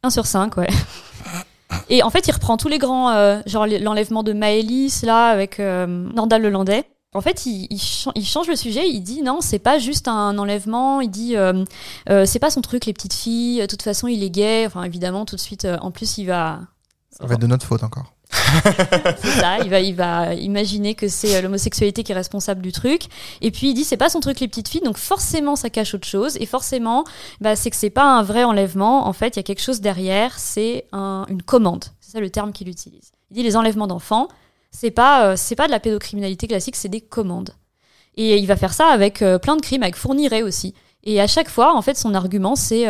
1 0.01 0.09
sur 0.09 0.25
5, 0.25 0.57
ouais. 0.57 0.67
Et 1.89 2.03
en 2.03 2.09
fait, 2.09 2.27
il 2.27 2.31
reprend 2.31 2.57
tous 2.57 2.67
les 2.67 2.77
grands, 2.77 3.09
euh, 3.11 3.41
genre 3.45 3.65
l'enlèvement 3.67 4.23
de 4.23 4.33
Maëlys, 4.33 5.03
là, 5.03 5.27
avec 5.27 5.59
euh, 5.59 5.87
Nordal 5.87 6.41
Lelandais. 6.41 6.85
En 7.13 7.19
fait, 7.19 7.45
il, 7.45 7.67
il 7.69 8.25
change 8.25 8.47
le 8.47 8.55
sujet, 8.55 8.87
il 8.89 9.01
dit 9.01 9.21
non, 9.21 9.41
c'est 9.41 9.59
pas 9.59 9.79
juste 9.79 10.07
un 10.07 10.37
enlèvement, 10.37 11.01
il 11.01 11.09
dit 11.09 11.35
euh, 11.35 11.65
euh, 12.09 12.25
c'est 12.25 12.39
pas 12.39 12.49
son 12.49 12.61
truc, 12.61 12.85
les 12.85 12.93
petites 12.93 13.13
filles, 13.13 13.59
de 13.59 13.65
toute 13.65 13.81
façon, 13.81 14.07
il 14.07 14.23
est 14.23 14.29
gay. 14.29 14.65
Enfin, 14.65 14.83
évidemment, 14.83 15.25
tout 15.25 15.35
de 15.35 15.41
suite, 15.41 15.65
euh, 15.65 15.77
en 15.81 15.91
plus, 15.91 16.17
il 16.17 16.25
va. 16.25 16.59
Ça 17.09 17.25
va 17.25 17.33
être 17.33 17.41
de 17.41 17.47
notre 17.47 17.65
faute 17.65 17.83
encore. 17.83 18.13
Ça, 18.31 19.59
il 19.59 19.95
va, 19.95 20.33
imaginer 20.33 20.95
que 20.95 21.07
c'est 21.07 21.35
euh, 21.35 21.41
l'homosexualité 21.41 22.03
qui 22.03 22.11
est 22.11 22.15
responsable 22.15 22.61
du 22.61 22.71
truc. 22.71 23.03
Et 23.41 23.51
puis 23.51 23.69
il 23.69 23.73
dit 23.73 23.83
c'est 23.83 23.97
pas 23.97 24.09
son 24.09 24.19
truc 24.19 24.39
les 24.39 24.47
petites 24.47 24.67
filles, 24.67 24.81
donc 24.81 24.97
forcément 24.97 25.55
ça 25.55 25.69
cache 25.69 25.93
autre 25.93 26.07
chose. 26.07 26.37
Et 26.39 26.45
forcément, 26.45 27.03
bah, 27.39 27.55
c'est 27.55 27.69
que 27.69 27.75
c'est 27.75 27.89
pas 27.89 28.03
un 28.03 28.23
vrai 28.23 28.43
enlèvement. 28.43 29.07
En 29.07 29.13
fait, 29.13 29.35
il 29.35 29.37
y 29.37 29.39
a 29.39 29.43
quelque 29.43 29.61
chose 29.61 29.81
derrière, 29.81 30.37
c'est 30.39 30.85
un- 30.91 31.25
une 31.29 31.41
commande. 31.41 31.85
C'est 31.99 32.11
ça 32.11 32.19
le 32.19 32.29
terme 32.29 32.51
qu'il 32.51 32.69
utilise. 32.69 33.11
Il 33.29 33.35
dit 33.35 33.43
les 33.43 33.55
enlèvements 33.55 33.87
d'enfants, 33.87 34.27
c'est 34.71 34.91
pas, 34.91 35.27
euh, 35.27 35.55
pas 35.57 35.67
de 35.67 35.71
la 35.71 35.79
pédocriminalité 35.79 36.47
classique, 36.47 36.75
c'est 36.75 36.89
des 36.89 37.01
commandes. 37.01 37.51
Et 38.15 38.37
il 38.37 38.45
va 38.45 38.57
faire 38.57 38.73
ça 38.73 38.87
avec 38.87 39.21
euh, 39.21 39.39
plein 39.39 39.55
de 39.55 39.61
crimes, 39.61 39.83
avec 39.83 39.95
Fourniret 39.95 40.43
aussi. 40.43 40.73
Et 41.03 41.19
à 41.21 41.27
chaque 41.27 41.49
fois, 41.49 41.75
en 41.75 41.81
fait, 41.81 41.97
son 41.97 42.13
argument, 42.13 42.55
c'est 42.55 42.85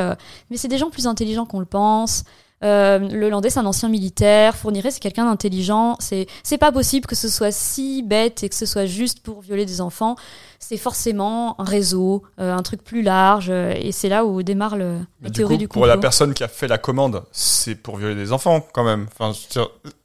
mais 0.50 0.58
c'est 0.58 0.68
des 0.68 0.78
gens 0.78 0.90
plus 0.90 1.08
intelligents 1.08 1.46
qu'on 1.46 1.62
le 1.62 1.66
pense. 1.66 2.26
Euh, 2.64 3.00
le 3.00 3.30
Landais, 3.30 3.50
c'est 3.50 3.60
un 3.60 3.66
ancien 3.66 3.90
militaire. 3.90 4.56
Fourniret, 4.56 4.92
c'est 4.92 5.00
quelqu'un 5.00 5.26
d'intelligent. 5.26 5.96
C'est 6.00 6.28
c'est 6.44 6.58
pas 6.58 6.72
possible 6.72 7.06
que 7.08 7.16
ce 7.16 7.30
soit 7.30 7.52
si 7.52 8.04
bête 8.04 8.44
et 8.44 8.50
que 8.50 8.56
ce 8.56 8.66
soit 8.66 8.86
juste 8.86 9.22
pour 9.22 9.42
violer 9.42 9.66
des 9.66 9.82
enfants. 9.82 10.16
C'est 10.64 10.78
forcément 10.78 11.60
un 11.60 11.64
réseau, 11.66 12.24
euh, 12.40 12.54
un 12.56 12.62
truc 12.62 12.84
plus 12.84 13.02
large. 13.02 13.48
euh, 13.50 13.74
et 13.76 13.92
c'est 13.92 14.08
là 14.10 14.24
où 14.26 14.42
démarre 14.44 14.78
le, 14.78 15.00
la 15.22 15.30
du 15.30 15.38
théorie 15.38 15.56
coup, 15.56 15.60
du 15.60 15.68
pour 15.68 15.74
complot. 15.82 15.88
la 15.88 15.98
personne 15.98 16.34
qui 16.34 16.44
a 16.44 16.48
fait 16.48 16.68
la 16.68 16.78
commande, 16.78 17.24
c'est 17.32 17.76
pour 17.76 17.98
violer 17.98 18.16
des 18.16 18.32
enfants 18.32 18.66
quand 18.74 18.84
même. 18.86 19.08
Enfin, 19.12 19.34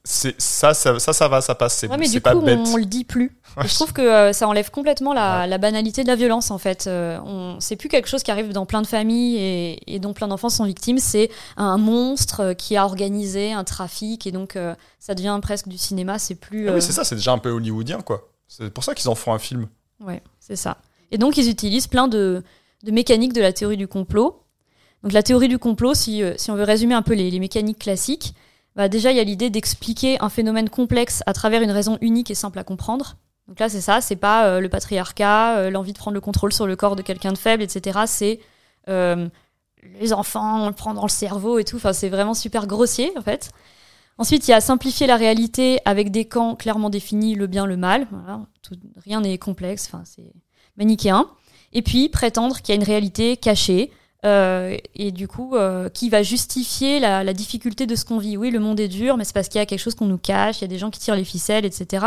c'est 0.03 0.35
ça, 0.41 0.73
ça, 0.73 0.99
ça, 0.99 1.13
ça 1.13 1.27
va, 1.27 1.41
ça 1.41 1.53
passe. 1.55 1.77
C'est 1.77 1.87
Ouais, 1.89 1.97
mais 1.97 2.09
du 2.09 2.19
pas 2.21 2.33
coup, 2.33 2.41
bête. 2.41 2.59
on, 2.65 2.75
le 2.75 2.85
dit 2.85 3.03
plus. 3.03 3.37
Ouais. 3.55 3.63
Je 3.67 3.73
trouve 3.75 3.93
que 3.93 4.01
euh, 4.01 4.33
ça 4.33 4.47
enlève 4.47 4.71
complètement 4.71 5.13
la, 5.13 5.47
la 5.47 5.57
banalité 5.57 6.03
de 6.03 6.07
la 6.07 6.15
violence, 6.15 6.49
en 6.51 6.57
fait. 6.57 6.85
Euh, 6.87 7.19
on, 7.23 7.57
c'est 7.59 7.75
plus 7.75 7.87
quelque 7.87 8.07
chose 8.09 8.23
qui 8.23 8.31
arrive 8.31 8.51
dans 8.51 8.65
plein 8.65 8.81
de 8.81 8.87
familles 8.87 9.37
et, 9.37 9.95
et 9.95 9.99
dont 9.99 10.13
plein 10.13 10.27
d'enfants 10.27 10.49
sont 10.49 10.65
victimes. 10.65 10.97
C'est 10.97 11.29
un 11.55 11.77
monstre 11.77 12.53
qui 12.53 12.75
a 12.77 12.83
organisé 12.83 13.53
un 13.53 13.63
trafic 13.63 14.25
et 14.27 14.31
donc 14.31 14.55
euh, 14.55 14.73
ça 14.99 15.13
devient 15.13 15.37
presque 15.41 15.67
du 15.67 15.77
cinéma. 15.77 16.19
C'est 16.19 16.35
plus. 16.35 16.67
Ah 16.67 16.73
oui, 16.73 16.81
c'est 16.81 16.93
ça, 16.93 17.03
c'est 17.03 17.15
déjà 17.15 17.31
un 17.31 17.37
peu 17.37 17.51
hollywoodien, 17.51 18.01
quoi. 18.01 18.27
C'est 18.47 18.69
pour 18.73 18.83
ça 18.83 18.95
qu'ils 18.95 19.09
en 19.09 19.15
font 19.15 19.33
un 19.33 19.39
film. 19.39 19.67
Ouais, 19.99 20.21
c'est 20.39 20.55
ça. 20.55 20.77
Et 21.11 21.17
donc, 21.17 21.37
ils 21.37 21.49
utilisent 21.49 21.87
plein 21.87 22.07
de, 22.07 22.43
mécaniques 22.83 23.33
de 23.33 23.41
la 23.41 23.53
théorie 23.53 23.77
du 23.77 23.87
complot. 23.87 24.43
Donc, 25.03 25.13
la 25.13 25.23
théorie 25.23 25.47
du 25.47 25.57
complot, 25.57 25.93
si, 25.93 26.23
euh, 26.23 26.35
on 26.49 26.55
veut 26.55 26.63
résumer 26.63 26.93
un 26.93 27.01
peu 27.01 27.13
les, 27.13 27.39
mécaniques 27.39 27.79
classiques, 27.79 28.33
bah, 28.75 28.89
déjà, 28.89 29.11
il 29.11 29.17
y 29.17 29.19
a 29.19 29.23
l'idée 29.23 29.49
d'expliquer 29.49 30.21
un 30.21 30.29
phénomène 30.29 30.69
complexe 30.69 31.23
à 31.25 31.33
travers 31.33 31.61
une 31.61 31.71
raison 31.71 31.97
unique 32.01 32.29
et 32.29 32.35
simple 32.35 32.59
à 32.59 32.63
comprendre. 32.63 33.17
Donc 33.47 33.59
là, 33.59 33.69
c'est 33.69 33.81
ça, 33.81 34.01
c'est 34.01 34.17
pas 34.17 34.47
euh, 34.47 34.59
le 34.59 34.69
patriarcat, 34.69 35.57
euh, 35.57 35.69
l'envie 35.69 35.93
de 35.93 35.97
prendre 35.97 36.15
le 36.15 36.21
contrôle 36.21 36.51
sur 36.51 36.67
le 36.67 36.75
corps 36.75 36.95
de 36.95 37.01
quelqu'un 37.01 37.31
de 37.31 37.37
faible, 37.37 37.63
etc. 37.63 37.99
C'est 38.05 38.39
les 39.99 40.11
enfants, 40.11 40.63
on 40.63 40.67
le 40.67 40.73
prend 40.73 40.93
dans 40.93 41.03
le 41.03 41.09
cerveau 41.09 41.59
et 41.59 41.63
tout. 41.63 41.77
Enfin, 41.77 41.93
c'est 41.93 42.09
vraiment 42.09 42.33
super 42.33 42.67
grossier, 42.67 43.11
en 43.17 43.21
fait. 43.21 43.51
Ensuite, 44.17 44.47
il 44.47 44.51
y 44.51 44.53
a 44.53 44.61
simplifier 44.61 45.07
la 45.07 45.15
réalité 45.15 45.79
avec 45.85 46.11
des 46.11 46.25
camps 46.25 46.55
clairement 46.55 46.89
définis, 46.89 47.35
le 47.35 47.47
bien, 47.47 47.65
le 47.65 47.77
mal. 47.77 48.07
Rien 49.03 49.21
n'est 49.21 49.37
complexe, 49.37 49.87
enfin, 49.87 50.03
c'est 50.05 50.33
manichéen. 50.77 51.27
Et 51.73 51.81
puis, 51.81 52.09
prétendre 52.09 52.57
qu'il 52.57 52.69
y 52.69 52.71
a 52.71 52.75
une 52.75 52.87
réalité 52.87 53.37
cachée, 53.37 53.91
euh, 54.25 54.75
et 54.95 55.11
du 55.11 55.27
coup, 55.27 55.55
euh, 55.55 55.89
qui 55.89 56.09
va 56.09 56.23
justifier 56.23 56.99
la, 56.99 57.23
la 57.23 57.33
difficulté 57.33 57.85
de 57.85 57.95
ce 57.95 58.05
qu'on 58.05 58.17
vit. 58.17 58.37
Oui, 58.37 58.49
le 58.49 58.59
monde 58.59 58.79
est 58.79 58.87
dur, 58.87 59.17
mais 59.17 59.23
c'est 59.23 59.33
parce 59.33 59.47
qu'il 59.47 59.59
y 59.59 59.61
a 59.61 59.65
quelque 59.65 59.79
chose 59.79 59.95
qu'on 59.95 60.07
nous 60.07 60.17
cache, 60.17 60.59
il 60.59 60.61
y 60.61 60.65
a 60.65 60.67
des 60.67 60.79
gens 60.79 60.89
qui 60.89 60.99
tirent 60.99 61.15
les 61.15 61.23
ficelles, 61.23 61.65
etc. 61.65 62.05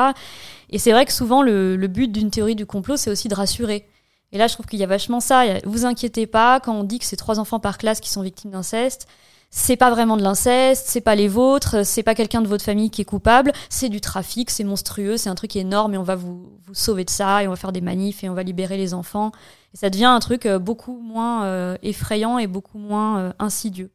Et 0.70 0.79
c'est 0.79 0.90
vrai 0.90 1.07
que 1.07 1.12
souvent, 1.12 1.42
le, 1.42 1.77
le 1.77 1.88
but 1.88 2.11
d'une 2.11 2.31
théorie 2.31 2.57
du 2.57 2.66
complot, 2.66 2.96
c'est 2.96 3.11
aussi 3.11 3.29
de 3.29 3.35
rassurer. 3.35 3.87
Et 4.33 4.38
là, 4.38 4.49
je 4.49 4.55
trouve 4.55 4.66
qu'il 4.66 4.79
y 4.79 4.85
a 4.85 4.87
vachement 4.87 5.20
ça. 5.20 5.44
Vous 5.64 5.85
inquiétez 5.85 6.27
pas, 6.27 6.61
quand 6.61 6.75
on 6.75 6.85
dit 6.85 6.99
que 6.99 7.05
c'est 7.05 7.16
trois 7.16 7.38
enfants 7.38 7.61
par 7.61 7.79
classe 7.79 8.01
qui 8.01 8.11
sont 8.11 8.23
victimes 8.23 8.51
d'inceste, 8.51 9.07
c'est 9.51 9.77
pas 9.77 9.91
vraiment 9.91 10.17
de 10.17 10.23
l'inceste, 10.23 10.87
c'est 10.89 11.01
pas 11.01 11.15
les 11.15 11.29
vôtres, 11.29 11.85
c'est 11.85 12.03
pas 12.03 12.15
quelqu'un 12.15 12.41
de 12.41 12.47
votre 12.47 12.65
famille 12.65 12.91
qui 12.91 13.03
est 13.03 13.05
coupable, 13.05 13.53
c'est 13.69 13.89
du 13.89 14.01
trafic, 14.01 14.51
c'est 14.51 14.65
monstrueux, 14.65 15.17
c'est 15.17 15.29
un 15.29 15.35
truc 15.35 15.57
énorme 15.57 15.95
et 15.95 15.99
on 15.99 16.05
va 16.05 16.15
vous, 16.15 16.49
vous 16.65 16.75
sauver 16.75 17.05
de 17.05 17.11
ça 17.11 17.43
et 17.43 17.49
on 17.49 17.51
va 17.51 17.57
faire 17.57 17.73
des 17.73 17.81
manifs 17.81 18.23
et 18.23 18.29
on 18.29 18.35
va 18.35 18.45
libérer 18.45 18.77
les 18.77 18.95
enfants. 18.95 19.33
Et 19.75 19.77
ça 19.77 19.91
devient 19.91 20.05
un 20.05 20.21
truc 20.21 20.47
euh, 20.47 20.59
beaucoup 20.59 20.99
moins 20.99 21.45
euh, 21.45 21.77
effrayant 21.83 22.39
et 22.39 22.47
beaucoup 22.47 22.79
moins 22.79 23.19
euh, 23.19 23.33
insidieux. 23.39 23.91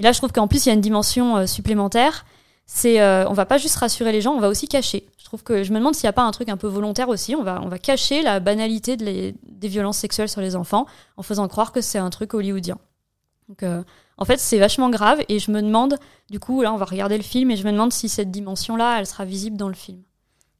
Et 0.00 0.02
là, 0.02 0.12
je 0.12 0.18
trouve 0.18 0.32
qu'en 0.32 0.48
plus, 0.48 0.64
il 0.64 0.70
y 0.70 0.72
a 0.72 0.74
une 0.74 0.80
dimension 0.80 1.36
euh, 1.36 1.46
supplémentaire. 1.46 2.24
C'est, 2.64 3.02
euh, 3.02 3.28
on 3.28 3.34
va 3.34 3.44
pas 3.44 3.58
juste 3.58 3.76
rassurer 3.76 4.12
les 4.12 4.22
gens, 4.22 4.32
on 4.32 4.40
va 4.40 4.48
aussi 4.48 4.66
cacher. 4.66 5.06
Je 5.18 5.24
trouve 5.26 5.42
que 5.42 5.62
je 5.62 5.72
me 5.72 5.78
demande 5.78 5.94
s'il 5.94 6.06
n'y 6.06 6.10
a 6.10 6.14
pas 6.14 6.22
un 6.22 6.30
truc 6.30 6.48
un 6.48 6.56
peu 6.56 6.68
volontaire 6.68 7.10
aussi. 7.10 7.34
On 7.34 7.42
va, 7.42 7.60
on 7.62 7.68
va 7.68 7.78
cacher 7.78 8.22
la 8.22 8.40
banalité 8.40 8.96
de 8.96 9.34
des 9.42 9.68
violences 9.68 9.98
sexuelles 9.98 10.30
sur 10.30 10.40
les 10.40 10.56
enfants 10.56 10.86
en 11.18 11.22
faisant 11.22 11.46
croire 11.48 11.72
que 11.72 11.82
c'est 11.82 11.98
un 11.98 12.08
truc 12.08 12.32
hollywoodien. 12.32 12.78
Donc, 13.48 13.62
euh, 13.62 13.82
en 14.20 14.24
fait, 14.24 14.38
c'est 14.38 14.58
vachement 14.58 14.90
grave 14.90 15.18
et 15.28 15.38
je 15.38 15.50
me 15.50 15.60
demande, 15.62 15.96
du 16.30 16.38
coup, 16.38 16.62
là, 16.62 16.72
on 16.72 16.76
va 16.76 16.84
regarder 16.84 17.16
le 17.16 17.22
film 17.24 17.50
et 17.50 17.56
je 17.56 17.64
me 17.66 17.72
demande 17.72 17.92
si 17.92 18.08
cette 18.08 18.30
dimension-là, 18.30 18.98
elle 19.00 19.06
sera 19.06 19.24
visible 19.24 19.56
dans 19.56 19.68
le 19.68 19.74
film 19.74 19.98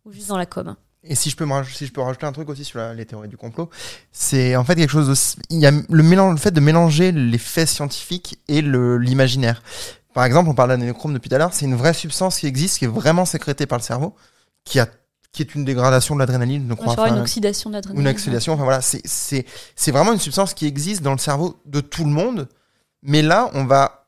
ou 0.04 0.12
juste 0.12 0.28
dans 0.28 0.38
la 0.38 0.46
com. 0.46 0.74
Et 1.02 1.14
si 1.14 1.30
je 1.30 1.36
peux 1.36 1.46
me 1.46 1.52
raj- 1.52 1.74
si 1.74 1.86
je 1.86 1.92
peux 1.92 2.00
rajouter 2.02 2.26
un 2.26 2.32
truc 2.32 2.48
aussi 2.50 2.64
sur 2.64 2.78
la- 2.78 2.92
les 2.94 3.06
théories 3.06 3.28
du 3.28 3.36
complot, 3.38 3.70
c'est 4.12 4.54
en 4.56 4.64
fait 4.64 4.74
quelque 4.74 4.90
chose 4.90 5.08
aussi, 5.08 5.36
il 5.48 5.58
y 5.58 5.66
a 5.66 5.70
le 5.70 6.02
mélange, 6.02 6.32
le 6.34 6.38
fait 6.40 6.50
de 6.50 6.60
mélanger 6.60 7.10
les 7.12 7.38
faits 7.38 7.68
scientifiques 7.68 8.38
et 8.48 8.60
l'imaginaire. 8.62 9.62
Par 10.12 10.24
exemple, 10.24 10.50
on 10.50 10.54
parle 10.54 10.70
d'adénochrome 10.70 11.14
depuis 11.14 11.28
tout 11.30 11.36
à 11.36 11.38
l'heure, 11.38 11.54
c'est 11.54 11.64
une 11.64 11.76
vraie 11.76 11.94
substance 11.94 12.38
qui 12.38 12.46
existe, 12.46 12.78
qui 12.78 12.84
est 12.84 12.88
vraiment 12.88 13.24
sécrétée 13.24 13.64
par 13.66 13.78
le 13.78 13.82
cerveau, 13.84 14.14
qui 14.64 14.78
a 14.80 14.88
qui 15.32 15.42
est 15.42 15.54
une 15.54 15.64
dégradation 15.64 16.16
de 16.16 16.20
l'adrénaline, 16.20 16.66
crois. 16.74 16.88
je 16.88 16.96
crois 16.96 17.08
une 17.08 17.20
oxydation 17.20 17.70
de 17.70 17.76
l'adrénaline. 17.76 18.04
Une 18.04 18.12
oxydation, 18.12 18.52
enfin 18.54 18.64
voilà, 18.64 18.80
c'est 18.82 19.90
vraiment 19.92 20.12
une 20.12 20.18
substance 20.18 20.54
qui 20.54 20.66
existe 20.66 21.02
dans 21.02 21.12
le 21.12 21.18
cerveau 21.18 21.60
de 21.66 21.80
tout 21.80 22.02
le 22.04 22.10
monde, 22.10 22.48
mais 23.02 23.22
là, 23.22 23.50
on 23.54 23.64
va 23.64 24.06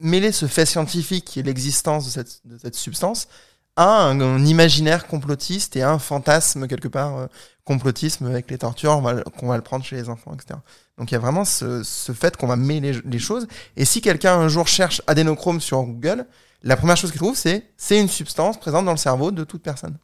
mêler 0.00 0.32
ce 0.32 0.46
fait 0.46 0.66
scientifique 0.66 1.36
et 1.36 1.42
l'existence 1.42 2.06
de 2.06 2.10
cette, 2.10 2.46
de 2.46 2.58
cette 2.58 2.74
substance 2.74 3.28
à 3.76 4.02
un, 4.04 4.44
imaginaire 4.44 5.06
complotiste 5.06 5.76
et 5.76 5.82
à 5.82 5.90
un 5.90 5.98
fantasme 5.98 6.66
quelque 6.66 6.88
part 6.88 7.16
euh, 7.16 7.26
complotisme 7.64 8.26
avec 8.26 8.50
les 8.50 8.58
tortures, 8.58 8.92
on 8.92 9.00
va 9.00 9.22
qu'on 9.22 9.48
va 9.48 9.56
le 9.56 9.62
prendre 9.62 9.84
chez 9.84 9.96
les 9.96 10.08
enfants, 10.08 10.34
etc. 10.34 10.58
Donc 10.98 11.10
il 11.10 11.14
y 11.14 11.16
a 11.16 11.20
vraiment 11.20 11.44
ce, 11.44 11.82
ce 11.82 12.12
fait 12.12 12.36
qu'on 12.36 12.48
va 12.48 12.56
mêler 12.56 13.00
les 13.04 13.18
choses. 13.18 13.46
Et 13.76 13.84
si 13.84 14.02
quelqu'un 14.02 14.38
un 14.38 14.48
jour 14.48 14.68
cherche 14.68 15.00
adénochrome 15.06 15.60
sur 15.60 15.82
Google, 15.82 16.26
la 16.62 16.76
première 16.76 16.96
chose 16.96 17.12
qu'il 17.12 17.20
trouve, 17.20 17.36
c'est 17.36 17.70
c'est 17.76 17.98
une 17.98 18.08
substance 18.08 18.58
présente 18.60 18.84
dans 18.84 18.92
le 18.92 18.98
cerveau 18.98 19.30
de 19.30 19.44
toute 19.44 19.62
personne. 19.62 19.96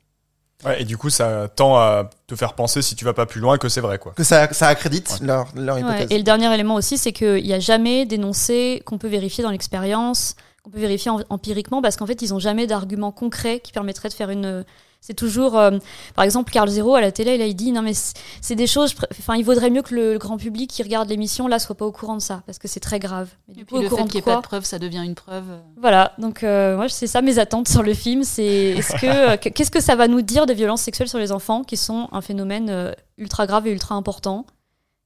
Ouais, 0.65 0.83
et 0.83 0.85
du 0.85 0.97
coup, 0.97 1.09
ça 1.09 1.49
tend 1.55 1.77
à 1.77 2.11
te 2.27 2.35
faire 2.35 2.55
penser, 2.55 2.83
si 2.83 2.97
tu 2.97 3.05
vas 3.05 3.13
pas 3.15 3.27
plus 3.27 3.41
loin, 3.41 3.59
que 3.59 3.69
c'est 3.69 3.81
vrai, 3.81 3.99
quoi. 3.99 4.13
Que 4.17 4.25
ça, 4.25 4.53
ça 4.53 4.67
accrédite 4.69 5.19
leur, 5.23 5.47
leur 5.55 5.77
Ouais, 5.77 5.83
hypothèse. 5.83 6.07
Et 6.11 6.19
le 6.19 6.25
dernier 6.25 6.53
élément 6.53 6.75
aussi, 6.75 6.99
c'est 6.99 7.13
qu'il 7.13 7.45
n'y 7.45 7.53
a 7.55 7.61
jamais 7.61 8.07
d'énoncé 8.07 8.83
qu'on 8.85 8.99
peut 8.99 9.07
vérifier 9.09 9.45
dans 9.45 9.51
l'expérience, 9.51 10.35
qu'on 10.65 10.71
peut 10.71 10.81
vérifier 10.81 11.11
en- 11.13 11.21
empiriquement, 11.31 11.81
parce 11.81 11.97
qu'en 11.97 12.07
fait, 12.07 12.21
ils 12.23 12.31
n'ont 12.31 12.41
jamais 12.41 12.67
d'arguments 12.67 13.13
concrets 13.13 13.61
qui 13.61 13.71
permettraient 13.73 14.09
de 14.09 14.15
faire 14.15 14.31
une. 14.31 14.65
C'est 15.01 15.15
toujours, 15.15 15.57
euh, 15.57 15.79
par 16.17 16.25
exemple, 16.25 16.51
Carl 16.53 16.69
Zero 16.69 16.95
à 16.95 17.01
la 17.01 17.13
télé, 17.13 17.37
il 17.37 17.43
a 17.43 17.51
dit 17.53 17.73
non 17.73 17.83
mais 17.83 17.95
c'est- 17.95 18.55
des 18.57 18.67
choses. 18.67 18.95
Enfin, 19.19 19.37
il 19.37 19.45
vaudrait 19.45 19.71
mieux 19.71 19.83
que 19.83 19.95
le, 19.95 20.13
le 20.15 20.19
grand 20.19 20.37
public 20.37 20.69
qui 20.71 20.83
regarde 20.83 21.09
l'émission 21.09 21.47
là 21.47 21.59
soit 21.59 21.77
pas 21.77 21.87
au 21.87 21.93
courant 21.93 22.17
de 22.17 22.21
ça, 22.21 22.43
parce 22.47 22.59
que 22.59 22.67
c'est 22.69 22.81
très 22.81 22.99
grave. 22.99 23.29
Mais 23.47 23.55
du 23.55 23.61
Et 23.61 23.65
coup, 23.65 23.69
puis 23.69 23.79
au 23.79 23.83
le 23.83 23.89
courant 23.89 24.03
fait 24.03 24.09
qu'il 24.11 24.15
n'y 24.21 24.23
ait 24.31 24.35
pas 24.35 24.37
de 24.37 24.43
preuve, 24.43 24.65
ça 24.65 24.79
devient 24.79 25.03
une 25.05 25.15
preuve. 25.15 25.45
Voilà, 25.81 26.13
donc 26.19 26.43
euh, 26.43 26.77
moi 26.77 26.89
c'est 26.89 27.07
ça 27.07 27.23
mes 27.23 27.39
attentes 27.39 27.69
sur 27.69 27.83
le 27.83 27.95
film, 27.95 28.25
c'est 28.25 28.45
est-ce 28.45 28.93
que 29.01 29.07
euh, 29.07 29.37
que- 29.37 29.49
qu'est-ce 29.49 29.71
que 29.71 29.81
ça 29.81 29.95
va 29.95 30.09
nous 30.09 30.21
dire 30.21 30.47
des 30.47 30.55
violences 30.55 30.83
sexuelles 30.83 31.09
sur 31.09 31.19
les 31.19 31.31
enfants, 31.33 31.63
qui 31.63 31.77
sont 31.77 32.09
un 32.13 32.21
phénomène 32.21 32.69
euh, 32.69 32.93
ultra 33.17 33.47
grave 33.47 33.67
et 33.67 33.71
ultra 33.71 33.95
important, 33.95 34.45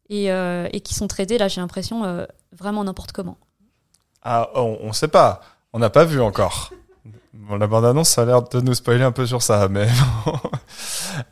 et, 0.08 0.32
euh, 0.32 0.68
et 0.72 0.80
qui 0.80 0.94
sont 0.94 1.06
traités 1.06 1.36
là 1.38 1.48
j'ai 1.48 1.60
l'impression 1.60 2.04
euh, 2.04 2.24
vraiment 2.52 2.82
n'importe 2.82 3.12
comment. 3.12 3.36
Ah, 4.22 4.48
on, 4.54 4.78
on 4.82 4.92
sait 4.92 5.08
pas. 5.08 5.42
On 5.74 5.78
n'a 5.78 5.90
pas 5.90 6.04
vu 6.04 6.20
encore. 6.20 6.70
Bon, 7.34 7.56
la 7.56 7.66
bande-annonce, 7.66 8.10
ça 8.10 8.22
a 8.22 8.24
l'air 8.26 8.42
de 8.42 8.60
nous 8.60 8.74
spoiler 8.74 9.04
un 9.04 9.12
peu 9.12 9.24
sur 9.26 9.40
ça, 9.40 9.68
mais 9.68 9.88
bon. 10.26 10.38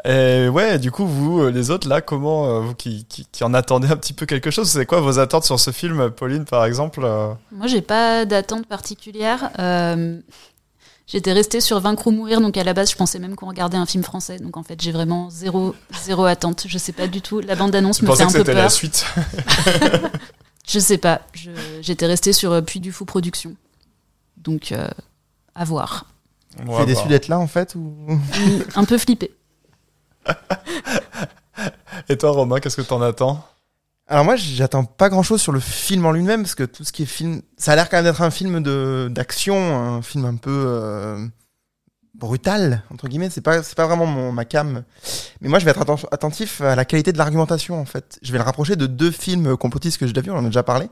Et 0.05 0.49
ouais, 0.49 0.79
du 0.79 0.91
coup, 0.91 1.07
vous, 1.07 1.43
euh, 1.43 1.51
les 1.51 1.71
autres, 1.71 1.89
là, 1.89 2.01
comment, 2.01 2.47
euh, 2.47 2.61
vous 2.61 2.75
qui, 2.75 3.05
qui, 3.05 3.27
qui 3.31 3.45
en 3.45 3.53
attendez 3.53 3.89
un 3.89 3.97
petit 3.97 4.15
peu 4.15 4.25
quelque 4.25 4.51
chose, 4.51 4.71
c'est 4.71 4.87
quoi 4.87 5.01
vos 5.01 5.19
attentes 5.19 5.45
sur 5.45 5.61
ce 5.61 5.71
film, 5.73 6.11
Pauline, 6.11 6.47
par 6.47 6.65
exemple 6.65 7.01
euh 7.05 7.33
Moi, 7.53 7.67
j'ai 7.67 7.83
pas 7.83 8.25
d'attente 8.25 8.67
particulière. 8.67 9.51
Euh, 9.59 10.19
J'étais 11.07 11.33
restée 11.33 11.61
sur 11.61 11.81
Vaincre 11.81 12.07
ou 12.07 12.13
mourir, 12.13 12.41
donc 12.41 12.57
à 12.57 12.63
la 12.63 12.73
base, 12.73 12.93
je 12.93 12.97
pensais 12.97 13.19
même 13.19 13.35
qu'on 13.35 13.49
regardait 13.49 13.77
un 13.77 13.85
film 13.85 14.05
français. 14.05 14.39
Donc 14.39 14.57
en 14.57 14.63
fait, 14.63 14.81
j'ai 14.81 14.93
vraiment 14.93 15.29
zéro, 15.29 15.75
zéro 16.05 16.25
attente. 16.25 16.67
Je 16.69 16.79
sais 16.79 16.93
pas 16.93 17.09
du 17.09 17.21
tout. 17.21 17.41
La 17.41 17.57
bande-annonce 17.57 18.01
me 18.01 18.15
fait 18.15 18.23
un 18.23 18.29
que 18.29 18.33
peu 18.35 18.45
peur. 18.45 18.55
la 18.55 18.69
suite. 18.69 19.05
Je 20.69 20.79
sais 20.79 20.99
pas. 20.99 21.23
J'étais 21.81 22.07
restée 22.07 22.33
sur 22.33 22.65
Puy 22.65 22.79
du 22.79 22.93
Fou 22.93 23.07
Production. 23.07 23.57
Donc, 24.37 24.71
euh, 24.71 24.87
à 25.55 25.65
voir. 25.65 26.07
On 26.59 26.73
va 26.73 26.85
Tu 26.85 26.91
es 26.91 26.95
déçu 26.95 27.09
d'être 27.09 27.29
là, 27.29 27.39
en 27.39 27.47
fait 27.47 27.75
ou... 27.75 27.95
un 28.75 28.85
peu 28.85 28.99
flippé. 28.99 29.35
Et 32.09 32.17
toi, 32.17 32.31
Romain, 32.31 32.61
qu'est-ce 32.61 32.77
que 32.77 32.83
t'en 32.83 33.01
attends? 33.03 33.45
Alors 34.09 34.25
moi, 34.25 34.35
j'attends 34.37 34.85
pas 34.85 35.09
grand-chose 35.09 35.41
sur 35.41 35.53
le 35.53 35.61
film 35.61 36.05
en 36.05 36.13
lui-même, 36.13 36.43
parce 36.43 36.57
que 36.57 36.65
tout 36.65 36.85
ce 36.85 36.93
qui 36.93 37.05
est 37.05 37.07
film... 37.07 37.43
Ça 37.57 37.73
a 37.73 37.77
l'air 37.77 37.89
quand 37.89 37.99
même 37.99 38.05
d'être 38.05 38.23
un 38.23 38.31
film 38.31 38.61
de 38.63 39.09
d'action, 39.11 39.77
un 39.77 40.03
film 40.03 40.25
un 40.25 40.37
peu 40.37 40.65
euh, 40.67 41.27
brutal, 42.21 42.83
entre 42.93 43.09
guillemets. 43.09 43.31
C'est 43.31 43.41
pas, 43.41 43.63
c'est 43.63 43.75
pas 43.75 43.87
vraiment 43.87 44.07
mon, 44.07 44.31
ma 44.31 44.45
cam. 44.45 44.85
Mais 45.41 45.49
moi, 45.49 45.59
je 45.59 45.65
vais 45.65 45.71
être 45.73 45.81
atten- 45.83 46.07
attentif 46.13 46.61
à 46.61 46.77
la 46.77 46.85
qualité 46.85 47.13
de 47.13 47.19
l'argumentation, 47.19 47.81
en 47.81 47.85
fait. 47.87 48.19
Je 48.23 48.31
vais 48.31 48.39
le 48.39 48.45
rapprocher 48.45 48.77
de 48.77 48.87
deux 48.87 49.11
films 49.11 49.57
complotistes 49.57 49.99
que 49.99 50.07
j'ai 50.07 50.13
déjà 50.13 50.23
vus, 50.25 50.31
on 50.31 50.37
en 50.39 50.45
a 50.45 50.49
déjà 50.49 50.63
parlé. 50.63 50.89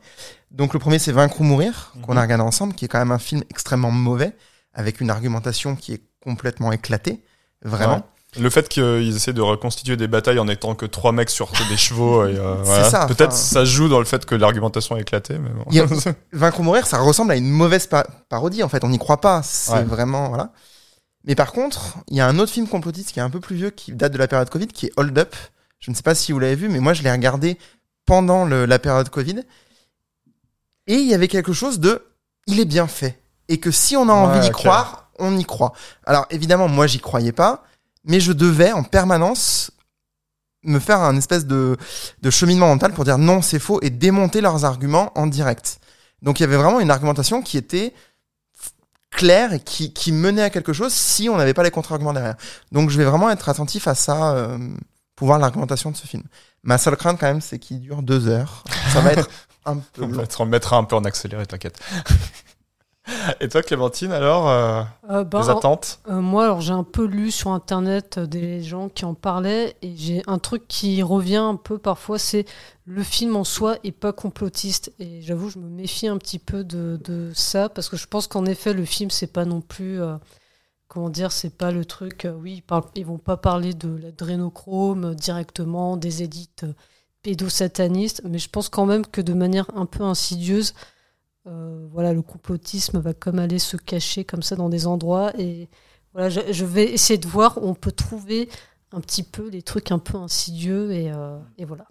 Donc 0.50 0.72
le 0.72 0.80
premier, 0.80 0.98
c'est 0.98 1.12
Vaincre 1.12 1.40
ou 1.40 1.44
mourir, 1.44 1.92
qu'on 2.02 2.16
a 2.16 2.22
regardé 2.22 2.42
ensemble, 2.42 2.74
qui 2.74 2.86
est 2.86 2.88
quand 2.88 2.98
même 2.98 3.12
un 3.12 3.18
film 3.18 3.42
extrêmement 3.50 3.90
mauvais, 3.90 4.34
avec 4.74 5.00
une 5.00 5.10
argumentation 5.10 5.76
qui 5.76 5.92
est 5.92 6.02
complètement 6.24 6.72
éclatée, 6.72 7.22
vraiment. 7.62 7.96
Ouais. 7.96 8.02
Le 8.42 8.50
fait 8.50 8.68
qu'ils 8.68 9.16
essaient 9.16 9.32
de 9.32 9.40
reconstituer 9.40 9.96
des 9.96 10.06
batailles 10.06 10.38
en 10.38 10.48
étant 10.48 10.74
que 10.74 10.84
trois 10.84 11.12
mecs 11.12 11.30
sur 11.30 11.50
des 11.70 11.76
chevaux, 11.78 12.20
euh, 12.22 12.56
voilà. 12.62 13.06
Peut-être 13.06 13.32
ça 13.32 13.64
joue 13.64 13.88
dans 13.88 13.98
le 14.00 14.04
fait 14.04 14.26
que 14.26 14.34
l'argumentation 14.34 14.96
est 14.98 15.00
éclatée, 15.00 15.38
mais 15.38 15.48
bon. 15.48 15.64
A- 16.10 16.12
Vaincre 16.36 16.60
ou 16.60 16.62
mourir, 16.62 16.86
ça 16.86 16.98
ressemble 16.98 17.32
à 17.32 17.36
une 17.36 17.48
mauvaise 17.50 17.86
pa- 17.86 18.06
parodie, 18.28 18.62
en 18.62 18.68
fait. 18.68 18.84
On 18.84 18.90
n'y 18.90 18.98
croit 18.98 19.20
pas. 19.22 19.40
C'est 19.42 19.72
Ouais. 19.72 19.82
vraiment, 19.84 20.28
voilà. 20.28 20.50
Mais 21.28 21.34
par 21.34 21.52
contre, 21.52 21.98
il 22.08 22.16
y 22.16 22.20
a 22.20 22.26
un 22.26 22.38
autre 22.38 22.50
film 22.52 22.66
complotiste 22.66 23.12
qui 23.12 23.18
est 23.20 23.22
un 23.22 23.30
peu 23.30 23.38
plus 23.38 23.54
vieux, 23.54 23.70
qui 23.70 23.92
date 23.92 24.12
de 24.12 24.18
la 24.18 24.26
période 24.26 24.48
Covid, 24.50 24.66
qui 24.66 24.86
est 24.86 24.92
Hold 24.96 25.16
Up. 25.18 25.36
Je 25.78 25.90
ne 25.90 25.94
sais 25.94 26.02
pas 26.02 26.14
si 26.14 26.32
vous 26.32 26.38
l'avez 26.38 26.56
vu, 26.56 26.68
mais 26.68 26.80
moi, 26.80 26.94
je 26.94 27.02
l'ai 27.02 27.12
regardé 27.12 27.58
pendant 28.06 28.44
le- 28.46 28.64
la 28.64 28.78
période 28.78 29.10
Covid. 29.10 29.42
Et 30.86 30.94
il 30.94 31.06
y 31.06 31.14
avait 31.14 31.28
quelque 31.28 31.52
chose 31.52 31.80
de, 31.80 32.02
il 32.46 32.58
est 32.60 32.64
bien 32.64 32.86
fait. 32.86 33.20
Et 33.48 33.60
que 33.60 33.70
si 33.70 33.96
on 33.96 34.08
a 34.08 34.12
envie 34.12 34.38
Ouais, 34.38 34.44
d'y 34.46 34.50
croire, 34.50 35.10
on 35.18 35.36
y 35.36 35.44
croit. 35.44 35.74
Alors, 36.06 36.26
évidemment, 36.30 36.66
moi, 36.68 36.86
j'y 36.86 36.98
croyais 36.98 37.32
pas, 37.32 37.64
mais 38.04 38.20
je 38.20 38.32
devais 38.32 38.72
en 38.72 38.82
permanence 38.82 39.70
me 40.64 40.78
faire 40.78 41.00
un 41.00 41.16
espèce 41.16 41.46
de, 41.46 41.76
de 42.22 42.30
cheminement 42.30 42.68
mental 42.68 42.92
pour 42.92 43.04
dire 43.04 43.18
non, 43.18 43.42
c'est 43.42 43.58
faux 43.58 43.80
et 43.82 43.90
démonter 43.90 44.40
leurs 44.40 44.64
arguments 44.64 45.12
en 45.14 45.26
direct. 45.26 45.78
Donc 46.22 46.40
il 46.40 46.42
y 46.42 46.46
avait 46.46 46.56
vraiment 46.56 46.80
une 46.80 46.90
argumentation 46.90 47.42
qui 47.42 47.56
était 47.58 47.94
et 49.22 49.60
qui, 49.60 49.92
qui 49.92 50.12
menait 50.12 50.42
à 50.42 50.50
quelque 50.50 50.72
chose 50.72 50.92
si 50.92 51.28
on 51.28 51.36
n'avait 51.36 51.54
pas 51.54 51.62
les 51.62 51.70
contre-arguments 51.70 52.12
derrière. 52.12 52.36
Donc 52.72 52.90
je 52.90 52.98
vais 52.98 53.04
vraiment 53.04 53.30
être 53.30 53.48
attentif 53.48 53.88
à 53.88 53.94
ça 53.94 54.34
euh, 54.34 54.58
pour 55.16 55.26
voir 55.26 55.38
l'argumentation 55.38 55.90
de 55.90 55.96
ce 55.96 56.06
film. 56.06 56.22
Ma 56.62 56.78
seule 56.78 56.96
crainte 56.96 57.18
quand 57.18 57.26
même, 57.26 57.40
c'est 57.40 57.58
qu'il 57.58 57.80
dure 57.80 58.02
deux 58.02 58.28
heures. 58.28 58.64
Ça 58.92 59.00
va 59.00 59.12
être 59.12 59.28
un 59.64 59.76
peu 59.76 60.04
On 60.04 60.08
va 60.08 60.26
te 60.26 60.74
un 60.74 60.84
peu 60.84 60.96
en 60.96 61.04
accéléré, 61.04 61.46
t'inquiète. 61.46 61.78
Et 63.40 63.48
toi, 63.48 63.62
Clémentine, 63.62 64.12
alors, 64.12 64.48
euh, 64.48 64.82
Euh, 65.10 65.24
ben, 65.24 65.40
les 65.40 65.50
attentes 65.50 66.00
Euh, 66.08 66.20
moi, 66.20 66.44
alors 66.44 66.60
j'ai 66.60 66.72
un 66.72 66.84
peu 66.84 67.04
lu 67.04 67.30
sur 67.30 67.50
internet 67.50 68.18
euh, 68.18 68.26
des 68.26 68.62
gens 68.62 68.88
qui 68.88 69.04
en 69.04 69.14
parlaient 69.14 69.76
et 69.82 69.96
j'ai 69.96 70.22
un 70.26 70.38
truc 70.38 70.66
qui 70.68 71.02
revient 71.02 71.36
un 71.36 71.56
peu 71.56 71.78
parfois, 71.78 72.18
c'est 72.18 72.44
le 72.84 73.02
film 73.02 73.36
en 73.36 73.44
soi 73.44 73.76
est 73.84 73.92
pas 73.92 74.12
complotiste. 74.12 74.92
Et 74.98 75.20
j'avoue 75.22 75.50
je 75.50 75.58
me 75.58 75.68
méfie 75.68 76.08
un 76.08 76.18
petit 76.18 76.38
peu 76.38 76.64
de, 76.64 76.98
de 77.04 77.30
ça 77.34 77.68
parce 77.68 77.88
que 77.88 77.96
je 77.96 78.06
pense 78.06 78.26
qu'en 78.26 78.46
effet 78.46 78.72
le 78.72 78.84
film 78.84 79.10
c'est 79.10 79.26
pas 79.32 79.44
non 79.44 79.60
plus 79.60 80.00
comment 80.88 81.10
dire 81.10 81.30
c'est 81.30 81.56
pas 81.56 81.70
le 81.70 81.84
truc 81.84 82.24
euh, 82.24 82.32
oui 82.32 82.54
ils, 82.56 82.62
parlent, 82.62 82.84
ils 82.96 83.06
vont 83.06 83.18
pas 83.18 83.36
parler 83.36 83.74
de 83.74 83.94
l'adrénochrome 83.96 85.14
directement 85.14 85.96
des 85.96 86.22
élites 86.22 86.64
pédosatanistes 87.22 88.22
mais 88.24 88.38
je 88.38 88.48
pense 88.48 88.68
quand 88.68 88.86
même 88.86 89.06
que 89.06 89.20
de 89.20 89.34
manière 89.34 89.66
un 89.76 89.86
peu 89.86 90.02
insidieuse 90.02 90.74
euh, 91.48 91.86
voilà, 91.92 92.12
le 92.12 92.22
complotisme 92.22 92.98
va 92.98 93.14
comme 93.14 93.38
aller 93.38 93.58
se 93.58 93.76
cacher 93.76 94.24
comme 94.24 94.42
ça 94.42 94.56
dans 94.56 94.68
des 94.68 94.86
endroits. 94.86 95.32
Et 95.38 95.68
voilà, 96.12 96.28
je, 96.28 96.64
vais 96.64 96.84
essayer 96.84 97.18
de 97.18 97.26
voir 97.26 97.58
où 97.58 97.66
on 97.68 97.74
peut 97.74 97.92
trouver 97.92 98.48
un 98.92 99.00
petit 99.00 99.22
peu 99.22 99.48
les 99.48 99.62
trucs 99.62 99.90
un 99.90 99.98
peu 99.98 100.16
insidieux. 100.16 100.92
Et, 100.92 101.10
euh, 101.10 101.38
et 101.56 101.64
voilà. 101.64 101.86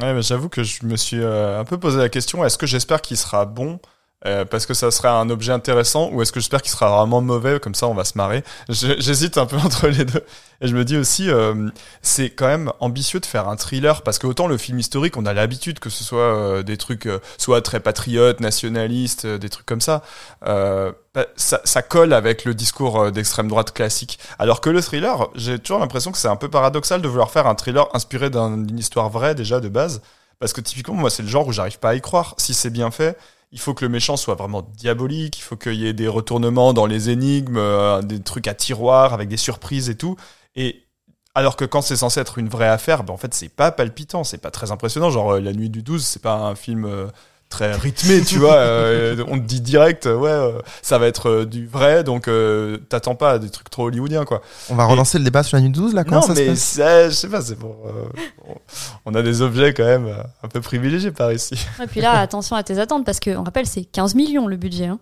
Ouais, 0.00 0.14
mais 0.14 0.22
j'avoue 0.22 0.48
que 0.48 0.62
je 0.62 0.86
me 0.86 0.96
suis 0.96 1.20
euh, 1.20 1.58
un 1.58 1.64
peu 1.64 1.78
posé 1.78 1.98
la 1.98 2.08
question 2.08 2.44
est-ce 2.44 2.56
que 2.56 2.66
j'espère 2.66 3.02
qu'il 3.02 3.16
sera 3.16 3.44
bon 3.44 3.80
euh, 4.26 4.44
parce 4.44 4.66
que 4.66 4.74
ça 4.74 4.90
serait 4.90 5.08
un 5.08 5.30
objet 5.30 5.50
intéressant 5.52 6.10
ou 6.12 6.20
est-ce 6.20 6.30
que 6.30 6.40
j'espère 6.40 6.60
qu'il 6.60 6.70
sera 6.70 6.94
vraiment 6.98 7.22
mauvais 7.22 7.58
comme 7.58 7.74
ça 7.74 7.86
on 7.86 7.94
va 7.94 8.04
se 8.04 8.18
marrer. 8.18 8.44
J'hésite 8.68 9.38
un 9.38 9.46
peu 9.46 9.56
entre 9.64 9.88
les 9.88 10.04
deux. 10.04 10.22
Et 10.60 10.68
je 10.68 10.76
me 10.76 10.84
dis 10.84 10.98
aussi 10.98 11.30
euh, 11.30 11.70
c'est 12.02 12.28
quand 12.28 12.46
même 12.46 12.70
ambitieux 12.80 13.18
de 13.20 13.24
faire 13.24 13.48
un 13.48 13.56
thriller 13.56 14.02
parce 14.02 14.18
que 14.18 14.26
autant 14.26 14.46
le 14.46 14.58
film 14.58 14.78
historique 14.78 15.16
on 15.16 15.24
a 15.24 15.32
l'habitude 15.32 15.78
que 15.78 15.88
ce 15.88 16.04
soit 16.04 16.18
euh, 16.20 16.62
des 16.62 16.76
trucs 16.76 17.08
soit 17.38 17.62
très 17.62 17.80
patriotes 17.80 18.40
nationalistes 18.40 19.26
des 19.26 19.48
trucs 19.48 19.64
comme 19.64 19.80
ça 19.80 20.02
bah, 20.44 21.26
ça, 21.36 21.60
ça 21.64 21.82
colle 21.82 22.12
avec 22.12 22.44
le 22.44 22.54
discours 22.54 23.10
d'extrême 23.10 23.48
droite 23.48 23.72
classique. 23.72 24.18
Alors 24.38 24.60
que 24.60 24.70
le 24.70 24.82
thriller 24.82 25.28
j'ai 25.34 25.58
toujours 25.58 25.80
l'impression 25.80 26.12
que 26.12 26.18
c'est 26.18 26.28
un 26.28 26.36
peu 26.36 26.48
paradoxal 26.50 27.00
de 27.00 27.08
vouloir 27.08 27.30
faire 27.30 27.46
un 27.46 27.54
thriller 27.54 27.88
inspiré 27.94 28.28
d'un- 28.30 28.58
d'une 28.58 28.78
histoire 28.78 29.08
vraie 29.08 29.34
déjà 29.34 29.60
de 29.60 29.68
base. 29.68 30.02
Parce 30.38 30.52
que 30.52 30.60
typiquement 30.60 30.94
moi 30.94 31.10
c'est 31.10 31.22
le 31.22 31.28
genre 31.28 31.46
où 31.46 31.52
j'arrive 31.52 31.78
pas 31.78 31.90
à 31.90 31.94
y 31.94 32.00
croire. 32.00 32.34
Si 32.38 32.54
c'est 32.54 32.70
bien 32.70 32.90
fait 32.90 33.16
il 33.52 33.58
faut 33.58 33.74
que 33.74 33.84
le 33.84 33.88
méchant 33.88 34.16
soit 34.16 34.34
vraiment 34.34 34.62
diabolique, 34.62 35.38
il 35.38 35.42
faut 35.42 35.56
qu'il 35.56 35.74
y 35.74 35.86
ait 35.86 35.92
des 35.92 36.08
retournements 36.08 36.72
dans 36.72 36.86
les 36.86 37.10
énigmes, 37.10 37.56
euh, 37.56 38.00
des 38.02 38.20
trucs 38.20 38.46
à 38.46 38.54
tiroir 38.54 39.12
avec 39.12 39.28
des 39.28 39.36
surprises 39.36 39.90
et 39.90 39.96
tout. 39.96 40.16
Et 40.54 40.84
alors 41.34 41.56
que 41.56 41.64
quand 41.64 41.82
c'est 41.82 41.96
censé 41.96 42.20
être 42.20 42.38
une 42.38 42.48
vraie 42.48 42.68
affaire, 42.68 43.02
ben 43.02 43.12
en 43.14 43.16
fait 43.16 43.34
c'est 43.34 43.48
pas 43.48 43.72
palpitant, 43.72 44.24
c'est 44.24 44.38
pas 44.38 44.50
très 44.50 44.70
impressionnant. 44.70 45.10
Genre 45.10 45.34
euh, 45.34 45.40
La 45.40 45.52
Nuit 45.52 45.70
du 45.70 45.82
12, 45.82 46.04
c'est 46.04 46.22
pas 46.22 46.34
un 46.34 46.54
film 46.54 46.84
euh, 46.84 47.08
très 47.50 47.72
rythmé, 47.74 48.22
tu 48.22 48.38
vois. 48.38 48.54
euh, 48.54 49.22
on 49.28 49.34
te 49.38 49.44
dit 49.44 49.60
direct, 49.60 50.06
euh, 50.06 50.16
ouais, 50.16 50.30
euh, 50.30 50.52
ça 50.82 50.96
va 50.98 51.06
être 51.08 51.28
euh, 51.28 51.44
du 51.44 51.66
vrai, 51.66 52.02
donc 52.04 52.28
euh, 52.28 52.78
t'attends 52.88 53.14
pas 53.16 53.32
à 53.32 53.38
des 53.38 53.50
trucs 53.50 53.68
trop 53.68 53.88
hollywoodiens, 53.88 54.24
quoi. 54.24 54.40
On 54.70 54.74
va 54.76 54.84
Et- 54.84 54.86
relancer 54.86 55.18
le 55.18 55.24
débat 55.24 55.42
sur 55.42 55.56
la 55.56 55.62
nuit 55.62 55.70
12 55.70 55.92
là 55.92 56.04
Comment 56.04 56.20
non, 56.20 56.26
ça 56.28 56.34
se 56.34 56.40
mais 56.40 56.46
passe 56.46 56.58
c'est- 56.60 57.10
je 57.10 57.14
sais 57.14 57.28
pas, 57.28 57.42
c'est 57.42 57.56
pour. 57.56 57.76
euh, 57.86 58.54
on- 59.04 59.14
a 59.14 59.22
des 59.22 59.42
objets 59.42 59.74
quand 59.74 59.84
même 59.84 60.08
un 60.42 60.48
peu 60.48 60.60
privilégiés 60.60 61.10
par 61.10 61.32
ici. 61.32 61.54
Et 61.82 61.86
puis 61.86 62.00
là, 62.00 62.20
attention 62.20 62.56
à 62.56 62.62
tes 62.62 62.78
attentes, 62.78 63.04
parce 63.04 63.20
qu'on 63.20 63.42
rappelle, 63.42 63.66
c'est 63.66 63.84
15 63.84 64.14
millions 64.14 64.46
le 64.46 64.56
budget. 64.56 64.86
hein. 64.86 64.98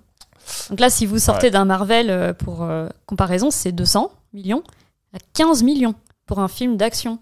Donc 0.70 0.80
là, 0.80 0.88
si 0.88 1.04
vous 1.04 1.18
sortez 1.18 1.48
Ouais. 1.48 1.50
d'un 1.50 1.66
Marvel, 1.66 2.34
pour 2.38 2.62
euh, 2.64 2.88
comparaison, 3.06 3.50
c'est 3.50 3.70
200 3.72 4.10
millions. 4.32 4.62
Là, 5.12 5.18
15 5.34 5.62
millions 5.62 5.94
pour 6.26 6.38
un 6.40 6.48
film 6.48 6.76
d'action. 6.78 7.18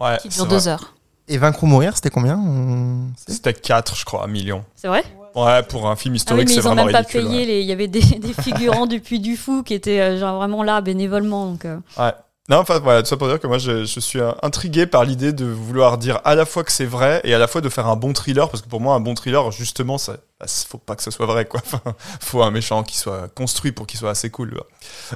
Ouais, 0.00 0.18
Qui 0.20 0.28
dure 0.28 0.44
vrai. 0.46 0.56
deux 0.56 0.66
heures. 0.68 0.94
Et 1.28 1.38
Vaincre 1.38 1.62
ou 1.64 1.66
mourir, 1.66 1.94
c'était 1.94 2.10
combien 2.10 2.38
On 2.38 3.06
C'était 3.26 3.54
4, 3.54 3.96
je 3.96 4.04
crois, 4.04 4.26
millions. 4.26 4.64
C'est 4.76 4.88
vrai? 4.88 5.02
Ouais, 5.34 5.62
pour 5.64 5.88
un 5.88 5.96
film 5.96 6.12
Ah 6.12 6.14
oui, 6.14 6.16
historique, 6.16 6.48
mais 6.48 6.54
c'est 6.54 6.60
ils 6.60 6.68
ont 6.68 6.74
vraiment 6.74 6.84
même 6.84 6.92
pas 6.92 6.98
ridicule. 6.98 7.22
payé. 7.24 7.38
ouais. 7.40 7.44
Les... 7.46 7.60
Il 7.62 7.66
y 7.66 7.72
avait 7.72 7.88
des, 7.88 8.00
des 8.18 8.32
figurants 8.34 8.86
du 8.86 9.00
Puy 9.00 9.18
du 9.20 9.36
Fou 9.36 9.62
qui 9.62 9.74
étaient 9.74 10.00
euh, 10.00 10.18
genre 10.18 10.36
vraiment 10.36 10.62
là 10.62 10.80
bénévolement. 10.80 11.46
Donc, 11.50 11.64
euh, 11.64 11.78
Ouais. 11.98 12.12
Non, 12.50 12.58
enfin 12.58 12.78
voilà, 12.78 13.02
tout 13.02 13.08
ça 13.08 13.16
pour 13.16 13.26
dire 13.26 13.40
que 13.40 13.46
moi 13.46 13.56
je, 13.56 13.86
je 13.86 14.00
suis 14.00 14.20
intrigué 14.42 14.86
par 14.86 15.06
l'idée 15.06 15.32
de 15.32 15.46
vouloir 15.46 15.96
dire 15.96 16.20
à 16.24 16.34
la 16.34 16.44
fois 16.44 16.62
que 16.62 16.72
c'est 16.72 16.84
vrai 16.84 17.22
et 17.24 17.32
à 17.32 17.38
la 17.38 17.46
fois 17.46 17.62
de 17.62 17.70
faire 17.70 17.86
un 17.86 17.96
bon 17.96 18.12
thriller 18.12 18.50
parce 18.50 18.60
que 18.62 18.68
pour 18.68 18.82
moi 18.82 18.94
un 18.94 19.00
bon 19.00 19.14
thriller 19.14 19.50
justement 19.50 19.96
ça 19.96 20.18
bah, 20.38 20.44
faut 20.68 20.76
pas 20.76 20.94
que 20.94 21.02
ce 21.02 21.10
soit 21.10 21.24
vrai 21.24 21.46
quoi. 21.46 21.62
Enfin, 21.64 21.80
faut 22.20 22.42
un 22.42 22.50
méchant 22.50 22.82
qui 22.82 22.98
soit 22.98 23.28
construit 23.34 23.72
pour 23.72 23.86
qu'il 23.86 23.98
soit 23.98 24.10
assez 24.10 24.28
cool. 24.28 24.52
quoi. 24.52 24.66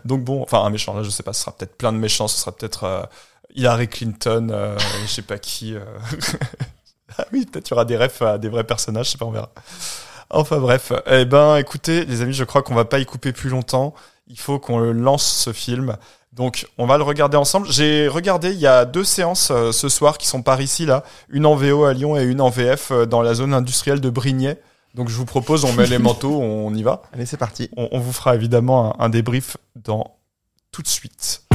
Donc 0.07 0.25
bon, 0.25 0.41
enfin 0.43 0.63
un 0.65 0.71
méchant 0.71 0.95
là 0.95 1.03
je 1.03 1.11
sais 1.11 1.23
pas, 1.23 1.35
ce 1.35 1.43
sera 1.43 1.53
peut-être 1.53 1.77
plein 1.77 1.93
de 1.93 1.99
méchants, 1.99 2.29
ce 2.29 2.41
sera 2.41 2.51
peut-être 2.51 2.85
euh, 2.85 3.03
Hillary 3.55 3.89
Clinton, 3.89 4.49
euh, 4.51 4.79
je 5.03 5.11
sais 5.11 5.23
pas 5.23 5.39
qui. 5.39 5.75
euh. 5.75 5.81
ah 7.19 7.25
oui, 7.33 7.47
peut-être 7.47 7.69
il 7.69 7.71
y 7.71 7.75
aura 7.75 7.85
des 7.85 7.97
refs 7.97 8.23
à 8.23 8.39
des 8.39 8.49
vrais 8.49 8.65
personnages, 8.65 9.07
je 9.07 9.11
sais 9.13 9.19
pas, 9.19 9.27
on 9.27 9.31
verra. 9.31 9.51
Enfin 10.31 10.59
bref, 10.59 10.93
eh 11.07 11.25
ben 11.25 11.57
écoutez 11.57 12.05
les 12.05 12.21
amis, 12.21 12.35
je 12.35 12.45
crois 12.45 12.63
qu'on 12.63 12.75
va 12.75 12.85
pas 12.85 12.99
y 12.99 13.07
couper 13.07 13.33
plus 13.33 13.49
longtemps. 13.51 13.95
Il 14.27 14.39
faut 14.39 14.59
qu'on 14.59 14.79
lance 14.79 15.25
ce 15.25 15.53
film. 15.55 15.97
Donc, 16.35 16.69
on 16.77 16.87
va 16.87 16.99
le 16.99 17.03
regarder 17.03 17.37
ensemble. 17.39 17.67
J'ai 17.71 18.07
regardé, 18.07 18.51
il 18.51 18.61
y 18.61 18.67
a 18.67 18.85
deux 18.85 19.03
séances 19.03 19.51
euh, 19.51 19.73
ce 19.73 19.89
soir 19.89 20.19
qui 20.19 20.27
sont 20.29 20.43
par 20.43 20.61
ici, 20.61 20.85
là. 20.85 21.03
Une 21.31 21.47
en 21.47 21.57
VO 21.57 21.85
à 21.85 21.95
Lyon 21.95 22.17
et 22.17 22.23
une 22.23 22.41
en 22.43 22.51
VF 22.51 22.91
euh, 22.93 23.07
dans 23.07 23.23
la 23.23 23.33
zone 23.35 23.55
industrielle 23.55 24.01
de 24.01 24.11
Brignais. 24.11 24.61
Donc, 24.95 25.09
je 25.09 25.17
vous 25.17 25.25
propose, 25.25 25.65
on 25.65 25.73
met 25.73 25.87
les 25.87 25.99
manteaux, 25.99 26.39
on 26.41 26.73
y 26.75 26.83
va. 26.83 27.03
Allez, 27.13 27.27
c'est 27.27 27.39
parti. 27.39 27.71
On, 27.77 27.89
on 27.91 27.99
vous 27.99 28.13
fera 28.13 28.35
évidemment 28.37 29.01
un, 29.01 29.07
un 29.07 29.09
débrief 29.09 29.57
dans 29.75 30.15
tout 30.71 30.83
de 30.83 30.89
suite. 30.89 31.48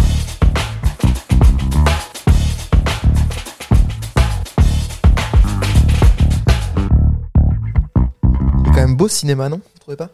Même 8.94 8.98
beau 8.98 9.08
cinéma, 9.08 9.50
non 9.50 9.58
Vous 9.58 9.80
trouvez 9.80 9.98
pas? 9.98 10.10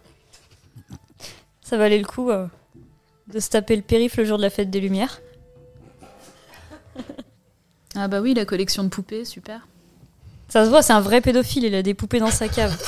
Ça 1.61 1.77
valait 1.77 1.97
le 1.97 2.05
coup 2.05 2.31
euh, 2.31 2.47
de 3.27 3.39
se 3.39 3.49
taper 3.49 3.75
le 3.75 3.81
périph' 3.81 4.15
le 4.15 4.23
jour 4.23 4.37
de 4.37 4.41
la 4.41 4.49
fête 4.49 4.69
des 4.69 4.79
Lumières. 4.79 5.19
Ah 7.95 8.07
bah 8.07 8.21
oui, 8.21 8.33
la 8.33 8.45
collection 8.45 8.83
de 8.83 8.89
poupées, 8.89 9.25
super. 9.25 9.67
Ça 10.47 10.63
se 10.63 10.69
voit, 10.69 10.81
c'est 10.81 10.93
un 10.93 11.01
vrai 11.01 11.19
pédophile, 11.21 11.65
il 11.65 11.75
a 11.75 11.83
des 11.83 11.93
poupées 11.93 12.19
dans 12.19 12.31
sa 12.31 12.47
cave. 12.47 12.77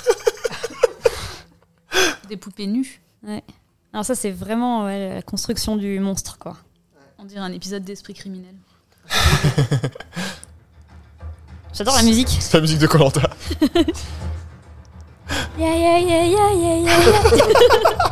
Des 2.30 2.38
poupées 2.38 2.67
nues. 2.67 3.01
Ouais. 3.27 3.43
Alors 3.91 4.06
ça, 4.06 4.15
c'est 4.15 4.32
vraiment 4.32 4.86
ouais, 4.86 5.15
la 5.15 5.21
construction 5.21 5.75
du 5.75 5.99
monstre, 5.99 6.38
quoi. 6.38 6.56
On 7.17 7.25
dirait 7.25 7.41
un 7.41 7.51
épisode 7.51 7.84
d'Esprit 7.84 8.13
criminel. 8.13 8.56
J'adore 11.73 11.97
la 11.97 12.04
musique. 12.04 12.38
C'est 12.39 12.54
la 12.54 12.62
musique 12.62 12.80
de 12.80 12.88
Colanta. 12.88 13.30
Yeah, 15.62 15.76
yeah, 15.76 15.97
yeah, 16.00 16.24
yeah, 16.26 16.52
yeah, 16.54 16.76
yeah, 16.86 17.00
yeah. 17.00 17.97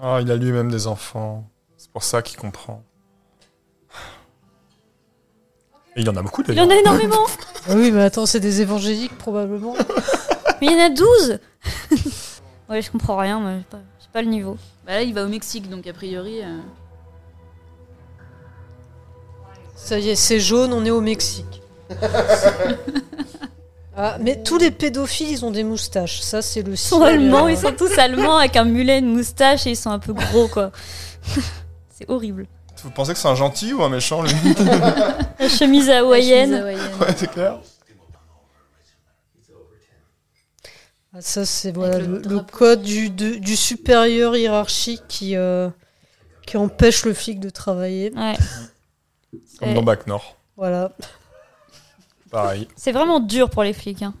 Ah, 0.00 0.18
il 0.22 0.30
a 0.30 0.36
lui-même 0.36 0.70
des 0.70 0.86
enfants. 0.86 1.48
C'est 1.76 1.90
pour 1.90 2.02
ça 2.04 2.22
qu'il 2.22 2.38
comprend. 2.38 2.82
Et 5.96 6.00
il 6.02 6.06
y 6.06 6.08
en 6.08 6.16
a 6.16 6.22
beaucoup 6.22 6.42
Il 6.42 6.52
y 6.52 6.54
d'ailleurs. 6.56 6.66
en 6.66 6.70
a 6.70 6.76
énormément. 6.76 7.26
Ah 7.70 7.74
oui, 7.76 7.90
mais 7.92 8.00
attends, 8.02 8.24
c'est 8.24 8.40
des 8.40 8.62
évangéliques 8.62 9.18
probablement. 9.18 9.74
Mais 10.60 10.68
il 10.68 10.72
y 10.72 10.74
en 10.74 10.86
a 10.86 10.88
12 10.88 11.38
Ouais, 12.70 12.80
je 12.80 12.90
comprends 12.90 13.18
rien, 13.18 13.40
mais 13.40 13.58
j'ai 13.58 13.64
pas, 13.64 13.78
j'ai 14.00 14.08
pas 14.10 14.22
le 14.22 14.28
niveau. 14.28 14.56
Bah 14.86 14.92
là, 14.94 15.02
il 15.02 15.12
va 15.12 15.24
au 15.24 15.28
Mexique, 15.28 15.68
donc 15.68 15.86
a 15.86 15.92
priori. 15.92 16.42
euh, 16.42 16.60
Ça 19.76 19.98
y 19.98 20.08
est, 20.08 20.16
c'est 20.16 20.40
jaune, 20.40 20.72
on 20.72 20.82
est 20.86 20.90
au 20.90 21.02
Mexique. 21.02 21.60
Ah, 24.00 24.16
mais 24.20 24.40
tous 24.42 24.58
les 24.58 24.70
pédophiles, 24.70 25.28
ils 25.30 25.44
ont 25.44 25.50
des 25.50 25.64
moustaches. 25.64 26.20
Ça, 26.20 26.40
c'est 26.40 26.62
le 26.62 26.72
Ils 26.74 26.76
sont 26.78 26.96
signe, 26.98 27.04
allemands, 27.06 27.46
euh, 27.46 27.50
ils 27.52 27.58
sont 27.58 27.72
tous 27.72 27.98
allemands 27.98 28.36
avec 28.38 28.54
un 28.56 28.64
mulet, 28.64 29.00
une 29.00 29.12
moustache 29.12 29.66
et 29.66 29.70
ils 29.70 29.76
sont 29.76 29.90
un 29.90 29.98
peu 29.98 30.12
gros, 30.12 30.46
quoi. 30.46 30.70
c'est 31.90 32.08
horrible. 32.08 32.46
Vous 32.84 32.90
pensez 32.90 33.12
que 33.12 33.18
c'est 33.18 33.26
un 33.26 33.34
gentil 33.34 33.72
ou 33.72 33.82
un 33.82 33.88
méchant, 33.88 34.22
lui 34.22 34.30
La 35.40 35.48
chemise 35.48 35.90
hawaïenne. 35.90 36.50
chemise 36.50 36.60
hawaïenne. 36.60 36.90
Ouais, 37.00 37.14
c'est 37.16 37.28
clair. 37.30 37.58
Ah, 41.12 41.20
Ça, 41.20 41.44
c'est 41.44 41.72
voilà, 41.72 41.98
le 41.98 42.38
code 42.40 42.82
du, 42.82 43.10
de- 43.10 43.34
du 43.34 43.56
supérieur 43.56 44.36
hiérarchique 44.36 45.02
qui, 45.08 45.34
euh, 45.34 45.68
qui 46.46 46.56
empêche 46.56 47.04
le 47.04 47.14
flic 47.14 47.40
de 47.40 47.50
travailler. 47.50 48.12
Ouais. 48.14 48.36
Comme 49.58 49.74
dans 49.74 49.82
Bac 49.82 50.06
Nord. 50.06 50.36
Voilà. 50.56 50.92
Pareil. 52.30 52.68
C'est 52.76 52.92
vraiment 52.92 53.20
dur 53.20 53.48
pour 53.50 53.62
les 53.62 53.72
flics. 53.72 54.02
Hein. 54.02 54.14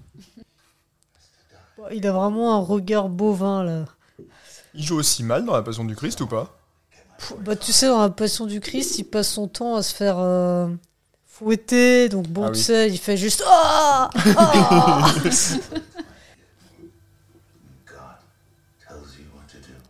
Il 1.92 2.06
a 2.06 2.12
vraiment 2.12 2.54
un 2.54 2.58
regard 2.60 3.08
bovin, 3.08 3.62
là. 3.64 3.84
Il 4.74 4.84
joue 4.84 4.96
aussi 4.96 5.22
mal 5.24 5.44
dans 5.44 5.54
La 5.54 5.62
Passion 5.62 5.84
du 5.84 5.94
Christ 5.96 6.20
ou 6.20 6.26
pas? 6.26 6.58
Bah, 7.40 7.56
tu 7.56 7.72
sais, 7.72 7.86
dans 7.88 8.00
la 8.00 8.10
Passion 8.10 8.46
du 8.46 8.60
Christ, 8.60 8.98
il 8.98 9.04
passe 9.04 9.28
son 9.32 9.48
temps 9.48 9.74
à 9.76 9.82
se 9.82 9.94
faire 9.94 10.18
euh, 10.18 10.68
fouetter. 11.26 12.08
Donc, 12.08 12.28
bon, 12.28 12.44
Ah 12.44 12.50
tu 12.50 12.56
oui. 12.58 12.62
sais, 12.62 12.88
il 12.90 12.98
fait 12.98 13.16
juste 13.16 13.42
Ah 13.46 14.10
Ah 14.36 15.12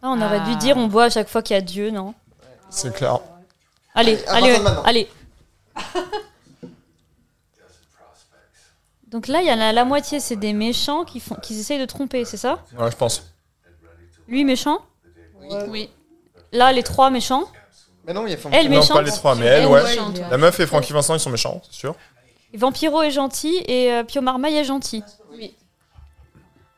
Ah, 0.01 0.11
on 0.11 0.21
aurait 0.23 0.41
dû 0.45 0.55
dire 0.57 0.77
on 0.77 0.87
boit 0.87 1.05
à 1.05 1.11
chaque 1.11 1.29
fois 1.29 1.43
qu'il 1.43 1.55
y 1.55 1.59
a 1.59 1.61
Dieu, 1.63 1.91
non? 1.91 2.15
C'est 2.71 2.95
clair. 2.95 3.19
Allez, 3.95 4.19
allez, 4.29 4.57
allez. 4.85 5.09
Donc 9.11 9.27
là, 9.27 9.41
il 9.41 9.49
y 9.49 9.53
en 9.53 9.59
a 9.61 9.73
la 9.73 9.85
moitié, 9.85 10.21
c'est 10.21 10.37
des 10.37 10.53
méchants 10.53 11.05
qui, 11.05 11.19
font, 11.21 11.35
qui 11.37 11.59
essayent 11.59 11.81
de 11.81 11.87
tromper, 11.87 12.25
c'est 12.25 12.37
ça? 12.37 12.59
Ouais, 12.79 12.91
je 12.91 12.97
pense. 12.97 13.23
Lui 14.29 14.45
méchant 14.45 14.79
Oui. 15.69 15.89
Là, 16.53 16.73
les 16.73 16.83
trois 16.83 17.09
méchants? 17.11 17.45
Mais 18.07 18.13
non, 18.13 18.27
il 18.27 18.33
y 18.33 18.35
a 18.35 18.39
Elle 18.53 18.71
Non, 18.71 18.87
pas 18.87 19.03
les 19.03 19.11
trois, 19.11 19.35
mais 19.35 19.47
elle, 19.47 19.63
Elle 19.63 19.69
ouais. 19.69 19.83
méchante. 19.83 20.21
La 20.31 20.37
meuf 20.37 20.59
et 20.61 20.67
Francky 20.67 20.93
Vincent, 20.93 21.15
ils 21.15 21.21
sont 21.21 21.31
méchants, 21.31 21.61
c'est 21.71 21.79
sûr. 21.79 21.95
Et 22.53 22.57
Vampiro 22.59 23.03
est 23.03 23.11
gentil 23.11 23.63
et 23.67 23.93
euh, 23.93 24.05
Pio 24.05 24.23
Marmaille 24.23 24.57
est 24.57 24.65
gentil. 24.65 25.03
Oui. 25.33 25.55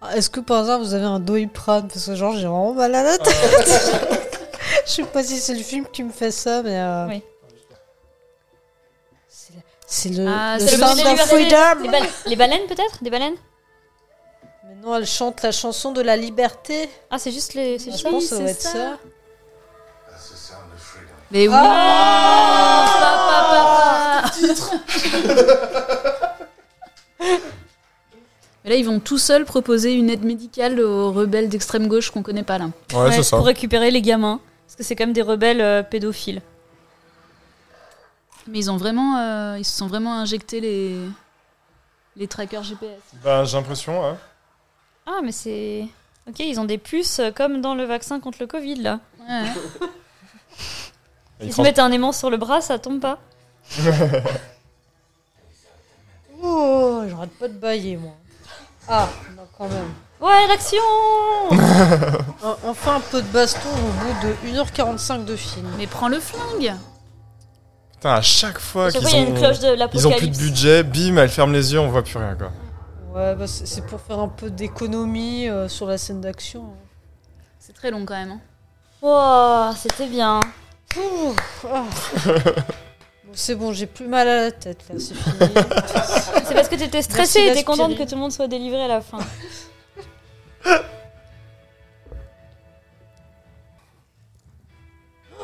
Ah, 0.01 0.17
Est-ce 0.17 0.31
que 0.31 0.41
par 0.41 0.59
hasard 0.59 0.79
vous 0.81 0.95
avez 0.95 1.05
un 1.05 1.21
doliprane 1.21 1.87
Parce 1.89 2.07
que 2.07 2.15
genre 2.17 2.33
j'ai 2.35 2.47
vraiment 2.47 2.73
mal 2.75 2.95
à 2.95 3.03
la 3.05 3.19
tête. 3.19 3.35
Je 4.87 4.91
sais 4.93 5.05
pas 5.05 5.23
si 5.23 5.37
c'est 5.39 5.55
le 5.55 5.63
film 5.63 5.87
qui 5.93 6.03
me 6.03 6.11
fait 6.11 6.31
ça, 6.33 6.63
mais. 6.63 6.77
euh, 6.81 7.07
Oui. 7.09 7.23
C'est- 9.91 10.09
le, 10.11 10.25
Ah, 10.27 10.57
le 10.59 10.67
Sound 10.67 10.83
of 11.07 11.21
Freedom. 11.27 11.83
Les, 11.83 11.89
bal- 11.89 12.09
les 12.27 12.37
baleines 12.37 12.67
peut-être? 12.67 13.03
Des 13.03 13.11
baleines? 13.11 13.35
Maintenant 14.69 14.95
elle 14.97 15.07
chante 15.07 15.43
la 15.43 15.53
chanson 15.53 15.93
de 15.93 16.01
la 16.01 16.17
liberté. 16.17 16.89
Ah, 17.11 17.19
c'est 17.19 17.33
juste 17.33 17.55
les. 17.55 17.79
C'est 17.79 17.91
Je 17.97 18.03
pense 18.05 18.23
que 18.25 18.29
ça 18.31 18.37
c'est 18.37 18.43
va 18.45 18.51
être 18.51 18.63
ça. 18.63 18.99
Mais 21.33 21.47
oui. 21.49 21.55
Ah 21.57 22.71
Mais 28.65 28.71
là, 28.71 28.77
ils 28.77 28.85
vont 28.85 29.01
tout 29.01 29.17
seuls 29.19 29.45
proposer 29.47 29.93
une 29.95 30.11
aide 30.11 30.25
médicale 30.25 30.81
aux 30.81 31.13
rebelles 31.13 31.49
d'extrême 31.49 31.87
gauche 31.89 32.11
qu'on 32.11 32.23
connaît 32.23 32.43
pas 32.43 32.59
là. 32.59 32.67
Ouais, 32.93 33.11
c'est 33.13 33.23
ça. 33.23 33.37
Pour 33.39 33.47
récupérer 33.47 33.91
les 33.91 34.03
gamins. 34.03 34.39
Parce 34.67 34.77
que 34.77 34.83
c'est 34.85 34.95
quand 34.97 35.05
même 35.05 35.15
des 35.15 35.23
rebelles 35.23 35.61
euh, 35.63 35.83
pédophiles. 35.83 36.43
Mais 38.47 38.59
ils 38.59 38.71
ont 38.71 38.77
vraiment, 38.77 39.17
euh, 39.19 39.57
ils 39.59 39.65
se 39.65 39.77
sont 39.77 39.87
vraiment 39.87 40.15
injectés 40.15 40.61
les 40.61 40.99
les 42.17 42.27
trackers 42.29 42.63
GPS. 42.65 42.91
Ben, 43.25 43.45
j'ai 43.45 43.57
l'impression, 43.57 44.03
ouais. 44.03 44.15
Ah, 45.07 45.21
mais 45.23 45.33
c'est. 45.33 45.87
Ok, 46.29 46.39
ils 46.41 46.59
ont 46.61 46.65
des 46.65 46.79
puces 46.79 47.19
euh, 47.21 47.31
comme 47.31 47.61
dans 47.61 47.75
le 47.75 47.85
vaccin 47.85 48.21
contre 48.21 48.39
le 48.41 48.47
Covid 48.47 48.77
là. 48.77 49.01
Ouais. 49.29 49.43
Ils 51.41 51.47
Ils 51.47 51.53
se 51.55 51.63
mettent 51.63 51.79
un 51.79 51.91
aimant 51.93 52.13
sur 52.13 52.29
le 52.31 52.37
bras, 52.37 52.61
ça 52.61 52.79
tombe 52.79 53.01
pas. 53.01 53.19
Oh, 56.43 57.03
j'arrête 57.09 57.39
pas 57.39 57.49
de 57.49 57.53
bailler 57.55 57.97
moi. 57.97 58.13
Ah, 58.89 59.09
non, 59.37 59.43
quand 59.57 59.69
même. 59.69 59.93
Ouais, 60.21 60.47
l'action 60.49 60.79
En- 62.43 62.57
Enfin 62.69 62.97
un 62.97 63.01
peu 63.01 63.21
de 63.23 63.27
baston 63.29 63.69
au 63.69 64.05
bout 64.05 64.27
de 64.27 64.35
1h45 64.63 65.25
de 65.25 65.37
film. 65.37 65.69
Mais 65.79 65.87
prends 65.87 66.09
le 66.09 66.19
flingue. 66.21 66.75
Putain, 68.01 68.15
à 68.15 68.23
chaque 68.23 68.59
fois 68.59 68.91
qu'ils 68.91 69.07
ont... 69.15 69.37
Ils 69.93 70.09
ont 70.09 70.13
plus 70.13 70.29
de 70.31 70.39
budget, 70.39 70.83
bim, 70.85 71.19
elle 71.19 71.29
ferme 71.29 71.53
les 71.53 71.75
yeux, 71.75 71.81
on 71.81 71.89
voit 71.89 72.03
plus 72.03 72.17
rien, 72.17 72.35
quoi. 72.35 72.51
Ouais, 73.15 73.35
bah, 73.35 73.47
c'est 73.47 73.85
pour 73.85 74.01
faire 74.01 74.21
un 74.21 74.29
peu 74.29 74.49
d'économie 74.49 75.51
euh, 75.51 75.69
sur 75.69 75.85
la 75.87 75.99
scène 75.99 76.23
d'action. 76.23 76.65
C'est 77.59 77.75
très 77.75 77.91
long 77.91 78.07
quand 78.07 78.15
même. 78.15 78.31
hein. 78.31 78.41
Wow, 79.03 79.75
c'était 79.77 80.07
bien. 80.07 80.41
Ah. 80.97 81.83
Bon, 83.23 83.33
c'est 83.35 83.55
bon, 83.55 83.73
j'ai 83.75 83.85
plus 83.87 84.09
mal 84.09 84.27
à 84.27 84.37
la 84.45 84.51
tête 84.51 84.83
là, 84.89 84.97
c'est 84.99 85.15
fini. 85.15 85.37
C'est 86.47 86.55
parce 86.55 86.69
que 86.69 86.77
t'étais 86.77 87.03
stressée 87.03 87.41
et 87.49 87.53
t'es 87.53 87.65
contente 87.65 87.95
que 87.97 88.03
tout 88.05 88.15
le 88.15 88.21
monde 88.23 88.33
soit 88.33 88.49
délivré 88.49 88.83
à 88.83 88.89
la 88.89 89.03
fin. 89.03 89.19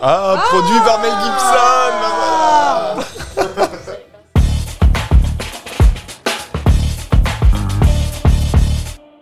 Ah, 0.02 0.44
produit 0.48 0.78
par 0.80 1.00
Mel 1.00 1.10
Gibson 1.10 1.75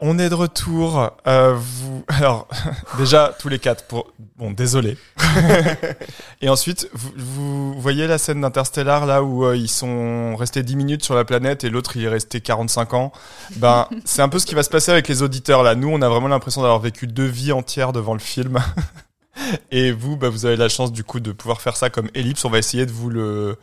On 0.07 0.19
est 0.19 0.29
de 0.29 0.35
retour. 0.35 1.12
Euh, 1.27 1.55
vous 1.57 2.05
alors 2.09 2.47
déjà 2.99 3.35
tous 3.38 3.49
les 3.49 3.59
quatre 3.59 3.87
pour 3.87 4.12
bon 4.37 4.51
désolé. 4.51 4.99
et 6.43 6.51
ensuite 6.51 6.90
vous, 6.93 7.12
vous 7.17 7.81
voyez 7.81 8.07
la 8.07 8.19
scène 8.19 8.43
d'Interstellar 8.43 9.07
là 9.07 9.23
où 9.23 9.47
euh, 9.47 9.57
ils 9.57 9.71
sont 9.71 10.37
restés 10.37 10.62
10 10.62 10.77
minutes 10.77 11.05
sur 11.05 11.14
la 11.14 11.25
planète 11.25 11.64
et 11.64 11.71
l'autre 11.71 11.97
il 11.97 12.05
est 12.05 12.09
resté 12.11 12.43
45 12.43 12.93
ans. 12.93 13.12
Ben 13.57 13.88
c'est 14.05 14.21
un 14.21 14.29
peu 14.29 14.38
ce 14.38 14.45
qui 14.45 14.55
va 14.55 14.62
se 14.62 14.69
passer 14.69 14.93
avec 14.93 15.09
les 15.09 15.23
auditeurs 15.23 15.62
là. 15.62 15.75
Nous 15.75 15.88
on 15.88 16.03
a 16.03 16.09
vraiment 16.11 16.29
l'impression 16.29 16.61
d'avoir 16.61 16.81
vécu 16.81 17.07
deux 17.07 17.25
vies 17.25 17.53
entières 17.53 17.95
devant 17.95 18.12
le 18.12 18.21
film. 18.21 18.59
et 19.71 19.90
vous 19.90 20.19
bah, 20.19 20.29
vous 20.29 20.45
avez 20.45 20.57
la 20.57 20.69
chance 20.69 20.93
du 20.93 21.03
coup 21.03 21.21
de 21.21 21.33
pouvoir 21.33 21.62
faire 21.62 21.79
ça 21.79 21.88
comme 21.88 22.11
ellipse. 22.12 22.45
On 22.45 22.51
va 22.51 22.59
essayer 22.59 22.85
de 22.85 22.93
vous 22.93 23.09
le 23.09 23.57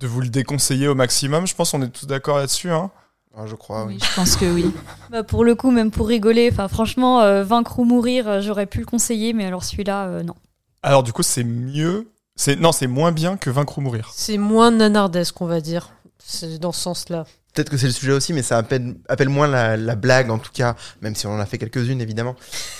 de 0.00 0.08
vous 0.08 0.22
le 0.22 0.28
déconseiller 0.28 0.88
au 0.88 0.96
maximum. 0.96 1.46
Je 1.46 1.54
pense 1.54 1.70
qu'on 1.70 1.82
est 1.82 1.88
tous 1.88 2.06
d'accord 2.08 2.38
là-dessus 2.38 2.72
hein. 2.72 2.90
Ah, 3.40 3.46
je 3.46 3.54
crois, 3.54 3.84
oui. 3.84 3.98
Je 4.02 4.14
pense 4.16 4.36
que 4.36 4.44
oui. 4.46 4.72
Bah, 5.10 5.22
pour 5.22 5.44
le 5.44 5.54
coup, 5.54 5.70
même 5.70 5.90
pour 5.90 6.08
rigoler, 6.08 6.50
enfin 6.52 6.66
franchement, 6.66 7.20
euh, 7.20 7.44
vaincre 7.44 7.78
ou 7.78 7.84
mourir, 7.84 8.28
euh, 8.28 8.40
j'aurais 8.40 8.66
pu 8.66 8.80
le 8.80 8.84
conseiller, 8.84 9.32
mais 9.32 9.46
alors 9.46 9.62
celui-là, 9.64 10.06
euh, 10.06 10.22
non. 10.22 10.34
Alors 10.82 11.02
du 11.02 11.12
coup 11.12 11.22
c'est 11.22 11.44
mieux. 11.44 12.10
C'est 12.36 12.56
non 12.56 12.72
c'est 12.72 12.86
moins 12.86 13.12
bien 13.12 13.36
que 13.36 13.50
Vaincre 13.50 13.78
ou 13.78 13.80
mourir. 13.80 14.10
C'est 14.12 14.38
moins 14.38 14.70
nanardesque, 14.70 15.40
on 15.40 15.46
va 15.46 15.60
dire. 15.60 15.90
C'est 16.18 16.58
dans 16.58 16.72
ce 16.72 16.80
sens-là. 16.80 17.24
Peut-être 17.54 17.70
que 17.70 17.76
c'est 17.76 17.86
le 17.86 17.92
sujet 17.92 18.12
aussi, 18.12 18.32
mais 18.32 18.42
ça 18.42 18.58
appelle, 18.58 18.96
appelle 19.08 19.28
moins 19.28 19.48
la, 19.48 19.76
la 19.76 19.96
blague, 19.96 20.30
en 20.30 20.38
tout 20.38 20.52
cas, 20.52 20.76
même 21.00 21.14
si 21.14 21.26
on 21.26 21.32
en 21.32 21.40
a 21.40 21.46
fait 21.46 21.58
quelques-unes, 21.58 22.00
évidemment. 22.00 22.36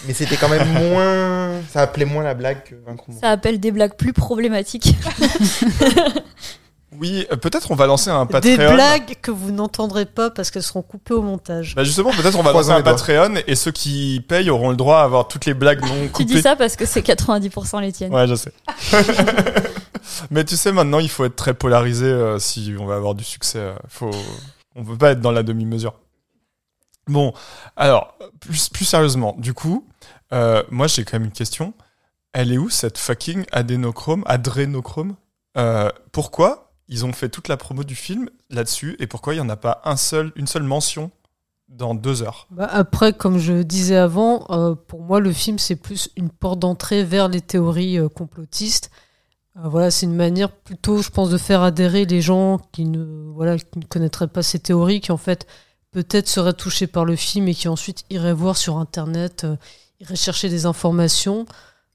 Mais 0.07 0.13
c'était 0.13 0.37
quand 0.37 0.49
même 0.49 0.69
moins. 0.91 1.53
Ça 1.71 1.83
appelait 1.83 2.05
moins 2.05 2.23
la 2.23 2.35
blague 2.35 2.63
que 2.65 2.75
Vaincre 2.75 3.05
ou 3.09 3.13
mourir. 3.13 3.21
Ça 3.21 3.31
appelle 3.31 3.59
des 3.59 3.73
blagues 3.73 3.97
plus 3.97 4.13
problématiques. 4.13 4.95
Oui, 7.01 7.27
euh, 7.31 7.37
peut-être 7.37 7.71
on 7.71 7.75
va 7.75 7.87
lancer 7.87 8.11
un 8.11 8.25
Des 8.27 8.33
Patreon. 8.33 8.75
blagues 8.75 9.15
que 9.23 9.31
vous 9.31 9.51
n'entendrez 9.53 10.05
pas 10.07 10.31
parce 10.31 10.51
qu'elles 10.51 10.63
seront 10.63 10.83
coupées 10.83 11.15
au 11.15 11.23
montage. 11.23 11.75
Bah 11.75 11.85
justement, 11.85 12.11
peut-être 12.11 12.39
on 12.39 12.43
va 12.43 12.51
Croisons 12.51 12.73
lancer 12.73 12.73
un 12.73 12.77
les 12.79 12.83
doigts. 12.83 12.93
Patreon 12.95 13.43
et 13.47 13.55
ceux 13.55 13.71
qui 13.71 14.25
payent 14.29 14.51
auront 14.51 14.71
le 14.71 14.77
droit 14.77 14.99
à 14.99 15.05
avoir 15.05 15.29
toutes 15.29 15.47
les 15.47 15.55
blagues 15.55 15.81
non 15.83 15.89
tu 16.05 16.09
coupées. 16.11 16.25
dis 16.25 16.43
ça 16.43 16.57
parce 16.57 16.77
que 16.77 16.87
c'est 16.87 17.03
90% 17.07 17.81
les 17.81 17.93
tiennes. 17.93 18.13
Ouais, 18.13 18.27
je 18.27 18.35
sais. 18.35 18.53
Mais 20.31 20.45
tu 20.45 20.57
sais, 20.57 20.73
maintenant, 20.73 20.99
il 20.99 21.09
faut 21.09 21.25
être 21.25 21.37
très 21.37 21.55
polarisé 21.55 22.07
euh, 22.07 22.39
si 22.39 22.75
on 22.79 22.87
va 22.87 22.97
avoir 22.97 23.15
du 23.15 23.25
succès. 23.25 23.59
euh, 23.59 23.75
faut... 23.89 24.11
On 24.75 24.85
peut 24.85 24.97
pas 24.97 25.11
être 25.11 25.21
dans 25.21 25.33
la 25.33 25.43
demi-mesure. 25.43 25.95
Bon, 27.09 27.33
alors, 27.77 28.17
plus, 28.41 28.69
plus 28.69 28.85
sérieusement, 28.85 29.35
du 29.39 29.55
coup, 29.55 29.87
euh, 30.33 30.63
moi 30.71 30.87
j'ai 30.87 31.05
quand 31.05 31.15
même 31.19 31.25
une 31.25 31.33
question. 31.33 31.73
Elle 32.33 32.53
est 32.53 32.59
où 32.59 32.69
cette 32.71 32.99
fucking 32.99 33.45
adénochrome, 33.51 34.23
adrénochrome? 34.27 35.17
Euh, 35.57 35.91
Pourquoi 36.13 36.68
ils 36.89 37.05
ont 37.05 37.13
fait 37.13 37.29
toute 37.29 37.49
la 37.49 37.57
promo 37.57 37.85
du 37.85 37.95
film 37.95 38.31
là-dessus 38.51 38.97
et 38.99 39.07
pourquoi 39.07 39.35
il 39.35 39.37
n'y 39.37 39.43
en 39.43 39.49
a 39.49 39.57
pas 39.57 39.81
un 39.85 39.97
seul, 39.97 40.33
une 40.37 40.47
seule 40.47 40.63
mention 40.63 41.11
dans 41.69 41.95
deux 41.95 42.23
heures? 42.23 42.47
Bah, 42.51 42.69
après, 42.71 43.13
comme 43.13 43.39
je 43.39 43.63
disais 43.63 43.97
avant, 43.97 44.47
euh, 44.51 44.75
pour 44.75 45.03
moi, 45.03 45.21
le 45.21 45.33
film, 45.33 45.59
c'est 45.59 45.77
plus 45.77 46.09
une 46.17 46.31
porte 46.31 46.59
d'entrée 46.59 47.05
vers 47.05 47.29
les 47.29 47.41
théories 47.41 47.99
euh, 47.99 48.09
complotistes. 48.09 48.91
Euh, 49.57 49.69
voilà, 49.69 49.91
c'est 49.91 50.07
une 50.07 50.15
manière 50.15 50.51
plutôt, 50.51 51.03
je 51.03 51.11
pense, 51.11 51.31
de 51.31 51.39
faire 51.39 51.63
adhérer 51.63 52.07
les 52.07 52.23
gens 52.23 52.59
qui 52.73 52.85
ne, 52.85 53.31
voilà, 53.33 53.59
qui 53.59 53.79
ne 53.79 53.85
connaîtraient 53.85 54.29
pas 54.29 54.43
ces 54.43 54.59
théories, 54.59 55.01
qui 55.01 55.13
en 55.13 55.19
fait 55.19 55.47
peut-être 55.91 56.29
seraient 56.29 56.55
touchés 56.55 56.87
par 56.87 57.05
le 57.05 57.17
film 57.17 57.49
et 57.49 57.55
qui 57.55 57.69
ensuite 57.69 58.05
iraient 58.11 58.33
voir 58.33 58.57
sur 58.57 58.79
Internet, 58.79 59.47
iraient 60.01 60.17
chercher 60.17 60.49
des 60.49 60.67
informations. 60.67 61.47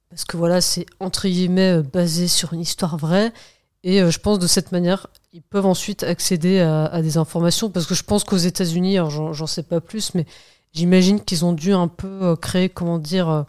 Parce 0.10 0.26
que 0.26 0.38
voilà, 0.38 0.62
c'est 0.62 0.86
entre 1.00 1.28
guillemets 1.28 1.82
basé 1.82 2.28
sur 2.28 2.54
une 2.54 2.62
histoire 2.62 2.98
vraie. 2.98 3.34
Et 3.84 4.02
euh, 4.02 4.12
je 4.12 4.20
pense 4.20 4.40
de 4.40 4.48
cette 4.48 4.72
manière, 4.72 5.08
ils 5.34 5.42
peuvent 5.42 5.66
ensuite 5.66 6.04
accéder 6.04 6.60
à, 6.60 7.02
des 7.02 7.18
informations. 7.18 7.70
Parce 7.70 7.86
que 7.86 7.96
je 7.96 8.04
pense 8.04 8.24
qu'aux 8.24 8.38
États-Unis, 8.38 8.98
j'en 9.10 9.48
sais 9.48 9.64
pas 9.64 9.82
plus, 9.82 10.16
mais 10.16 10.26
j'imagine 10.74 11.22
qu'ils 11.22 11.46
ont 11.46 11.54
dû 11.54 11.74
un 11.74 11.88
peu 11.88 12.08
euh, 12.22 12.36
créer, 12.36 12.70
comment 12.70 12.98
dire, 12.98 13.30
euh, 13.30 13.44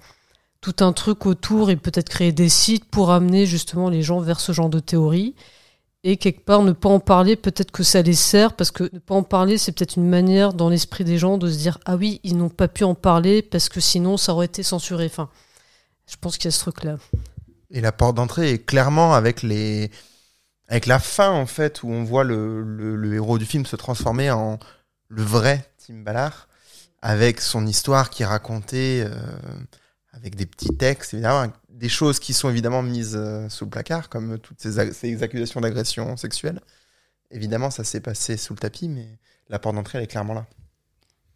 tout 0.60 0.76
un 0.80 0.92
truc 0.92 1.26
autour 1.26 1.70
et 1.70 1.76
peut-être 1.76 2.08
créer 2.08 2.32
des 2.32 2.48
sites 2.48 2.86
pour 2.86 3.10
amener 3.10 3.46
justement 3.46 3.88
les 3.90 4.02
gens 4.02 4.20
vers 4.20 4.40
ce 4.40 4.52
genre 4.52 4.68
de 4.68 4.80
théorie. 4.80 5.34
Et 6.06 6.18
quelque 6.18 6.44
part, 6.44 6.62
ne 6.62 6.72
pas 6.72 6.90
en 6.90 7.00
parler, 7.00 7.34
peut-être 7.34 7.70
que 7.70 7.82
ça 7.82 8.02
les 8.02 8.14
sert, 8.14 8.54
parce 8.54 8.70
que 8.70 8.90
ne 8.92 8.98
pas 8.98 9.14
en 9.14 9.22
parler, 9.22 9.56
c'est 9.56 9.72
peut-être 9.72 9.96
une 9.96 10.08
manière 10.08 10.52
dans 10.52 10.68
l'esprit 10.68 11.02
des 11.04 11.16
gens 11.16 11.38
de 11.38 11.50
se 11.50 11.56
dire 11.56 11.78
Ah 11.86 11.96
oui, 11.96 12.20
ils 12.24 12.36
n'ont 12.36 12.50
pas 12.50 12.68
pu 12.68 12.84
en 12.84 12.94
parler 12.94 13.40
parce 13.40 13.70
que 13.70 13.80
sinon 13.80 14.18
ça 14.18 14.34
aurait 14.34 14.46
été 14.46 14.62
censuré. 14.62 15.06
Enfin, 15.06 15.30
je 16.06 16.16
pense 16.20 16.36
qu'il 16.36 16.46
y 16.46 16.48
a 16.48 16.50
ce 16.50 16.60
truc-là. 16.60 16.96
Et 17.70 17.80
la 17.80 17.92
porte 17.92 18.16
d'entrée 18.16 18.50
est 18.50 18.58
clairement 18.58 19.14
avec 19.14 19.42
les 19.42 19.90
avec 20.74 20.86
la 20.86 20.98
fin 20.98 21.30
en 21.30 21.46
fait 21.46 21.84
où 21.84 21.88
on 21.88 22.02
voit 22.02 22.24
le, 22.24 22.60
le, 22.64 23.14
héros 23.14 23.38
du 23.38 23.46
film 23.46 23.64
se 23.64 23.76
transformer 23.76 24.32
en 24.32 24.58
le 25.06 25.22
vrai 25.22 25.64
Tim 25.78 26.02
Ballard 26.02 26.48
avec 27.00 27.40
son 27.40 27.64
histoire 27.64 28.10
qui 28.10 28.24
est 28.24 28.26
racontée 28.26 29.04
euh, 29.06 29.14
avec 30.12 30.34
des 30.34 30.46
petits 30.46 30.76
textes 30.76 31.14
évidemment 31.14 31.52
des 31.68 31.88
choses 31.88 32.18
qui 32.18 32.32
sont 32.32 32.50
évidemment 32.50 32.82
mises 32.82 33.14
euh, 33.16 33.48
sous 33.48 33.66
le 33.66 33.70
placard 33.70 34.08
comme 34.08 34.36
toutes 34.40 34.60
ces, 34.60 34.92
ces 34.92 35.22
accusations 35.22 35.60
d'agression 35.60 36.16
sexuelle. 36.16 36.60
Évidemment 37.30 37.70
ça 37.70 37.84
s'est 37.84 38.00
passé 38.00 38.36
sous 38.36 38.54
le 38.54 38.58
tapis 38.58 38.88
mais 38.88 39.20
la 39.50 39.60
porte 39.60 39.76
d'entrée 39.76 39.98
elle 39.98 40.04
est 40.04 40.08
clairement 40.08 40.34
là 40.34 40.44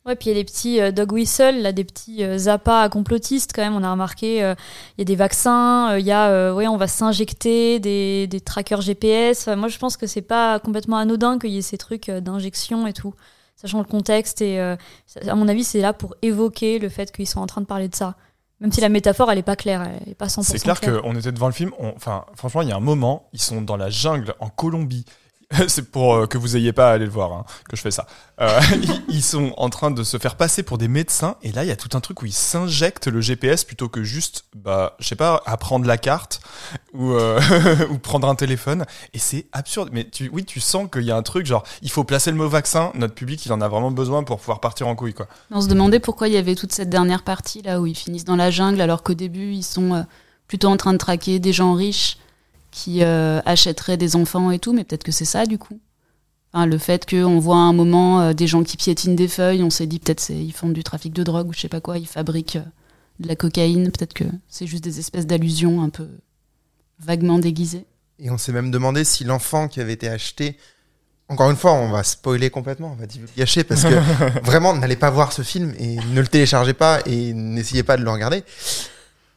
Ouais, 0.08 0.16
puis 0.16 0.30
il 0.30 0.32
y 0.32 0.36
a 0.36 0.42
des 0.42 0.44
petits 0.44 0.80
euh, 0.80 0.90
dog 0.90 1.12
whistle, 1.12 1.60
là, 1.60 1.70
des 1.72 1.84
petits 1.84 2.24
euh, 2.24 2.38
zappas 2.38 2.88
complotistes 2.88 3.52
quand 3.54 3.62
même. 3.62 3.76
On 3.76 3.82
a 3.84 3.90
remarqué, 3.90 4.42
euh, 4.42 4.54
il 4.96 5.00
y 5.00 5.02
a 5.02 5.04
des 5.04 5.16
vaccins, 5.16 5.90
euh, 5.92 6.00
il 6.00 6.06
y 6.06 6.12
a, 6.12 6.54
ouais, 6.54 6.66
on 6.66 6.78
va 6.78 6.86
s'injecter 6.86 7.78
des, 7.78 8.26
des 8.26 8.40
trackers 8.40 8.80
GPS. 8.80 9.42
Enfin, 9.42 9.56
moi, 9.56 9.68
je 9.68 9.76
pense 9.78 9.96
que 9.98 10.06
c'est 10.06 10.22
pas 10.22 10.58
complètement 10.60 10.96
anodin 10.96 11.38
qu'il 11.38 11.50
y 11.50 11.58
ait 11.58 11.62
ces 11.62 11.76
trucs 11.78 12.10
d'injection 12.10 12.86
et 12.86 12.92
tout, 12.94 13.12
sachant 13.54 13.78
le 13.78 13.84
contexte. 13.84 14.40
Et 14.40 14.58
à 14.58 15.34
mon 15.34 15.46
avis, 15.46 15.62
c'est 15.64 15.80
là 15.82 15.92
pour 15.92 16.14
évoquer 16.22 16.78
le 16.78 16.88
fait 16.88 17.12
qu'ils 17.12 17.28
sont 17.28 17.40
en 17.40 17.46
train 17.46 17.60
de 17.60 17.66
parler 17.66 17.88
de 17.88 17.94
ça. 17.94 18.14
Même 18.60 18.72
si 18.72 18.80
la 18.80 18.88
métaphore, 18.88 19.30
elle 19.30 19.38
est 19.38 19.42
pas 19.42 19.54
claire, 19.56 19.82
elle 19.82 20.10
est 20.12 20.14
pas 20.16 20.26
100% 20.26 20.42
C'est 20.42 20.58
clair 20.58 20.80
qu'on 21.02 21.14
était 21.14 21.30
devant 21.32 21.46
le 21.46 21.52
film. 21.52 21.70
on- 21.78 21.92
Enfin, 21.94 22.24
franchement, 22.34 22.62
il 22.62 22.68
y 22.68 22.72
a 22.72 22.76
un 22.76 22.80
moment, 22.80 23.28
ils 23.32 23.40
sont 23.40 23.60
dans 23.62 23.76
la 23.76 23.88
jungle 23.90 24.34
en 24.40 24.48
Colombie. 24.48 25.04
C'est 25.68 25.90
pour 25.90 26.14
euh, 26.14 26.26
que 26.26 26.36
vous 26.36 26.56
ayez 26.56 26.72
pas 26.72 26.90
à 26.90 26.92
aller 26.92 27.06
le 27.06 27.10
voir 27.10 27.32
hein, 27.32 27.44
que 27.68 27.76
je 27.76 27.80
fais 27.80 27.90
ça. 27.90 28.06
Euh, 28.40 28.60
ils, 29.08 29.22
sont 29.22 29.54
en 29.56 29.70
train 29.70 29.90
de 29.90 30.02
se 30.02 30.18
faire 30.18 30.36
passer 30.36 30.62
pour 30.62 30.76
des 30.76 30.88
médecins 30.88 31.36
et 31.42 31.52
là 31.52 31.64
il 31.64 31.68
y 31.68 31.70
a 31.70 31.76
tout 31.76 31.96
un 31.96 32.00
truc 32.00 32.20
où 32.20 32.26
ils 32.26 32.34
s'injectent 32.34 33.08
le 33.08 33.22
GPS 33.22 33.64
plutôt 33.64 33.88
que 33.88 34.02
juste, 34.02 34.44
bah, 34.54 34.94
je 34.98 35.08
sais 35.08 35.16
pas, 35.16 35.42
apprendre 35.46 35.86
la 35.86 35.96
carte 35.96 36.40
ou 36.92 37.12
euh, 37.12 37.40
prendre 38.02 38.28
un 38.28 38.34
téléphone. 38.34 38.84
Et 39.14 39.18
c'est 39.18 39.46
absurde. 39.52 39.88
Mais 39.92 40.06
oui, 40.32 40.44
tu 40.44 40.60
sens 40.60 40.88
qu'il 40.92 41.02
y 41.02 41.10
a 41.10 41.16
un 41.16 41.22
truc 41.22 41.46
genre, 41.46 41.64
il 41.80 41.90
faut 41.90 42.04
placer 42.04 42.30
le 42.30 42.36
mot 42.36 42.48
vaccin. 42.48 42.92
Notre 42.94 43.14
public, 43.14 43.44
il 43.46 43.52
en 43.52 43.62
a 43.62 43.68
vraiment 43.68 43.90
besoin 43.90 44.24
pour 44.24 44.38
pouvoir 44.38 44.60
partir 44.60 44.86
en 44.86 44.94
couille, 44.94 45.14
quoi. 45.14 45.28
On 45.50 45.62
se 45.62 45.68
demandait 45.68 46.00
pourquoi 46.00 46.28
il 46.28 46.34
y 46.34 46.38
avait 46.38 46.56
toute 46.56 46.72
cette 46.72 46.90
dernière 46.90 47.22
partie 47.22 47.62
là 47.62 47.80
où 47.80 47.86
ils 47.86 47.96
finissent 47.96 48.24
dans 48.24 48.36
la 48.36 48.50
jungle 48.50 48.80
alors 48.82 49.02
qu'au 49.02 49.14
début 49.14 49.52
ils 49.52 49.62
sont 49.62 50.04
plutôt 50.46 50.68
en 50.68 50.76
train 50.76 50.92
de 50.92 50.98
traquer 50.98 51.38
des 51.38 51.52
gens 51.52 51.72
riches 51.74 52.18
qui 52.70 53.02
euh, 53.02 53.40
achèteraient 53.44 53.96
des 53.96 54.16
enfants 54.16 54.50
et 54.50 54.58
tout, 54.58 54.72
mais 54.72 54.84
peut-être 54.84 55.04
que 55.04 55.12
c'est 55.12 55.24
ça 55.24 55.46
du 55.46 55.58
coup. 55.58 55.80
Enfin, 56.52 56.66
le 56.66 56.78
fait 56.78 57.08
qu'on 57.08 57.38
voit 57.38 57.56
à 57.56 57.60
un 57.60 57.72
moment 57.72 58.20
euh, 58.20 58.32
des 58.32 58.46
gens 58.46 58.62
qui 58.62 58.76
piétinent 58.76 59.14
des 59.14 59.28
feuilles, 59.28 59.62
on 59.62 59.70
s'est 59.70 59.86
dit 59.86 59.98
peut-être 59.98 60.20
c'est 60.20 60.36
ils 60.36 60.52
font 60.52 60.70
du 60.70 60.82
trafic 60.82 61.12
de 61.12 61.22
drogue 61.22 61.48
ou 61.48 61.52
je 61.52 61.60
sais 61.60 61.68
pas 61.68 61.80
quoi, 61.80 61.98
ils 61.98 62.06
fabriquent 62.06 62.56
euh, 62.56 62.70
de 63.20 63.28
la 63.28 63.36
cocaïne, 63.36 63.90
peut-être 63.90 64.14
que 64.14 64.24
c'est 64.48 64.66
juste 64.66 64.84
des 64.84 64.98
espèces 64.98 65.26
d'allusions 65.26 65.82
un 65.82 65.88
peu 65.88 66.08
vaguement 67.00 67.38
déguisées. 67.38 67.84
Et 68.18 68.30
on 68.30 68.38
s'est 68.38 68.52
même 68.52 68.70
demandé 68.70 69.04
si 69.04 69.24
l'enfant 69.24 69.68
qui 69.68 69.80
avait 69.80 69.92
été 69.92 70.08
acheté. 70.08 70.56
Encore 71.28 71.50
une 71.50 71.56
fois, 71.56 71.74
on 71.74 71.90
va 71.90 72.02
spoiler 72.02 72.48
complètement, 72.48 72.92
on 72.92 73.00
va 73.00 73.06
divulgacher 73.06 73.62
parce 73.62 73.82
que 73.82 74.40
vraiment, 74.44 74.74
n'allez 74.74 74.96
pas 74.96 75.10
voir 75.10 75.32
ce 75.32 75.42
film 75.42 75.74
et 75.78 75.96
ne 75.96 76.20
le 76.20 76.26
téléchargez 76.26 76.72
pas 76.72 77.00
et 77.06 77.34
n'essayez 77.34 77.82
pas 77.82 77.96
de 77.96 78.02
le 78.02 78.10
regarder. 78.10 78.44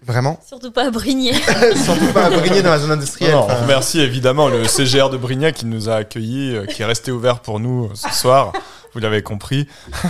Vraiment. 0.04 0.40
Surtout 0.46 0.72
pas 0.72 0.86
à 0.88 0.92
Brigné. 0.92 1.34
Surtout 1.76 2.12
pas 2.14 2.26
à 2.26 2.30
Brigné 2.30 2.62
dans 2.64 2.72
la 2.72 2.80
zone 2.80 2.92
industrielle. 2.92 3.34
Non, 3.34 3.44
Enfin, 3.44 3.58
on 3.60 3.62
remercie 3.64 4.00
évidemment 4.00 4.48
le 4.48 4.66
CGR 4.68 5.10
de 5.10 5.18
Brignac 5.18 5.56
qui 5.56 5.66
nous 5.66 5.90
a 5.90 5.96
accueillis, 5.96 6.56
euh, 6.56 6.66
qui 6.66 6.82
est 6.82 6.86
resté 6.86 7.12
ouvert 7.12 7.42
pour 7.42 7.60
nous 7.60 7.86
euh, 7.86 7.96
ce 7.96 8.10
soir. 8.10 8.52
Vous 8.94 9.00
l'avez 9.00 9.22
compris. 9.22 9.68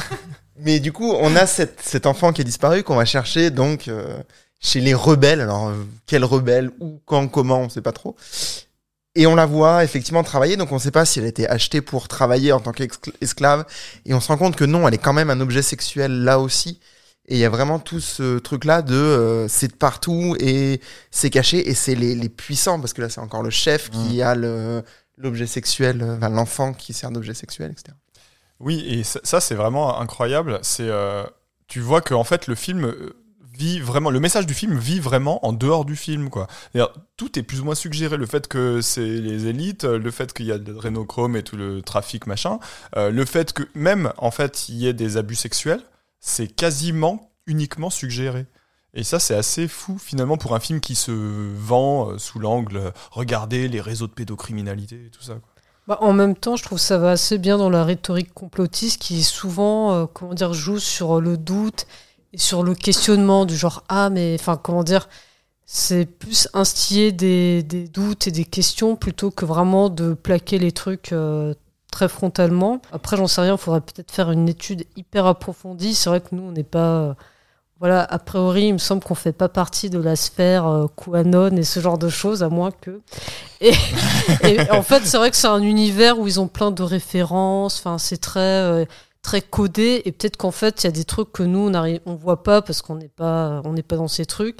Mais 0.63 0.79
du 0.79 0.91
coup, 0.93 1.11
on 1.11 1.35
a 1.35 1.45
cette, 1.45 1.81
cet 1.81 2.05
enfant 2.05 2.33
qui 2.33 2.41
est 2.41 2.45
disparu 2.45 2.83
qu'on 2.83 2.95
va 2.95 3.05
chercher 3.05 3.49
donc 3.49 3.87
euh, 3.87 4.17
chez 4.59 4.79
les 4.79 4.93
rebelles. 4.93 5.41
Alors, 5.41 5.69
euh, 5.69 5.73
quel 6.05 6.23
rebelle, 6.23 6.71
où, 6.79 7.01
quand, 7.05 7.27
comment, 7.27 7.61
on 7.61 7.69
sait 7.69 7.81
pas 7.81 7.91
trop. 7.91 8.15
Et 9.15 9.27
on 9.27 9.35
la 9.35 9.45
voit 9.45 9.83
effectivement 9.83 10.23
travailler, 10.23 10.55
donc 10.55 10.71
on 10.71 10.79
sait 10.79 10.91
pas 10.91 11.03
si 11.03 11.19
elle 11.19 11.25
a 11.25 11.29
été 11.29 11.49
achetée 11.49 11.81
pour 11.81 12.07
travailler 12.07 12.53
en 12.53 12.61
tant 12.61 12.71
qu'esclave. 12.71 13.65
Et 14.05 14.13
on 14.13 14.21
se 14.21 14.27
rend 14.29 14.37
compte 14.37 14.55
que 14.55 14.63
non, 14.63 14.87
elle 14.87 14.93
est 14.93 14.99
quand 14.99 15.11
même 15.13 15.29
un 15.29 15.41
objet 15.41 15.61
sexuel 15.61 16.23
là 16.23 16.39
aussi. 16.39 16.79
Et 17.27 17.35
il 17.35 17.39
y 17.39 17.45
a 17.45 17.49
vraiment 17.49 17.79
tout 17.79 17.99
ce 17.99 18.39
truc-là 18.39 18.81
de 18.81 18.95
euh, 18.95 19.47
c'est 19.47 19.69
de 19.69 19.75
partout 19.75 20.35
et 20.39 20.81
c'est 21.11 21.29
caché 21.29 21.69
et 21.69 21.75
c'est 21.75 21.95
les, 21.95 22.15
les 22.15 22.29
puissants, 22.29 22.79
parce 22.79 22.93
que 22.93 23.01
là 23.01 23.09
c'est 23.09 23.21
encore 23.21 23.43
le 23.43 23.51
chef 23.51 23.89
qui 23.89 24.21
a 24.21 24.35
le 24.35 24.83
l'objet 25.17 25.45
sexuel, 25.45 26.01
euh, 26.01 26.17
enfin, 26.17 26.29
l'enfant 26.29 26.73
qui 26.73 26.93
sert 26.93 27.11
d'objet 27.11 27.33
sexuel, 27.33 27.71
etc. 27.71 27.95
Oui, 28.59 28.83
et 28.87 29.03
ça, 29.03 29.19
ça, 29.23 29.39
c'est 29.39 29.55
vraiment 29.55 29.99
incroyable. 29.99 30.59
C'est, 30.61 30.87
euh, 30.87 31.23
tu 31.67 31.79
vois 31.79 32.01
que 32.01 32.13
en 32.13 32.23
fait 32.23 32.47
le 32.47 32.55
film 32.55 32.93
vit 33.53 33.79
vraiment, 33.79 34.09
le 34.09 34.19
message 34.19 34.45
du 34.45 34.53
film 34.53 34.77
vit 34.77 34.99
vraiment 34.99 35.45
en 35.45 35.53
dehors 35.53 35.85
du 35.85 35.95
film, 35.95 36.29
quoi. 36.29 36.47
Tout 37.17 37.37
est 37.37 37.43
plus 37.43 37.61
ou 37.61 37.65
moins 37.65 37.75
suggéré. 37.75 38.17
Le 38.17 38.25
fait 38.25 38.47
que 38.47 38.81
c'est 38.81 39.01
les 39.01 39.47
élites, 39.47 39.83
le 39.83 40.11
fait 40.11 40.33
qu'il 40.33 40.45
y 40.45 40.51
a 40.51 40.57
de 40.57 40.73
rénochrome 40.73 41.35
et 41.35 41.43
tout 41.43 41.57
le 41.57 41.81
trafic 41.81 42.27
machin, 42.27 42.59
euh, 42.95 43.11
le 43.11 43.25
fait 43.25 43.53
que 43.53 43.63
même 43.75 44.13
en 44.17 44.31
fait 44.31 44.69
il 44.69 44.75
y 44.75 44.87
ait 44.87 44.93
des 44.93 45.17
abus 45.17 45.35
sexuels, 45.35 45.81
c'est 46.21 46.47
quasiment 46.47 47.31
uniquement 47.47 47.89
suggéré. 47.89 48.45
Et 48.93 49.03
ça, 49.03 49.19
c'est 49.19 49.35
assez 49.35 49.67
fou 49.67 49.97
finalement 49.97 50.37
pour 50.37 50.53
un 50.53 50.59
film 50.59 50.79
qui 50.79 50.95
se 50.95 51.11
vend 51.11 52.09
euh, 52.11 52.17
sous 52.17 52.39
l'angle 52.39 52.77
euh, 52.77 52.91
regardez 53.11 53.67
les 53.67 53.81
réseaux 53.81 54.07
de 54.07 54.11
pédocriminalité 54.11 55.05
et 55.07 55.09
tout 55.09 55.21
ça. 55.21 55.35
Bah, 55.87 55.97
en 56.01 56.13
même 56.13 56.35
temps, 56.35 56.55
je 56.55 56.63
trouve 56.63 56.77
que 56.77 56.83
ça 56.83 56.97
va 56.97 57.11
assez 57.11 57.37
bien 57.37 57.57
dans 57.57 57.69
la 57.69 57.83
rhétorique 57.83 58.33
complotiste 58.33 59.01
qui 59.01 59.23
souvent, 59.23 59.93
euh, 59.93 60.05
comment 60.05 60.33
dire, 60.33 60.53
joue 60.53 60.79
sur 60.79 61.21
le 61.21 61.37
doute 61.37 61.87
et 62.33 62.37
sur 62.37 62.63
le 62.63 62.75
questionnement 62.75 63.45
du 63.45 63.55
genre 63.55 63.83
ah 63.89 64.09
mais 64.09 64.35
enfin 64.39 64.57
comment 64.57 64.83
dire, 64.83 65.09
c'est 65.65 66.05
plus 66.05 66.49
instiller 66.53 67.11
des, 67.11 67.63
doutes 67.63 68.27
et 68.27 68.31
des 68.31 68.45
questions 68.45 68.95
plutôt 68.95 69.31
que 69.31 69.45
vraiment 69.45 69.89
de 69.89 70.13
plaquer 70.13 70.59
les 70.59 70.71
trucs 70.73 71.13
très 71.91 72.09
frontalement. 72.09 72.81
Après, 72.91 73.17
j'en 73.17 73.27
sais 73.27 73.41
rien, 73.41 73.53
il 73.53 73.59
faudrait 73.59 73.81
peut-être 73.81 74.11
faire 74.11 74.31
une 74.31 74.49
étude 74.49 74.85
hyper 74.95 75.25
approfondie. 75.27 75.93
C'est 75.93 76.09
vrai 76.09 76.21
que 76.21 76.33
nous, 76.33 76.43
on 76.43 76.51
n'est 76.51 76.63
pas 76.63 77.01
euh, 77.01 77.13
voilà, 77.81 78.03
a 78.03 78.19
priori, 78.19 78.67
il 78.67 78.73
me 78.73 78.77
semble 78.77 79.03
qu'on 79.03 79.15
fait 79.15 79.31
pas 79.31 79.49
partie 79.49 79.89
de 79.89 79.97
la 79.97 80.15
sphère 80.15 80.67
euh, 80.67 80.85
QAnon 80.95 81.57
et 81.57 81.63
ce 81.63 81.79
genre 81.79 81.97
de 81.97 82.09
choses, 82.09 82.43
à 82.43 82.49
moins 82.49 82.69
que. 82.69 83.01
Et, 83.59 83.71
en 84.71 84.83
fait, 84.83 85.03
c'est 85.03 85.17
vrai 85.17 85.31
que 85.31 85.35
c'est 85.35 85.47
un 85.47 85.63
univers 85.63 86.19
où 86.19 86.27
ils 86.27 86.39
ont 86.39 86.47
plein 86.47 86.69
de 86.69 86.83
références. 86.83 87.79
Enfin, 87.79 87.97
c'est 87.97 88.17
très 88.17 88.39
euh, 88.39 88.85
très 89.23 89.41
codé 89.41 90.03
et 90.05 90.11
peut-être 90.11 90.37
qu'en 90.37 90.51
fait, 90.51 90.83
il 90.83 90.87
y 90.87 90.89
a 90.89 90.91
des 90.91 91.05
trucs 91.05 91.31
que 91.31 91.41
nous 91.41 91.59
on 91.59 91.69
n'arrive, 91.71 92.01
on 92.05 92.13
voit 92.13 92.43
pas 92.43 92.61
parce 92.61 92.83
qu'on 92.83 92.95
n'est 92.95 93.07
pas 93.09 93.63
pas 93.87 93.95
dans 93.95 94.07
ces 94.07 94.27
trucs, 94.27 94.59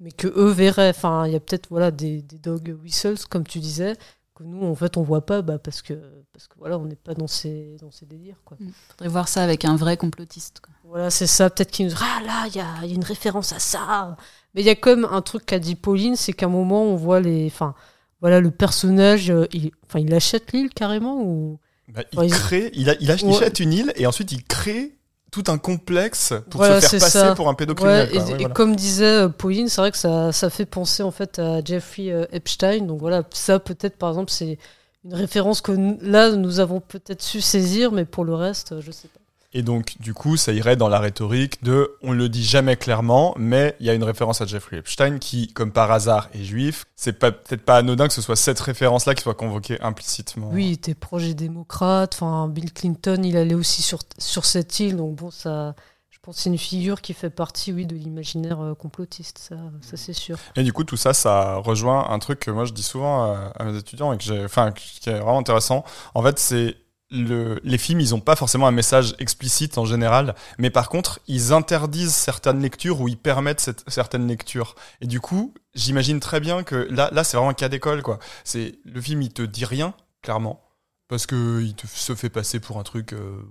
mais 0.00 0.10
que 0.10 0.26
eux 0.26 0.50
verraient. 0.50 0.90
Enfin, 0.90 1.28
il 1.28 1.32
y 1.32 1.36
a 1.36 1.40
peut-être 1.40 1.68
voilà 1.70 1.92
des 1.92 2.22
dog 2.42 2.76
whistles 2.82 3.26
comme 3.28 3.46
tu 3.46 3.60
disais 3.60 3.94
que 4.42 4.48
nous 4.48 4.66
en 4.66 4.74
fait 4.74 4.96
on 4.96 5.02
voit 5.02 5.24
pas 5.26 5.42
bah, 5.42 5.58
parce 5.58 5.82
que 5.82 5.94
parce 6.32 6.48
que 6.48 6.54
voilà 6.58 6.78
on 6.78 6.84
n'est 6.86 6.96
pas 6.96 7.14
dans 7.14 7.26
ces 7.26 7.76
dans 7.80 7.90
ces 7.90 8.06
délires 8.06 8.40
quoi. 8.44 8.56
Faudrait 8.90 9.08
voir 9.08 9.28
ça 9.28 9.42
avec 9.42 9.64
un 9.64 9.76
vrai 9.76 9.96
complotiste. 9.96 10.60
quoi. 10.60 10.72
Voilà, 10.84 11.10
c'est 11.10 11.26
ça. 11.28 11.50
Peut-être 11.50 11.70
qu'il 11.70 11.86
nous 11.86 11.92
dira, 11.92 12.06
ah 12.18 12.22
là, 12.24 12.46
il 12.48 12.56
y 12.56 12.60
a, 12.60 12.66
il 12.82 12.88
y 12.88 12.92
a 12.92 12.94
une 12.96 13.04
référence 13.04 13.52
à 13.52 13.60
ça. 13.60 14.16
Mais 14.54 14.62
il 14.62 14.66
y 14.66 14.70
a 14.70 14.74
comme 14.74 15.04
un 15.04 15.22
truc 15.22 15.46
qu'a 15.46 15.60
dit 15.60 15.76
Pauline, 15.76 16.16
c'est 16.16 16.32
qu'à 16.32 16.46
un 16.46 16.48
moment, 16.48 16.82
on 16.82 16.96
voit 16.96 17.20
les. 17.20 17.46
Enfin, 17.46 17.74
voilà, 18.20 18.40
le 18.40 18.50
personnage, 18.50 19.30
euh, 19.30 19.46
il, 19.52 19.70
enfin, 19.86 20.00
il 20.00 20.12
achète 20.12 20.52
l'île 20.52 20.70
carrément 20.70 21.22
ou. 21.22 21.60
Bah, 21.88 22.02
il 22.22 22.30
crée, 22.32 22.70
il, 22.74 22.90
a, 22.90 22.94
il, 23.00 23.10
a- 23.12 23.16
il 23.16 23.24
Ouais. 23.26 23.36
achète 23.36 23.60
une 23.60 23.72
île 23.72 23.92
et 23.96 24.06
ensuite 24.06 24.32
il 24.32 24.42
crée 24.44 24.96
tout 25.30 25.44
un 25.48 25.58
complexe 25.58 26.32
pour 26.50 26.60
Voilà, 26.60 26.80
se 26.80 26.88
faire 26.88 27.00
passer 27.00 27.18
ça. 27.18 27.34
pour 27.34 27.48
un 27.48 27.54
pédocriminel. 27.54 28.08
Ouais, 28.08 28.14
et, 28.14 28.18
Ouais, 28.18 28.30
et 28.32 28.34
voilà. 28.38 28.48
comme 28.54 28.74
disait 28.74 29.04
euh, 29.24 29.28
Pauline, 29.28 29.68
c'est 29.68 29.80
vrai 29.80 29.90
que 29.90 29.96
ça, 29.98 30.32
ça 30.32 30.50
fait 30.50 30.66
penser 30.66 31.02
en 31.02 31.10
fait 31.10 31.38
à 31.38 31.62
Jeffrey 31.64 32.10
euh, 32.10 32.26
Epstein. 32.32 32.80
Donc 32.86 33.00
voilà, 33.00 33.22
ça 33.32 33.58
peut-être 33.60 33.96
par 33.96 34.08
exemple, 34.10 34.30
c'est 34.32 34.58
une 35.04 35.14
référence 35.14 35.60
que 35.60 35.72
nous- 35.72 35.98
là, 36.02 36.30
nous 36.32 36.58
avons 36.60 36.80
peut-être 36.80 37.22
su 37.22 37.40
saisir, 37.40 37.92
mais 37.92 38.04
pour 38.04 38.24
le 38.24 38.34
reste, 38.34 38.72
euh, 38.72 38.80
je 38.80 38.90
sais 38.90 39.08
pas. 39.08 39.19
Et 39.52 39.62
donc, 39.62 39.96
du 39.98 40.14
coup, 40.14 40.36
ça 40.36 40.52
irait 40.52 40.76
dans 40.76 40.88
la 40.88 41.00
rhétorique 41.00 41.62
de 41.64 41.96
on 42.02 42.12
le 42.12 42.28
dit 42.28 42.44
jamais 42.44 42.76
clairement, 42.76 43.34
mais 43.36 43.74
il 43.80 43.86
y 43.86 43.90
a 43.90 43.94
une 43.94 44.04
référence 44.04 44.40
à 44.40 44.46
Jeffrey 44.46 44.78
Epstein 44.78 45.18
qui, 45.18 45.52
comme 45.52 45.72
par 45.72 45.90
hasard, 45.90 46.28
est 46.34 46.44
juif. 46.44 46.84
C'est 46.94 47.14
peut-être 47.14 47.64
pas 47.64 47.78
anodin 47.78 48.06
que 48.06 48.14
ce 48.14 48.22
soit 48.22 48.36
cette 48.36 48.60
référence-là 48.60 49.16
qui 49.16 49.22
soit 49.22 49.34
convoquée 49.34 49.80
implicitement. 49.80 50.50
Oui, 50.52 50.68
il 50.68 50.72
était 50.74 50.94
proche 50.94 51.24
des 51.24 51.34
démocrates. 51.34 52.14
Enfin, 52.14 52.46
Bill 52.46 52.72
Clinton, 52.72 53.20
il 53.24 53.36
allait 53.36 53.54
aussi 53.54 53.82
sur, 53.82 53.98
sur 54.18 54.44
cette 54.44 54.78
île. 54.78 54.96
Donc 54.96 55.16
bon, 55.16 55.32
ça, 55.32 55.74
je 56.10 56.18
pense 56.22 56.36
que 56.36 56.42
c'est 56.42 56.50
une 56.50 56.58
figure 56.58 57.00
qui 57.00 57.12
fait 57.12 57.30
partie, 57.30 57.72
oui, 57.72 57.86
de 57.86 57.96
l'imaginaire 57.96 58.60
euh, 58.60 58.74
complotiste. 58.74 59.38
Ça, 59.38 59.56
ça 59.80 59.96
c'est 59.96 60.12
sûr. 60.12 60.38
Et 60.54 60.62
du 60.62 60.72
coup, 60.72 60.84
tout 60.84 60.96
ça, 60.96 61.12
ça 61.12 61.56
rejoint 61.56 62.08
un 62.08 62.20
truc 62.20 62.38
que 62.38 62.52
moi 62.52 62.66
je 62.66 62.72
dis 62.72 62.84
souvent 62.84 63.24
à, 63.24 63.52
à 63.58 63.64
mes 63.64 63.76
étudiants 63.76 64.12
et 64.12 64.16
que 64.16 64.22
j'ai, 64.22 64.44
enfin, 64.44 64.70
qui 64.70 65.10
est 65.10 65.18
vraiment 65.18 65.38
intéressant. 65.38 65.84
En 66.14 66.22
fait, 66.22 66.38
c'est 66.38 66.76
le, 67.10 67.60
les 67.64 67.78
films, 67.78 68.00
ils 68.00 68.14
ont 68.14 68.20
pas 68.20 68.36
forcément 68.36 68.66
un 68.66 68.72
message 68.72 69.14
explicite 69.18 69.78
en 69.78 69.84
général, 69.84 70.34
mais 70.58 70.70
par 70.70 70.88
contre, 70.88 71.20
ils 71.26 71.52
interdisent 71.52 72.14
certaines 72.14 72.60
lectures 72.60 73.00
ou 73.00 73.08
ils 73.08 73.18
permettent 73.18 73.60
cette, 73.60 73.88
certaines 73.88 74.26
lectures. 74.28 74.74
Et 75.00 75.06
du 75.06 75.20
coup, 75.20 75.54
j'imagine 75.74 76.20
très 76.20 76.40
bien 76.40 76.62
que 76.62 76.76
là, 76.90 77.10
là, 77.12 77.24
c'est 77.24 77.36
vraiment 77.36 77.50
un 77.50 77.54
cas 77.54 77.68
d'école, 77.68 78.02
quoi. 78.02 78.18
C'est 78.44 78.78
le 78.84 79.00
film, 79.00 79.22
il 79.22 79.32
te 79.32 79.42
dit 79.42 79.64
rien, 79.64 79.94
clairement, 80.22 80.62
parce 81.08 81.26
que 81.26 81.60
il 81.62 81.74
te 81.74 81.86
se 81.86 82.14
fait 82.14 82.30
passer 82.30 82.60
pour 82.60 82.78
un 82.78 82.84
truc 82.84 83.12
euh, 83.12 83.42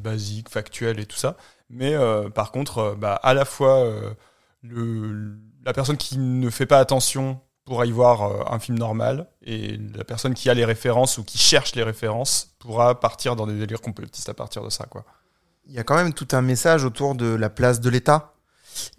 basique, 0.00 0.48
factuel 0.48 0.98
et 0.98 1.06
tout 1.06 1.16
ça. 1.18 1.36
Mais 1.70 1.94
euh, 1.94 2.30
par 2.30 2.52
contre, 2.52 2.78
euh, 2.78 2.94
bah, 2.94 3.14
à 3.22 3.34
la 3.34 3.44
fois 3.44 3.84
euh, 3.84 4.14
le, 4.62 5.36
la 5.64 5.72
personne 5.72 5.96
qui 5.96 6.18
ne 6.18 6.50
fait 6.50 6.66
pas 6.66 6.78
attention 6.78 7.40
pourra 7.64 7.86
y 7.86 7.90
voir 7.90 8.22
euh, 8.22 8.44
un 8.50 8.58
film 8.58 8.78
normal 8.78 9.26
et 9.42 9.78
la 9.94 10.04
personne 10.04 10.34
qui 10.34 10.50
a 10.50 10.54
les 10.54 10.64
références 10.64 11.18
ou 11.18 11.24
qui 11.24 11.38
cherche 11.38 11.74
les 11.74 11.82
références 11.82 12.54
pourra 12.58 13.00
partir 13.00 13.36
dans 13.36 13.46
des 13.46 13.58
délires 13.58 13.80
complotistes 13.80 14.28
à 14.28 14.34
partir 14.34 14.62
de 14.62 14.70
ça, 14.70 14.86
quoi. 14.86 15.04
Il 15.66 15.72
y 15.72 15.78
a 15.78 15.84
quand 15.84 15.96
même 15.96 16.12
tout 16.12 16.28
un 16.32 16.42
message 16.42 16.84
autour 16.84 17.14
de 17.14 17.26
la 17.26 17.48
place 17.48 17.80
de 17.80 17.88
l'État 17.88 18.34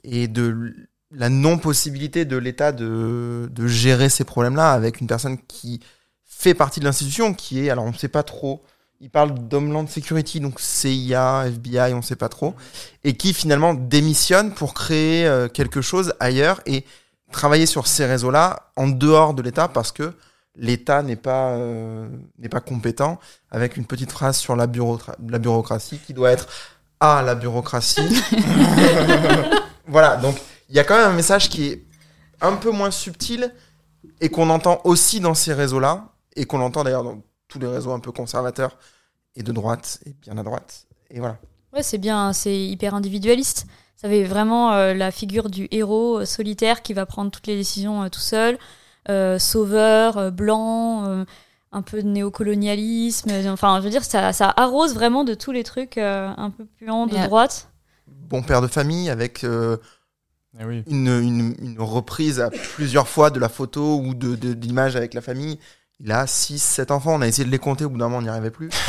et 0.03 0.27
de 0.27 0.73
la 1.11 1.29
non-possibilité 1.29 2.25
de 2.25 2.37
l'État 2.37 2.71
de, 2.71 3.47
de 3.51 3.67
gérer 3.67 4.09
ces 4.09 4.23
problèmes-là 4.23 4.71
avec 4.71 4.99
une 4.99 5.05
personne 5.05 5.37
qui 5.37 5.79
fait 6.25 6.55
partie 6.55 6.79
de 6.79 6.85
l'institution, 6.85 7.35
qui 7.35 7.65
est, 7.65 7.69
alors 7.69 7.85
on 7.85 7.91
ne 7.91 7.97
sait 7.97 8.07
pas 8.07 8.23
trop, 8.23 8.63
il 9.01 9.09
parle 9.09 9.47
d'Homeland 9.47 9.87
Security, 9.87 10.39
donc 10.39 10.59
CIA, 10.59 11.47
FBI, 11.47 11.93
on 11.93 11.97
ne 11.97 12.01
sait 12.01 12.15
pas 12.15 12.29
trop, 12.29 12.55
et 13.03 13.15
qui 13.15 13.33
finalement 13.33 13.73
démissionne 13.73 14.53
pour 14.53 14.73
créer 14.73 15.27
euh, 15.27 15.47
quelque 15.47 15.81
chose 15.81 16.13
ailleurs. 16.19 16.61
Et 16.65 16.85
travailler 17.31 17.65
sur 17.65 17.87
ces 17.87 18.05
réseaux-là 18.05 18.71
en 18.75 18.87
dehors 18.87 19.33
de 19.33 19.41
l'État 19.41 19.67
parce 19.67 19.91
que 19.91 20.13
l'État 20.55 21.03
n'est 21.03 21.15
pas, 21.17 21.51
euh, 21.51 22.07
n'est 22.39 22.49
pas 22.49 22.61
compétent, 22.61 23.19
avec 23.51 23.75
une 23.77 23.85
petite 23.85 24.11
phrase 24.11 24.37
sur 24.37 24.55
la, 24.55 24.67
bureaucra- 24.67 25.15
la 25.27 25.39
bureaucratie 25.39 25.99
qui 25.99 26.13
doit 26.13 26.31
être 26.31 26.47
à 26.99 27.21
la 27.23 27.35
bureaucratie. 27.35 28.21
voilà, 29.87 30.15
donc 30.17 30.37
il 30.69 30.75
y 30.75 30.79
a 30.79 30.83
quand 30.83 30.97
même 30.97 31.09
un 31.11 31.13
message 31.15 31.49
qui 31.49 31.67
est 31.67 31.83
un 32.41 32.53
peu 32.55 32.71
moins 32.71 32.91
subtil 32.91 33.53
et 34.21 34.29
qu'on 34.29 34.49
entend 34.49 34.81
aussi 34.83 35.19
dans 35.19 35.33
ces 35.33 35.53
réseaux-là, 35.53 36.05
et 36.35 36.45
qu'on 36.45 36.61
entend 36.61 36.83
d'ailleurs 36.83 37.03
dans 37.03 37.21
tous 37.47 37.59
les 37.59 37.67
réseaux 37.67 37.91
un 37.91 37.99
peu 37.99 38.11
conservateurs 38.11 38.77
et 39.35 39.43
de 39.43 39.51
droite 39.51 39.99
et 40.05 40.13
bien 40.21 40.37
à 40.37 40.43
droite. 40.43 40.85
Et 41.09 41.19
voilà. 41.19 41.37
Ouais, 41.73 41.83
c'est 41.83 41.97
bien, 41.97 42.33
c'est 42.33 42.57
hyper 42.57 42.95
individualiste. 42.95 43.65
Ça 43.95 44.07
avait 44.07 44.23
vraiment 44.25 44.73
euh, 44.73 44.93
la 44.93 45.11
figure 45.11 45.49
du 45.49 45.67
héros 45.71 46.19
euh, 46.19 46.25
solitaire 46.25 46.81
qui 46.81 46.93
va 46.93 47.05
prendre 47.05 47.31
toutes 47.31 47.47
les 47.47 47.55
décisions 47.55 48.03
euh, 48.03 48.09
tout 48.09 48.19
seul, 48.19 48.57
euh, 49.09 49.39
sauveur, 49.39 50.17
euh, 50.17 50.31
blanc, 50.31 51.05
euh, 51.07 51.23
un 51.71 51.81
peu 51.81 52.01
de 52.03 52.07
néocolonialisme. 52.07 53.29
euh, 53.31 53.51
Enfin, 53.53 53.77
je 53.79 53.85
veux 53.85 53.89
dire, 53.89 54.03
ça, 54.03 54.33
ça 54.33 54.53
arrose 54.57 54.93
vraiment 54.93 55.23
de 55.23 55.33
tous 55.33 55.51
les 55.51 55.63
trucs 55.63 55.97
euh, 55.97 56.29
un 56.35 56.49
peu 56.49 56.65
puants 56.65 57.07
de 57.07 57.15
droite. 57.15 57.69
Bon 58.07 58.43
père 58.43 58.61
de 58.61 58.67
famille 58.67 59.09
avec 59.09 59.43
euh, 59.43 59.77
Eh 60.59 60.65
oui. 60.65 60.83
une, 60.87 61.07
une, 61.07 61.55
une 61.59 61.79
reprise 61.79 62.39
à 62.39 62.49
plusieurs 62.49 63.07
fois 63.07 63.29
de 63.29 63.39
la 63.39 63.49
photo 63.49 63.99
ou 63.99 64.13
de, 64.13 64.35
de, 64.35 64.53
d'image 64.53 64.95
avec 64.95 65.13
la 65.13 65.21
famille. 65.21 65.59
Il 66.03 66.11
a 66.11 66.27
6, 66.27 66.59
7 66.61 66.91
enfants, 66.91 67.15
on 67.15 67.21
a 67.21 67.27
essayé 67.27 67.45
de 67.45 67.51
les 67.51 67.59
compter, 67.59 67.85
au 67.85 67.89
bout 67.89 67.97
d'un 67.97 68.05
moment 68.05 68.17
on 68.17 68.21
n'y 68.21 68.29
arrivait 68.29 68.51
plus. 68.51 68.69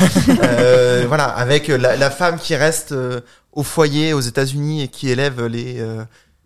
Euh, 0.43 1.05
voilà, 1.07 1.25
avec 1.25 1.67
la, 1.69 1.95
la 1.95 2.11
femme 2.11 2.37
qui 2.37 2.55
reste 2.55 2.91
euh, 2.91 3.21
au 3.53 3.63
foyer 3.63 4.13
aux 4.13 4.19
États-Unis 4.19 4.81
et 4.83 4.87
qui 4.89 5.09
élève 5.09 5.45
les 5.45 5.81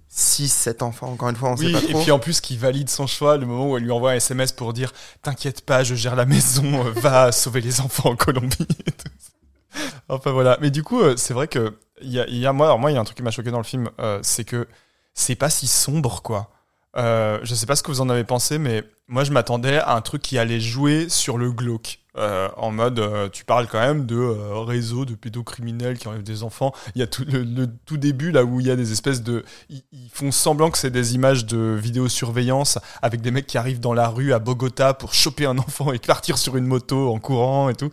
6, 0.09 0.49
7 0.49 0.82
enfants, 0.84 1.07
encore 1.12 1.30
une 1.30 1.36
fois, 1.36 1.49
on 1.51 1.55
Oui, 1.55 1.74
sait 1.74 1.88
pas 1.93 1.99
et 1.99 2.01
puis 2.03 2.12
en 2.12 2.20
plus 2.20 2.41
qui 2.41 2.57
valide 2.57 2.89
son 2.89 3.07
choix 3.07 3.38
le 3.38 3.45
moment 3.45 3.70
où 3.72 3.78
elle 3.78 3.84
lui 3.84 3.91
envoie 3.91 4.12
un 4.12 4.16
SMS 4.16 4.51
pour 4.51 4.74
dire 4.74 4.91
T'inquiète 5.24 5.62
pas, 5.66 5.84
je 5.84 5.95
gère 5.95 6.16
la 6.16 6.26
maison, 6.26 6.86
euh, 6.86 6.91
va 6.95 7.32
sauver 7.32 7.62
les 7.62 7.80
enfants 7.82 8.09
en 8.12 8.16
Colombie. 8.16 8.68
et 8.86 8.91
tout 8.91 9.07
ça. 9.20 9.80
enfin 10.09 10.32
voilà. 10.32 10.57
Mais 10.62 10.70
du 10.70 10.84
coup, 10.84 11.01
euh, 11.01 11.16
c'est 11.18 11.34
vrai 11.34 11.47
que 11.47 11.74
y 12.01 12.20
a, 12.20 12.28
y 12.28 12.45
a- 12.45 12.53
moi, 12.53 12.68
alors, 12.68 12.78
moi, 12.80 12.91
il 12.91 12.95
y 12.95 12.97
a 12.97 12.99
un 13.01 13.05
truc 13.05 13.18
qui 13.18 13.24
m'a 13.24 13.32
choqué 13.32 13.51
dans 13.51 13.57
le 13.57 13.64
film, 13.64 13.89
euh, 13.99 14.20
c'est 14.22 14.43
que 14.43 14.68
c'est 15.14 15.36
pas 15.36 15.49
si 15.49 15.66
sombre, 15.68 16.22
quoi. 16.22 16.51
Euh, 16.97 17.39
je 17.43 17.55
sais 17.55 17.66
pas 17.66 17.78
ce 17.78 17.84
que 17.84 17.89
vous 17.91 18.01
en 18.01 18.09
avez 18.09 18.26
pensé, 18.26 18.57
mais 18.57 18.84
moi 19.12 19.26
je 19.26 19.32
m'attendais 19.32 19.78
à 19.78 19.93
un 19.93 20.01
truc 20.01 20.22
qui 20.22 20.39
allait 20.39 20.62
jouer 20.62 21.09
sur 21.09 21.38
le 21.38 21.51
glauque. 21.51 21.99
Euh, 22.18 22.49
en 22.57 22.72
mode, 22.72 22.99
euh, 22.99 23.30
tu 23.30 23.45
parles 23.45 23.68
quand 23.68 23.80
même 23.80 24.05
de 24.05 24.18
euh, 24.18 24.59
réseaux 24.59 25.05
de 25.05 25.16
pédocriminels 25.16 25.97
qui 25.97 26.07
enlèvent 26.07 26.24
des 26.24 26.43
enfants. 26.43 26.74
Il 26.95 26.99
y 26.99 27.03
a 27.03 27.07
tout 27.07 27.24
le, 27.26 27.68
tout 27.86 27.97
début 27.97 28.32
là 28.32 28.43
où 28.43 28.59
il 28.59 28.68
y 28.68 28.72
a 28.72 28.76
des 28.76 28.91
espèces 28.91 29.22
de, 29.22 29.45
ils, 29.70 29.84
font 30.12 30.32
semblant 30.32 30.72
que 30.72 30.78
c'est 30.78 30.91
des 30.91 31.14
images 31.16 31.45
de 31.45 31.78
vidéosurveillance 31.82 32.80
avec 33.01 33.22
des 33.22 33.32
mecs 33.32 33.47
qui 33.47 33.57
arrivent 33.57 33.80
dans 33.80 33.93
la 33.93 34.07
rue 34.07 34.34
à 34.34 34.39
Bogota 34.39 34.93
pour 34.93 35.14
choper 35.14 35.45
un 35.45 35.57
enfant 35.57 35.91
et 35.93 35.99
partir 35.99 36.38
sur 36.38 36.57
une 36.57 36.66
moto 36.66 37.14
en 37.14 37.20
courant 37.20 37.70
et 37.70 37.76
tout. 37.76 37.91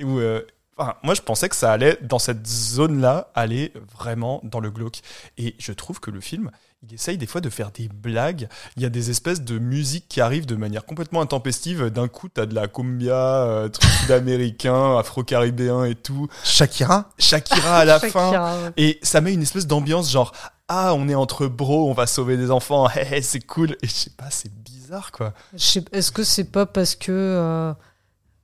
Euh, 0.00 0.42
moi 1.02 1.14
je 1.14 1.20
pensais 1.20 1.48
que 1.48 1.56
ça 1.56 1.72
allait 1.72 1.98
dans 2.02 2.18
cette 2.18 2.46
zone 2.46 3.00
là 3.00 3.30
aller 3.34 3.72
vraiment 3.96 4.40
dans 4.44 4.60
le 4.60 4.70
glauque. 4.70 5.00
Et 5.38 5.54
je 5.58 5.72
trouve 5.72 6.00
que 6.00 6.10
le 6.10 6.20
film 6.20 6.50
il 6.82 6.94
essaye 6.94 7.18
des 7.18 7.26
fois 7.26 7.42
de 7.42 7.50
faire 7.50 7.70
des 7.72 7.88
blagues. 7.88 8.48
Il 8.76 8.82
y 8.82 8.86
a 8.86 8.88
des 8.88 9.10
espèces 9.10 9.42
de 9.42 9.58
musique 9.58 10.06
qui 10.08 10.20
arrivent 10.20 10.46
de 10.46 10.56
manière 10.56 10.86
complètement 10.86 11.20
intempestive. 11.20 11.90
D'un 11.90 12.08
coup, 12.08 12.28
t'as 12.28 12.46
de 12.46 12.54
la 12.54 12.68
cumbia, 12.68 13.14
euh, 13.14 13.68
truc 13.68 13.90
sud-américain, 14.02 14.96
afro-caribéen 14.96 15.84
et 15.84 15.94
tout. 15.94 16.28
Shakira? 16.42 17.10
Shakira 17.18 17.80
à 17.80 17.84
la 17.84 18.00
fin. 18.00 18.30
Ouais. 18.30 18.72
Et 18.78 18.98
ça 19.02 19.20
met 19.20 19.34
une 19.34 19.42
espèce 19.42 19.66
d'ambiance 19.66 20.10
genre, 20.10 20.32
ah, 20.68 20.94
on 20.94 21.08
est 21.08 21.14
entre 21.14 21.48
bros, 21.48 21.90
on 21.90 21.92
va 21.92 22.06
sauver 22.06 22.36
des 22.36 22.50
enfants, 22.50 22.88
hé, 22.96 23.20
c'est 23.20 23.44
cool. 23.44 23.72
Et 23.82 23.86
je 23.86 23.92
sais 23.92 24.10
pas, 24.16 24.30
c'est 24.30 24.52
bizarre 24.52 25.12
quoi. 25.12 25.34
Est-ce 25.54 26.12
que 26.12 26.24
c'est 26.24 26.44
pas 26.44 26.64
parce 26.64 26.94
que 26.94 27.12
euh, 27.12 27.74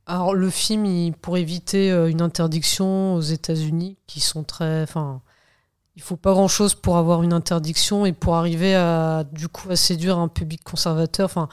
alors 0.06 0.34
le 0.34 0.50
film 0.50 0.84
il, 0.84 1.12
pour 1.14 1.38
éviter 1.38 1.90
euh, 1.90 2.10
une 2.10 2.20
interdiction 2.20 3.14
aux 3.14 3.20
États-Unis 3.22 3.96
qui 4.06 4.20
sont 4.20 4.44
très 4.44 4.82
enfin 4.82 5.22
il 5.96 6.02
faut 6.02 6.16
pas 6.16 6.32
grand 6.32 6.48
chose 6.48 6.74
pour 6.74 6.98
avoir 6.98 7.22
une 7.22 7.32
interdiction 7.32 8.04
et 8.04 8.12
pour 8.12 8.34
arriver 8.34 8.74
à 8.74 9.24
du 9.32 9.48
coup 9.48 9.70
à 9.70 9.76
séduire 9.76 10.18
un 10.18 10.28
public 10.28 10.62
conservateur. 10.62 11.24
Enfin, 11.24 11.48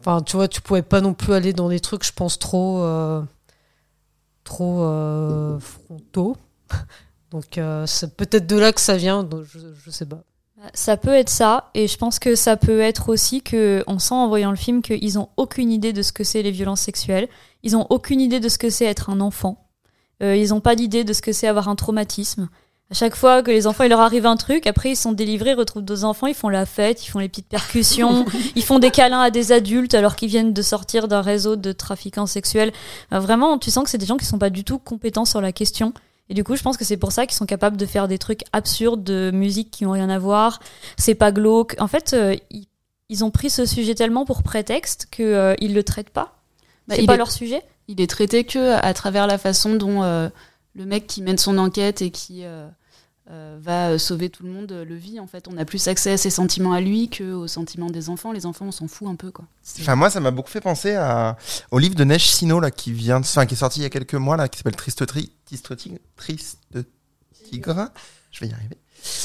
enfin, 0.00 0.22
tu 0.22 0.36
vois, 0.36 0.48
tu 0.48 0.60
pouvais 0.60 0.82
pas 0.82 1.00
non 1.00 1.14
plus 1.14 1.32
aller 1.32 1.52
dans 1.52 1.68
des 1.68 1.80
trucs, 1.80 2.04
je 2.04 2.12
pense 2.12 2.38
trop, 2.38 2.82
euh, 2.82 3.22
trop 4.42 4.82
euh, 4.82 5.58
frontaux. 5.60 6.36
Donc 7.30 7.56
euh, 7.58 7.86
c'est 7.86 8.16
peut-être 8.16 8.46
de 8.46 8.56
là 8.56 8.72
que 8.72 8.80
ça 8.80 8.96
vient. 8.96 9.28
je, 9.44 9.58
je 9.72 9.90
sais 9.90 10.06
pas. 10.06 10.24
Ça 10.72 10.96
peut 10.96 11.12
être 11.12 11.28
ça, 11.28 11.70
et 11.74 11.86
je 11.88 11.96
pense 11.96 12.18
que 12.18 12.34
ça 12.34 12.56
peut 12.56 12.80
être 12.80 13.08
aussi 13.08 13.42
que 13.42 13.84
on 13.86 13.98
sent 13.98 14.14
en 14.14 14.28
voyant 14.28 14.50
le 14.50 14.56
film 14.56 14.82
qu'ils 14.82 15.18
ont 15.18 15.28
aucune 15.36 15.70
idée 15.70 15.92
de 15.92 16.00
ce 16.00 16.12
que 16.12 16.24
c'est 16.24 16.42
les 16.42 16.50
violences 16.50 16.80
sexuelles. 16.80 17.28
Ils 17.62 17.76
ont 17.76 17.86
aucune 17.90 18.20
idée 18.20 18.40
de 18.40 18.48
ce 18.48 18.56
que 18.56 18.70
c'est 18.70 18.86
être 18.86 19.10
un 19.10 19.20
enfant. 19.20 19.60
Ils 20.20 20.54
ont 20.54 20.60
pas 20.60 20.74
d'idée 20.74 21.04
de 21.04 21.12
ce 21.12 21.20
que 21.20 21.32
c'est 21.32 21.48
avoir 21.48 21.68
un 21.68 21.74
traumatisme. 21.74 22.48
À 22.90 22.94
chaque 22.94 23.16
fois 23.16 23.42
que 23.42 23.50
les 23.50 23.66
enfants, 23.66 23.84
il 23.84 23.90
leur 23.90 24.00
arrive 24.00 24.26
un 24.26 24.36
truc, 24.36 24.66
après 24.66 24.90
ils 24.90 24.96
sont 24.96 25.12
délivrés, 25.12 25.50
ils 25.50 25.54
retrouvent 25.58 25.82
d'autres 25.82 26.04
enfants, 26.04 26.26
ils 26.26 26.34
font 26.34 26.50
la 26.50 26.66
fête, 26.66 27.04
ils 27.04 27.08
font 27.08 27.18
les 27.18 27.28
petites 27.28 27.48
percussions, 27.48 28.26
ils 28.56 28.62
font 28.62 28.78
des 28.78 28.90
câlins 28.90 29.20
à 29.22 29.30
des 29.30 29.52
adultes 29.52 29.94
alors 29.94 30.16
qu'ils 30.16 30.28
viennent 30.28 30.52
de 30.52 30.62
sortir 30.62 31.08
d'un 31.08 31.22
réseau 31.22 31.56
de 31.56 31.72
trafiquants 31.72 32.26
sexuels. 32.26 32.72
Vraiment, 33.10 33.58
tu 33.58 33.70
sens 33.70 33.84
que 33.84 33.90
c'est 33.90 33.98
des 33.98 34.06
gens 34.06 34.18
qui 34.18 34.26
sont 34.26 34.38
pas 34.38 34.50
du 34.50 34.64
tout 34.64 34.78
compétents 34.78 35.24
sur 35.24 35.40
la 35.40 35.50
question. 35.50 35.94
Et 36.28 36.34
du 36.34 36.44
coup, 36.44 36.56
je 36.56 36.62
pense 36.62 36.76
que 36.76 36.84
c'est 36.84 36.96
pour 36.96 37.10
ça 37.12 37.26
qu'ils 37.26 37.36
sont 37.36 37.46
capables 37.46 37.76
de 37.76 37.86
faire 37.86 38.06
des 38.06 38.18
trucs 38.18 38.42
absurdes 38.52 39.02
de 39.02 39.30
musique 39.32 39.70
qui 39.70 39.86
ont 39.86 39.90
rien 39.92 40.08
à 40.08 40.18
voir. 40.18 40.60
C'est 40.96 41.14
pas 41.14 41.32
glauque. 41.32 41.74
En 41.78 41.88
fait, 41.88 42.12
euh, 42.14 42.36
ils, 42.50 42.66
ils 43.08 43.24
ont 43.24 43.30
pris 43.30 43.50
ce 43.50 43.66
sujet 43.66 43.94
tellement 43.94 44.24
pour 44.24 44.42
prétexte 44.42 45.08
qu'ils 45.10 45.24
euh, 45.26 45.54
ils 45.58 45.74
le 45.74 45.82
traitent 45.82 46.10
pas. 46.10 46.36
Bah, 46.86 46.94
c'est 46.98 47.06
pas 47.06 47.14
est- 47.14 47.18
leur 47.18 47.30
sujet. 47.32 47.62
Il 47.88 48.00
est 48.00 48.08
traité 48.08 48.44
que 48.44 48.72
à 48.74 48.94
travers 48.94 49.26
la 49.26 49.36
façon 49.36 49.74
dont 49.74 50.02
euh, 50.02 50.28
le 50.74 50.86
mec 50.86 51.06
qui 51.06 51.22
mène 51.22 51.38
son 51.38 51.58
enquête 51.58 52.02
et 52.02 52.10
qui 52.10 52.44
euh, 52.44 52.66
euh, 53.30 53.58
va 53.60 53.90
euh, 53.90 53.98
sauver 53.98 54.28
tout 54.28 54.42
le 54.44 54.50
monde 54.50 54.72
le 54.72 54.94
vit. 54.94 55.20
En 55.20 55.26
fait, 55.26 55.48
on 55.48 55.56
a 55.56 55.64
plus 55.64 55.88
accès 55.88 56.12
à 56.12 56.16
ses 56.16 56.30
sentiments 56.30 56.72
à 56.72 56.80
lui 56.80 57.08
que 57.08 57.32
aux 57.32 57.46
sentiments 57.46 57.90
des 57.90 58.08
enfants. 58.08 58.32
Les 58.32 58.46
enfants, 58.46 58.66
on 58.66 58.72
s'en 58.72 58.88
fout 58.88 59.08
un 59.08 59.14
peu, 59.14 59.30
quoi. 59.30 59.44
Enfin, 59.80 59.96
moi, 59.96 60.10
ça 60.10 60.20
m'a 60.20 60.30
beaucoup 60.30 60.50
fait 60.50 60.60
penser 60.60 60.94
à, 60.94 61.36
au 61.70 61.78
livre 61.78 61.94
de 61.94 62.04
Neige 62.04 62.28
Sino, 62.28 62.60
là, 62.60 62.70
qui 62.70 62.92
vient 62.92 63.20
de, 63.20 63.24
enfin, 63.24 63.46
qui 63.46 63.54
est 63.54 63.58
sorti 63.58 63.80
il 63.80 63.82
y 63.84 63.86
a 63.86 63.90
quelques 63.90 64.14
mois, 64.14 64.36
là, 64.36 64.48
qui 64.48 64.58
s'appelle 64.58 64.76
Triste, 64.76 65.06
Tri- 65.06 65.32
Triste 65.46 65.76
Tigre, 65.76 65.98
Triste 66.16 66.58
Tigre. 67.48 67.88
Je 68.30 68.40
vais 68.40 68.48
y 68.48 68.52
arriver. 68.52 68.76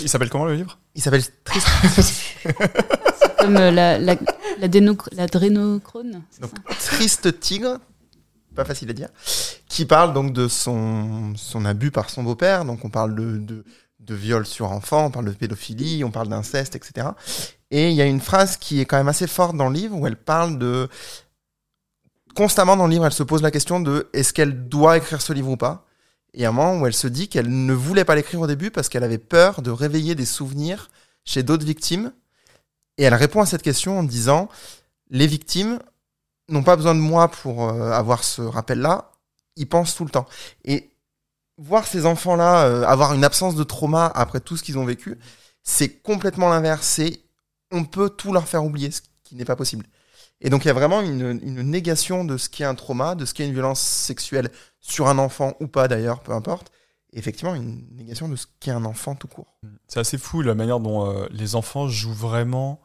Il 0.02 0.10
s'appelle 0.10 0.30
comment 0.30 0.46
le 0.46 0.56
livre? 0.56 0.78
Il 0.94 1.02
s'appelle 1.02 1.24
Triste. 1.44 1.68
Comme 3.40 3.56
euh, 3.56 3.72
la, 3.72 3.98
la, 3.98 4.16
la, 4.60 4.68
drénochrone. 4.68 6.22
Donc, 6.42 6.52
ça? 6.70 6.76
Triste 6.76 7.40
Tigre, 7.40 7.80
pas 8.60 8.66
facile 8.66 8.90
à 8.90 8.94
dire, 8.94 9.10
qui 9.68 9.86
parle 9.86 10.14
donc 10.14 10.34
de 10.34 10.48
son, 10.48 11.34
son 11.36 11.66
abus 11.66 11.92
par 11.92 12.10
son 12.10 12.24
beau-père. 12.24 12.66
Donc, 12.66 12.84
on 12.84 12.90
parle 12.90 13.16
de, 13.16 13.38
de, 13.38 13.64
de 14.00 14.16
viol 14.16 14.46
sur 14.46 14.72
enfant, 14.72 15.06
on 15.06 15.12
parle 15.12 15.26
de 15.26 15.32
pédophilie, 15.32 16.04
on 16.04 16.12
parle 16.12 16.28
d'inceste, 16.28 16.76
etc. 16.76 17.08
Et 17.72 17.90
il 17.90 17.96
y 17.96 18.02
a 18.02 18.06
une 18.06 18.20
phrase 18.20 18.58
qui 18.58 18.82
est 18.82 18.86
quand 18.86 18.98
même 18.98 19.08
assez 19.08 19.28
forte 19.28 19.56
dans 19.56 19.70
le 19.70 19.76
livre 19.76 19.96
où 19.96 20.06
elle 20.08 20.18
parle 20.18 20.60
de. 20.60 20.90
Constamment 22.36 22.78
dans 22.78 22.86
le 22.86 22.92
livre, 22.92 23.06
elle 23.06 23.14
se 23.14 23.24
pose 23.24 23.42
la 23.42 23.52
question 23.52 23.80
de 23.80 24.10
est-ce 24.14 24.34
qu'elle 24.34 24.68
doit 24.70 24.98
écrire 24.98 25.22
ce 25.22 25.34
livre 25.34 25.50
ou 25.50 25.58
pas? 25.58 25.86
Et 26.34 26.46
à 26.46 26.50
un 26.50 26.52
moment 26.52 26.80
où 26.80 26.86
elle 26.86 26.94
se 26.94 27.08
dit 27.08 27.28
qu'elle 27.28 27.66
ne 27.66 27.74
voulait 27.74 28.06
pas 28.06 28.16
l'écrire 28.16 28.42
au 28.42 28.48
début 28.48 28.70
parce 28.72 28.88
qu'elle 28.88 29.04
avait 29.04 29.18
peur 29.18 29.62
de 29.62 29.72
réveiller 29.72 30.14
des 30.14 30.26
souvenirs 30.26 30.90
chez 31.26 31.42
d'autres 31.44 31.66
victimes. 31.66 32.12
Et 32.98 33.04
elle 33.04 33.16
répond 33.16 33.42
à 33.42 33.46
cette 33.46 33.64
question 33.64 33.98
en 34.00 34.04
disant 34.04 34.48
les 35.10 35.26
victimes 35.26 35.80
n'ont 36.50 36.64
pas 36.64 36.76
besoin 36.76 36.96
de 36.96 37.00
moi 37.00 37.28
pour 37.28 37.70
euh, 37.70 37.92
avoir 37.92 38.24
ce 38.24 38.42
rappel-là, 38.42 39.12
ils 39.56 39.68
pensent 39.68 39.96
tout 39.96 40.06
le 40.06 40.12
temps. 40.12 40.26
Et 40.66 40.92
voir 41.58 41.86
ces 41.86 42.06
enfants-là 42.06 42.66
euh, 42.66 42.84
avoir 42.84 43.14
une 43.14 43.24
absence 43.24 43.56
de 43.56 43.64
trauma 43.64 44.12
après 44.16 44.40
tout 44.40 44.58
ce 44.58 44.64
qu'ils 44.64 44.78
ont 44.78 44.86
vécu, 44.86 45.20
c'est 45.64 45.90
complètement 46.02 46.50
l'inverse. 46.50 47.02
On 47.72 47.84
peut 47.84 48.10
tout 48.10 48.34
leur 48.34 48.48
faire 48.48 48.64
oublier, 48.64 48.92
ce 48.92 49.02
qui 49.24 49.36
n'est 49.36 49.46
pas 49.46 49.56
possible. 49.56 49.86
Et 50.42 50.50
donc 50.50 50.64
il 50.64 50.68
y 50.70 50.72
a 50.72 50.74
vraiment 50.74 51.02
une, 51.02 51.34
négation 51.34 52.24
de 52.24 52.38
ce 52.38 52.50
qu'est 52.50 52.64
un 52.64 52.76
trauma, 52.76 53.16
de 53.16 53.26
ce 53.26 53.34
qu'est 53.34 53.46
une 53.46 53.54
violence 53.54 53.82
sexuelle 53.82 54.50
sur 54.80 55.10
un 55.10 55.18
enfant 55.18 55.54
ou 55.60 55.68
pas 55.68 55.88
d'ailleurs, 55.88 56.22
peu 56.22 56.32
importe. 56.32 56.72
Effectivement, 57.12 57.56
une 57.56 57.84
négation 57.96 58.30
de 58.30 58.36
ce 58.36 58.46
qu'est 58.60 58.72
un 58.72 58.86
enfant 58.86 59.16
tout 59.16 59.28
court. 59.28 59.58
C'est 59.88 60.00
assez 60.00 60.18
fou 60.18 60.42
la 60.42 60.54
manière 60.54 60.80
dont 60.80 61.10
euh, 61.10 61.28
les 61.32 61.56
enfants 61.56 61.88
jouent 61.88 62.14
vraiment 62.14 62.80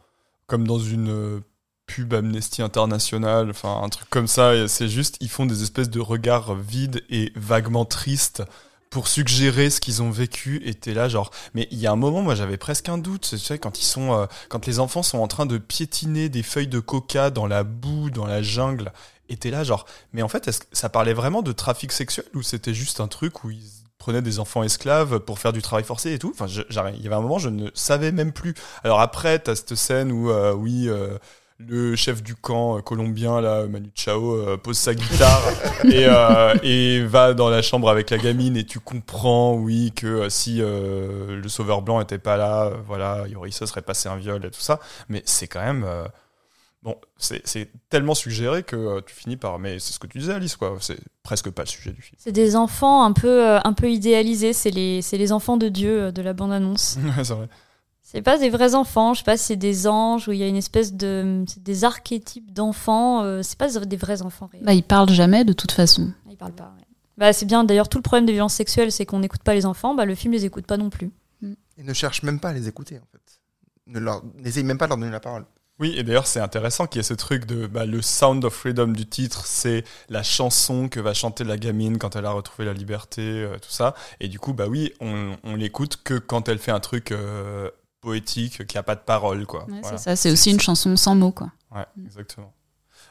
comme 0.46 0.66
dans 0.66 0.78
une 0.78 1.42
pub 1.86 2.14
Amnesty 2.14 2.62
International, 2.62 3.50
enfin 3.50 3.80
un 3.82 3.88
truc 3.88 4.08
comme 4.10 4.26
ça. 4.26 4.68
C'est 4.68 4.88
juste, 4.88 5.16
ils 5.20 5.28
font 5.28 5.46
des 5.46 5.62
espèces 5.62 5.90
de 5.90 6.00
regards 6.00 6.54
vides 6.54 7.02
et 7.10 7.32
vaguement 7.36 7.84
tristes 7.84 8.42
pour 8.94 9.08
suggérer 9.08 9.70
ce 9.70 9.80
qu'ils 9.80 10.02
ont 10.02 10.10
vécu. 10.10 10.62
Et 10.64 10.72
t'es 10.74 10.94
là 10.94 11.08
genre, 11.08 11.32
mais 11.52 11.66
il 11.72 11.78
y 11.78 11.86
a 11.86 11.92
un 11.92 11.96
moment, 11.96 12.22
moi 12.22 12.36
j'avais 12.36 12.56
presque 12.56 12.88
un 12.88 12.96
doute. 12.96 13.28
Tu 13.28 13.38
sais, 13.38 13.58
quand 13.58 13.80
ils 13.80 13.84
sont, 13.84 14.12
euh, 14.14 14.26
quand 14.48 14.66
les 14.66 14.78
enfants 14.78 15.02
sont 15.02 15.18
en 15.18 15.26
train 15.26 15.46
de 15.46 15.58
piétiner 15.58 16.28
des 16.28 16.44
feuilles 16.44 16.68
de 16.68 16.78
coca 16.78 17.30
dans 17.30 17.46
la 17.46 17.64
boue, 17.64 18.10
dans 18.10 18.26
la 18.26 18.40
jungle. 18.40 18.92
Et 19.28 19.36
t'es 19.36 19.50
là 19.50 19.64
genre, 19.64 19.86
mais 20.12 20.22
en 20.22 20.28
fait, 20.28 20.46
est-ce 20.46 20.60
que 20.60 20.66
ça 20.72 20.88
parlait 20.88 21.12
vraiment 21.12 21.42
de 21.42 21.50
trafic 21.50 21.90
sexuel 21.90 22.26
ou 22.34 22.42
c'était 22.42 22.74
juste 22.74 23.00
un 23.00 23.08
truc 23.08 23.42
où 23.42 23.50
ils 23.50 23.70
prenaient 23.98 24.22
des 24.22 24.38
enfants 24.38 24.62
esclaves 24.62 25.18
pour 25.18 25.38
faire 25.40 25.52
du 25.52 25.60
travail 25.60 25.82
forcé 25.84 26.12
et 26.12 26.18
tout? 26.20 26.32
Enfin, 26.38 26.46
il 26.46 27.02
y 27.02 27.06
avait 27.06 27.16
un 27.16 27.20
moment, 27.20 27.38
je 27.38 27.48
ne 27.48 27.70
savais 27.74 28.12
même 28.12 28.32
plus. 28.32 28.54
Alors 28.84 29.00
après, 29.00 29.40
t'as 29.40 29.56
cette 29.56 29.74
scène 29.74 30.12
où, 30.12 30.30
euh, 30.30 30.52
oui, 30.52 30.88
euh, 30.88 31.18
le 31.58 31.96
chef 31.96 32.22
du 32.22 32.34
camp 32.34 32.78
euh, 32.78 32.80
colombien, 32.80 33.40
là, 33.40 33.66
Manu 33.66 33.90
Chao, 33.94 34.34
euh, 34.34 34.56
pose 34.56 34.76
sa 34.76 34.94
guitare 34.94 35.42
et, 35.84 36.06
euh, 36.06 36.54
et 36.62 37.04
va 37.04 37.34
dans 37.34 37.48
la 37.48 37.62
chambre 37.62 37.88
avec 37.88 38.10
la 38.10 38.18
gamine 38.18 38.56
et 38.56 38.64
tu 38.64 38.80
comprends, 38.80 39.54
oui, 39.54 39.92
que 39.94 40.28
si 40.28 40.58
le 40.58 41.48
sauveur 41.48 41.82
blanc 41.82 42.00
était 42.00 42.18
pas 42.18 42.36
là, 42.36 42.70
voilà, 42.86 43.24
il 43.28 43.52
ça 43.52 43.66
serait 43.66 43.82
passé 43.82 44.08
un 44.08 44.16
viol 44.16 44.44
et 44.44 44.50
tout 44.50 44.60
ça. 44.60 44.80
Mais 45.08 45.22
c'est 45.26 45.46
quand 45.46 45.64
même... 45.64 45.86
Bon, 46.84 46.96
c'est 47.16 47.70
tellement 47.88 48.14
suggéré 48.14 48.62
que 48.62 48.76
euh, 48.76 49.00
tu 49.00 49.14
finis 49.14 49.38
par. 49.38 49.58
Mais 49.58 49.78
c'est 49.78 49.94
ce 49.94 49.98
que 49.98 50.06
tu 50.06 50.18
disais, 50.18 50.34
Alice, 50.34 50.54
quoi. 50.54 50.76
C'est 50.80 50.98
presque 51.22 51.50
pas 51.50 51.62
le 51.62 51.68
sujet 51.68 51.92
du 51.92 52.02
film. 52.02 52.16
C'est 52.18 52.30
des 52.30 52.56
enfants 52.56 53.04
un 53.04 53.12
peu, 53.12 53.42
euh, 53.42 53.58
un 53.64 53.72
peu 53.72 53.90
idéalisés. 53.90 54.52
C'est 54.52 54.70
les, 54.70 55.00
les 55.00 55.32
enfants 55.32 55.56
de 55.56 55.70
Dieu 55.70 56.02
euh, 56.02 56.12
de 56.12 56.20
la 56.20 56.34
bande-annonce. 56.34 56.98
C'est 57.22 57.32
vrai. 57.32 57.48
C'est 58.14 58.22
pas 58.22 58.38
des 58.38 58.48
vrais 58.48 58.76
enfants. 58.76 59.12
Je 59.12 59.18
sais 59.18 59.24
pas 59.24 59.36
si 59.36 59.44
c'est 59.46 59.56
des 59.56 59.88
anges 59.88 60.28
ou 60.28 60.32
il 60.32 60.38
y 60.38 60.44
a 60.44 60.46
une 60.46 60.56
espèce 60.56 60.92
de, 60.92 61.44
des 61.58 61.84
archétypes 61.84 62.52
d'enfants. 62.52 63.22
euh, 63.24 63.42
c'est 63.42 63.58
pas 63.58 63.68
des 63.68 63.96
vrais 63.96 64.22
enfants. 64.22 64.48
réels. 64.52 64.64
Bah, 64.64 64.72
ils 64.72 64.84
parlent 64.84 65.10
jamais 65.10 65.44
de 65.44 65.52
toute 65.52 65.72
façon. 65.72 66.12
Ils 66.30 66.36
parlent 66.36 66.52
pas. 66.52 66.72
ouais. 66.78 66.84
Bah, 67.18 67.32
c'est 67.32 67.44
bien. 67.46 67.64
D'ailleurs, 67.64 67.88
tout 67.88 67.98
le 67.98 68.02
problème 68.02 68.24
des 68.26 68.32
violences 68.32 68.54
sexuelles, 68.54 68.92
c'est 68.92 69.04
qu'on 69.04 69.18
n'écoute 69.18 69.42
pas 69.42 69.54
les 69.54 69.66
enfants. 69.66 69.94
Bah, 69.96 70.04
le 70.04 70.14
film 70.14 70.32
les 70.32 70.44
écoute 70.44 70.66
pas 70.66 70.76
non 70.76 70.90
plus. 70.90 71.10
Et 71.76 71.82
ne 71.82 71.92
cherche 71.92 72.22
même 72.22 72.38
pas 72.38 72.50
à 72.50 72.52
les 72.52 72.68
écouter, 72.68 72.98
en 72.98 73.06
fait. 73.10 73.40
Ne 73.88 73.98
leur, 73.98 74.22
n'essaye 74.38 74.62
même 74.62 74.78
pas 74.78 74.86
de 74.86 74.90
leur 74.90 74.98
donner 74.98 75.10
la 75.10 75.18
parole. 75.20 75.44
Oui, 75.80 75.94
et 75.96 76.04
d'ailleurs, 76.04 76.28
c'est 76.28 76.38
intéressant 76.38 76.86
qu'il 76.86 77.00
y 77.00 77.00
ait 77.00 77.02
ce 77.02 77.14
truc 77.14 77.46
de 77.46 77.66
bah, 77.66 77.84
le 77.84 78.00
Sound 78.00 78.44
of 78.44 78.54
Freedom 78.54 78.86
du 78.88 79.06
titre, 79.06 79.44
c'est 79.44 79.82
la 80.08 80.22
chanson 80.22 80.88
que 80.88 81.00
va 81.00 81.14
chanter 81.14 81.42
la 81.42 81.56
gamine 81.56 81.98
quand 81.98 82.14
elle 82.14 82.26
a 82.26 82.30
retrouvé 82.30 82.64
la 82.64 82.74
liberté, 82.74 83.22
euh, 83.22 83.58
tout 83.58 83.72
ça. 83.72 83.94
Et 84.20 84.28
du 84.28 84.38
coup, 84.38 84.52
bah 84.52 84.68
oui, 84.68 84.92
on, 85.00 85.36
on 85.42 85.56
l'écoute 85.56 85.98
que 86.04 86.14
quand 86.14 86.48
elle 86.48 86.60
fait 86.60 86.70
un 86.70 86.78
truc 86.78 87.10
euh, 87.10 87.68
poétique 88.04 88.66
qui 88.66 88.78
a 88.78 88.82
pas 88.82 88.94
de 88.94 89.00
parole, 89.00 89.46
quoi. 89.46 89.64
Ouais, 89.64 89.80
Voilà. 89.82 89.98
C'est 89.98 90.04
ça, 90.04 90.16
c'est 90.16 90.30
aussi 90.30 90.50
une 90.52 90.60
chanson 90.60 90.96
sans 90.96 91.14
mots, 91.16 91.32
quoi. 91.32 91.50
Ouais, 91.74 91.86
exactement. 92.04 92.52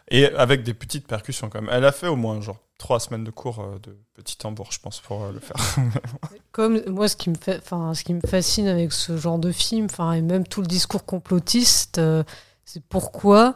Et 0.10 0.26
avec 0.28 0.64
des 0.64 0.74
petites 0.74 1.08
percussions 1.08 1.50
quand 1.50 1.62
même. 1.62 1.70
Elle 1.74 1.86
a 1.86 1.91
fait 1.91 2.08
au 2.08 2.16
moins 2.18 2.39
genre 2.41 2.60
trois 2.78 3.00
semaines 3.00 3.24
de 3.24 3.32
cours 3.32 3.60
euh, 3.62 3.80
de 3.82 3.98
petit 4.14 4.38
tambour, 4.38 4.70
je 4.72 4.80
pense, 4.80 5.00
pour 5.00 5.24
euh, 5.24 5.32
le 5.32 5.39
faire. 5.39 5.56
Comme 6.52 6.82
moi, 6.88 7.08
ce 7.08 7.16
qui 7.16 7.30
me 7.30 7.36
fait, 7.36 7.58
enfin, 7.58 7.94
ce 7.94 8.04
qui 8.04 8.14
me 8.14 8.20
fascine 8.28 8.68
avec 8.68 8.91
ce 8.91 9.16
genre 9.18 9.39
de 9.39 9.52
film, 9.52 9.86
enfin, 9.86 10.12
et 10.14 10.22
même 10.22 10.46
tout 10.46 10.62
le 10.62 10.68
discours 10.68 11.06
complotiste, 11.06 11.98
euh, 12.00 12.24
c'est 12.66 12.84
pourquoi 12.84 13.56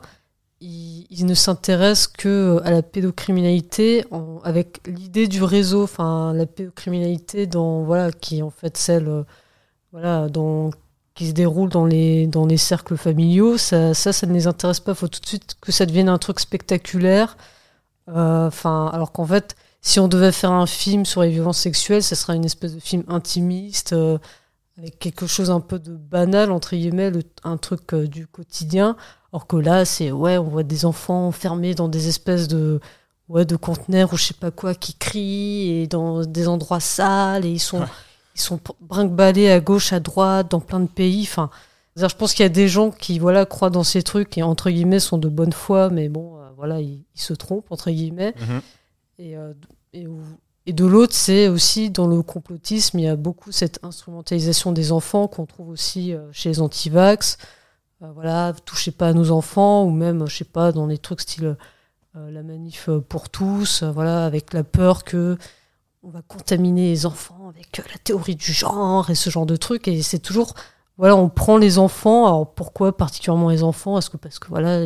ils, 0.61 1.05
ils 1.09 1.25
ne 1.25 1.33
s'intéressent 1.33 2.07
que 2.07 2.61
à 2.63 2.71
la 2.71 2.81
pédocriminalité 2.81 4.05
en- 4.11 4.39
avec 4.43 4.79
l'idée 4.87 5.27
du 5.27 5.43
réseau, 5.43 5.83
enfin, 5.83 6.31
la 6.33 6.45
pédocriminalité 6.45 7.45
dans 7.45 7.83
voilà, 7.83 8.11
qui 8.13 8.39
est 8.39 8.41
en 8.41 8.49
fait 8.51 8.77
celle, 8.77 9.07
euh, 9.09 9.23
voilà, 9.91 10.29
dans 10.29 10.71
qui 11.17 11.27
se 11.27 11.33
déroule 11.33 11.69
dans 11.69 11.85
les 11.85 12.27
dans 12.27 12.45
les 12.45 12.57
cercles 12.57 12.95
familiaux. 12.95 13.57
Ça, 13.57 13.93
ça, 13.93 14.13
ça 14.13 14.27
ne 14.27 14.33
les 14.33 14.47
intéresse 14.47 14.79
pas. 14.79 14.91
Il 14.91 14.95
faut 14.95 15.07
tout 15.07 15.19
de 15.19 15.25
suite 15.25 15.57
que 15.59 15.71
ça 15.71 15.85
devienne 15.85 16.09
un 16.09 16.19
truc 16.19 16.39
spectaculaire. 16.39 17.35
Euh, 18.09 18.49
alors 18.63 19.11
qu'en 19.11 19.25
fait, 19.25 19.55
si 19.81 19.99
on 19.99 20.07
devait 20.07 20.31
faire 20.31 20.51
un 20.51 20.65
film 20.65 21.05
sur 21.05 21.23
les 21.23 21.29
violences 21.29 21.57
sexuelles, 21.57 22.03
ce 22.03 22.15
serait 22.15 22.35
une 22.35 22.45
espèce 22.45 22.73
de 22.75 22.79
film 22.79 23.03
intimiste, 23.07 23.93
euh, 23.93 24.17
avec 24.77 24.99
quelque 24.99 25.27
chose 25.27 25.49
un 25.49 25.59
peu 25.59 25.79
de 25.79 25.95
banal, 25.95 26.51
entre 26.51 26.75
guillemets, 26.75 27.09
le- 27.09 27.23
un 27.43 27.57
truc 27.57 27.93
euh, 27.93 28.07
du 28.07 28.27
quotidien. 28.27 28.95
Alors 29.33 29.47
que 29.47 29.57
là, 29.57 29.83
c'est, 29.85 30.11
ouais, 30.11 30.37
on 30.37 30.43
voit 30.43 30.63
des 30.63 30.85
enfants 30.85 31.27
enfermés 31.27 31.73
dans 31.75 31.89
des 31.89 32.07
espèces 32.07 32.47
de, 32.47 32.79
ouais, 33.27 33.43
de 33.43 33.55
conteneurs 33.57 34.13
ou 34.13 34.17
je 34.17 34.23
sais 34.25 34.33
pas 34.33 34.51
quoi, 34.51 34.73
qui 34.75 34.93
crient, 34.93 35.81
et 35.81 35.87
dans 35.87 36.23
des 36.23 36.47
endroits 36.47 36.79
sales, 36.79 37.45
et 37.45 37.49
ils 37.51 37.59
sont, 37.59 37.81
ils 38.37 38.41
sont 38.41 38.59
brinque-ballés 38.81 39.49
à 39.49 39.59
gauche, 39.59 39.91
à 39.93 39.99
droite, 39.99 40.51
dans 40.51 40.59
plein 40.59 40.79
de 40.79 40.87
pays. 40.87 41.23
Enfin, 41.23 41.49
je 41.95 42.05
pense 42.15 42.33
qu'il 42.33 42.43
y 42.43 42.45
a 42.45 42.49
des 42.49 42.67
gens 42.67 42.91
qui, 42.91 43.19
voilà, 43.19 43.45
croient 43.45 43.69
dans 43.71 43.83
ces 43.83 44.03
trucs 44.03 44.37
et, 44.37 44.43
entre 44.43 44.69
guillemets, 44.69 44.99
sont 44.99 45.17
de 45.17 45.27
bonne 45.29 45.53
foi, 45.53 45.89
mais 45.89 46.07
bon, 46.09 46.37
euh, 46.37 46.49
voilà, 46.55 46.79
ils, 46.79 47.01
ils 47.15 47.21
se 47.21 47.33
trompent, 47.33 47.71
entre 47.71 47.89
guillemets 47.91 48.33
Mhm. 48.39 48.61
et, 49.19 49.37
euh, 49.37 49.53
et 50.65 50.73
de 50.73 50.85
l'autre, 50.85 51.13
c'est 51.15 51.47
aussi 51.47 51.89
dans 51.89 52.07
le 52.07 52.21
complotisme, 52.21 52.99
il 52.99 53.05
y 53.05 53.07
a 53.07 53.15
beaucoup 53.15 53.51
cette 53.51 53.79
instrumentalisation 53.83 54.73
des 54.73 54.91
enfants 54.91 55.27
qu'on 55.27 55.45
trouve 55.45 55.69
aussi 55.69 56.13
euh, 56.13 56.27
chez 56.31 56.49
les 56.49 56.59
antivax. 56.61 57.37
Euh, 58.03 58.11
voilà, 58.13 58.53
touchez 58.65 58.91
pas 58.91 59.07
à 59.07 59.13
nos 59.13 59.31
enfants, 59.31 59.85
ou 59.85 59.89
même, 59.89 60.27
je 60.27 60.35
sais 60.35 60.43
pas, 60.43 60.71
dans 60.71 60.85
des 60.87 60.97
trucs 60.99 61.21
style 61.21 61.55
euh, 62.15 62.31
la 62.31 62.43
manif 62.43 62.89
pour 63.09 63.29
tous, 63.29 63.81
euh, 63.81 63.91
voilà, 63.91 64.25
avec 64.25 64.53
la 64.53 64.63
peur 64.63 65.03
que 65.03 65.37
on 66.07 66.09
va 66.09 66.21
contaminer 66.21 66.87
les 66.87 67.05
enfants 67.05 67.49
avec 67.49 67.79
euh, 67.79 67.83
la 67.91 67.97
théorie 67.97 68.37
du 68.37 68.53
genre 68.53 69.09
et 69.09 69.15
ce 69.15 69.29
genre 69.29 69.45
de 69.45 69.57
trucs. 69.57 69.89
Et 69.89 70.01
c'est 70.01 70.19
toujours, 70.19 70.53
voilà, 70.97 71.17
on 71.17 71.27
prend 71.27 71.57
les 71.57 71.79
enfants. 71.79 72.25
Alors 72.27 72.53
pourquoi 72.53 72.95
particulièrement 72.95 73.49
les 73.49 73.61
enfants? 73.61 73.97
Est-ce 73.97 74.09
que 74.09 74.15
parce 74.15 74.39
que 74.39 74.47
voilà, 74.47 74.85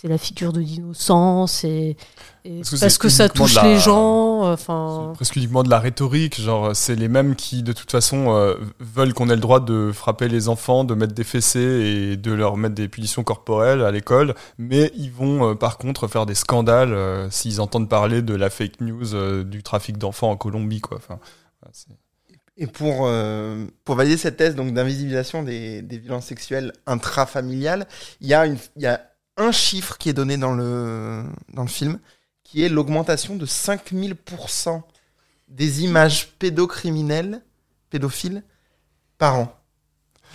c'est 0.00 0.06
la 0.08 0.16
figure 0.18 0.52
de 0.52 0.60
l'innocence 0.60 1.64
et, 1.64 1.96
et 2.44 2.58
Parce 2.58 2.70
que 2.70 2.76
parce 2.78 2.92
c'est 2.94 2.98
que, 3.00 3.08
ça 3.08 3.28
touche 3.28 3.54
la- 3.56 3.64
les 3.64 3.78
gens. 3.80 4.50
Enfin, 4.52 5.10
presque 5.14 5.34
uniquement 5.34 5.64
de 5.64 5.70
la 5.70 5.80
rhétorique, 5.80 6.40
genre 6.40 6.74
c'est 6.76 6.94
les 6.94 7.08
mêmes 7.08 7.34
qui 7.34 7.64
de 7.64 7.72
toute 7.72 7.90
façon 7.90 8.32
euh, 8.36 8.54
veulent 8.78 9.12
qu'on 9.12 9.28
ait 9.28 9.34
le 9.34 9.40
droit 9.40 9.58
de 9.58 9.90
frapper 9.92 10.28
les 10.28 10.48
enfants, 10.48 10.84
de 10.84 10.94
mettre 10.94 11.14
des 11.14 11.24
fessées 11.24 11.58
et 12.12 12.16
de 12.16 12.32
leur 12.32 12.56
mettre 12.56 12.76
des 12.76 12.88
punitions 12.88 13.24
corporelles 13.24 13.82
à 13.82 13.90
l'école, 13.90 14.34
mais 14.56 14.92
ils 14.96 15.10
vont 15.10 15.50
euh, 15.50 15.54
par 15.56 15.78
contre 15.78 16.06
faire 16.06 16.26
des 16.26 16.36
scandales 16.36 16.92
euh, 16.92 17.28
s'ils 17.30 17.60
entendent 17.60 17.88
parler 17.88 18.22
de 18.22 18.34
la 18.36 18.50
fake 18.50 18.80
news 18.80 19.14
euh, 19.14 19.42
du 19.42 19.64
trafic 19.64 19.98
d'enfants 19.98 20.30
en 20.30 20.36
Colombie 20.36 20.80
quoi. 20.80 20.98
Enfin, 20.98 21.18
Et 22.56 22.66
pour, 22.66 23.06
euh, 23.06 23.66
pour 23.84 23.96
valider 23.96 24.16
cette 24.16 24.36
thèse 24.36 24.54
donc 24.54 24.72
d'invisibilisation 24.74 25.42
des, 25.42 25.82
des 25.82 25.98
violences 25.98 26.26
sexuelles 26.26 26.72
intrafamiliales, 26.86 27.86
il 28.20 28.28
y, 28.28 28.34
a 28.34 28.46
une- 28.46 28.58
il 28.76 28.82
y 28.82 28.86
a 28.86 29.00
un 29.38 29.52
chiffre 29.52 29.96
qui 29.98 30.08
est 30.08 30.12
donné 30.12 30.36
dans 30.36 30.52
le, 30.52 31.24
dans 31.54 31.62
le 31.62 31.68
film, 31.68 31.98
qui 32.44 32.62
est 32.62 32.68
l'augmentation 32.68 33.36
de 33.36 33.46
5000% 33.46 34.82
des 35.48 35.82
images 35.84 36.28
pédocriminelles, 36.38 37.42
pédophiles, 37.90 38.42
par 39.16 39.36
an. 39.36 39.54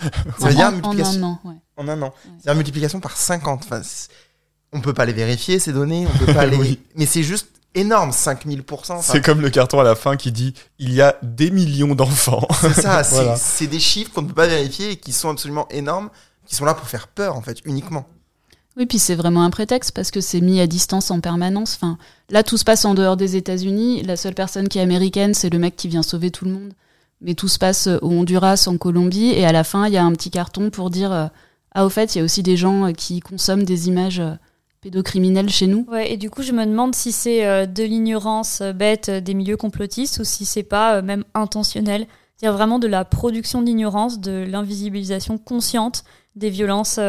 Ça 0.38 0.48
veut 0.48 0.54
dire 0.54 0.66
En- 0.66 0.68
en 0.68 0.72
multiplication- 0.72 1.20
un 1.20 1.22
an, 1.24 1.40
ouais. 1.44 1.54
En 1.76 1.88
un 1.88 2.02
an. 2.02 2.14
C'est 2.42 2.50
une 2.50 2.56
multiplication 2.56 3.00
par 3.00 3.16
50. 3.16 3.62
Enfin, 3.64 3.82
on 4.72 4.80
peut 4.80 4.92
pas 4.94 5.04
les 5.04 5.12
vérifier, 5.12 5.58
ces 5.58 5.72
données, 5.72 6.06
on 6.12 6.18
peut 6.18 6.32
pas 6.32 6.46
les... 6.46 6.56
Oui. 6.56 6.80
Mais 6.96 7.06
c'est 7.06 7.22
juste 7.22 7.48
énorme, 7.76 8.10
5000%. 8.10 8.62
Enfin, 8.72 9.00
c'est 9.00 9.24
comme 9.24 9.40
le 9.40 9.50
carton 9.50 9.78
à 9.80 9.84
la 9.84 9.94
fin 9.94 10.16
qui 10.16 10.32
dit 10.32 10.54
il 10.78 10.92
y 10.92 11.00
a 11.00 11.16
des 11.22 11.50
millions 11.50 11.94
d'enfants. 11.94 12.46
C'est 12.60 12.72
ça, 12.74 13.02
Voilà. 13.10 13.36
c'est 13.36 13.66
des 13.66 13.80
chiffres 13.80 14.12
qu'on 14.12 14.22
ne 14.22 14.28
peut 14.28 14.34
pas 14.34 14.46
vérifier 14.46 14.92
et 14.92 14.96
qui 14.96 15.12
sont 15.12 15.30
absolument 15.30 15.68
énormes, 15.70 16.10
qui 16.46 16.54
sont 16.56 16.64
là 16.64 16.74
pour 16.74 16.88
faire 16.88 17.06
peur, 17.08 17.36
en 17.36 17.42
fait, 17.42 17.58
uniquement. 17.64 18.08
Oui, 18.76 18.86
puis 18.86 18.98
c'est 18.98 19.14
vraiment 19.14 19.44
un 19.44 19.50
prétexte 19.50 19.92
parce 19.92 20.10
que 20.10 20.20
c'est 20.20 20.40
mis 20.40 20.60
à 20.60 20.66
distance 20.66 21.10
en 21.10 21.20
permanence. 21.20 21.76
Enfin, 21.76 21.96
là, 22.30 22.42
tout 22.42 22.56
se 22.56 22.64
passe 22.64 22.84
en 22.84 22.94
dehors 22.94 23.16
des 23.16 23.36
États-Unis. 23.36 24.02
La 24.02 24.16
seule 24.16 24.34
personne 24.34 24.68
qui 24.68 24.78
est 24.78 24.82
américaine, 24.82 25.32
c'est 25.32 25.50
le 25.50 25.58
mec 25.58 25.76
qui 25.76 25.86
vient 25.86 26.02
sauver 26.02 26.30
tout 26.30 26.44
le 26.44 26.50
monde. 26.50 26.72
Mais 27.20 27.34
tout 27.34 27.48
se 27.48 27.58
passe 27.58 27.86
au 27.86 28.10
Honduras, 28.10 28.64
en 28.66 28.76
Colombie, 28.76 29.30
et 29.30 29.46
à 29.46 29.52
la 29.52 29.64
fin, 29.64 29.86
il 29.86 29.94
y 29.94 29.96
a 29.96 30.04
un 30.04 30.12
petit 30.12 30.30
carton 30.30 30.70
pour 30.70 30.90
dire 30.90 31.12
euh, 31.12 31.26
ah, 31.72 31.86
au 31.86 31.88
fait, 31.88 32.14
il 32.14 32.18
y 32.18 32.20
a 32.20 32.24
aussi 32.24 32.42
des 32.42 32.56
gens 32.56 32.86
euh, 32.86 32.92
qui 32.92 33.20
consomment 33.20 33.62
des 33.62 33.88
images 33.88 34.20
euh, 34.20 34.34
pédocriminelles 34.80 35.48
chez 35.48 35.68
nous. 35.68 35.86
Ouais, 35.88 36.12
et 36.12 36.16
du 36.16 36.28
coup, 36.28 36.42
je 36.42 36.52
me 36.52 36.66
demande 36.66 36.94
si 36.94 37.12
c'est 37.12 37.66
de 37.66 37.82
l'ignorance 37.82 38.60
bête 38.74 39.08
des 39.08 39.32
milieux 39.32 39.56
complotistes 39.56 40.18
ou 40.18 40.24
si 40.24 40.44
c'est 40.44 40.64
pas 40.64 41.00
même 41.00 41.24
intentionnel. 41.32 42.06
C'est-à-dire 42.36 42.56
vraiment 42.56 42.78
de 42.78 42.88
la 42.88 43.06
production 43.06 43.62
d'ignorance, 43.62 44.20
de 44.20 44.44
l'invisibilisation 44.46 45.38
consciente 45.38 46.04
des 46.36 46.50
violences, 46.50 47.00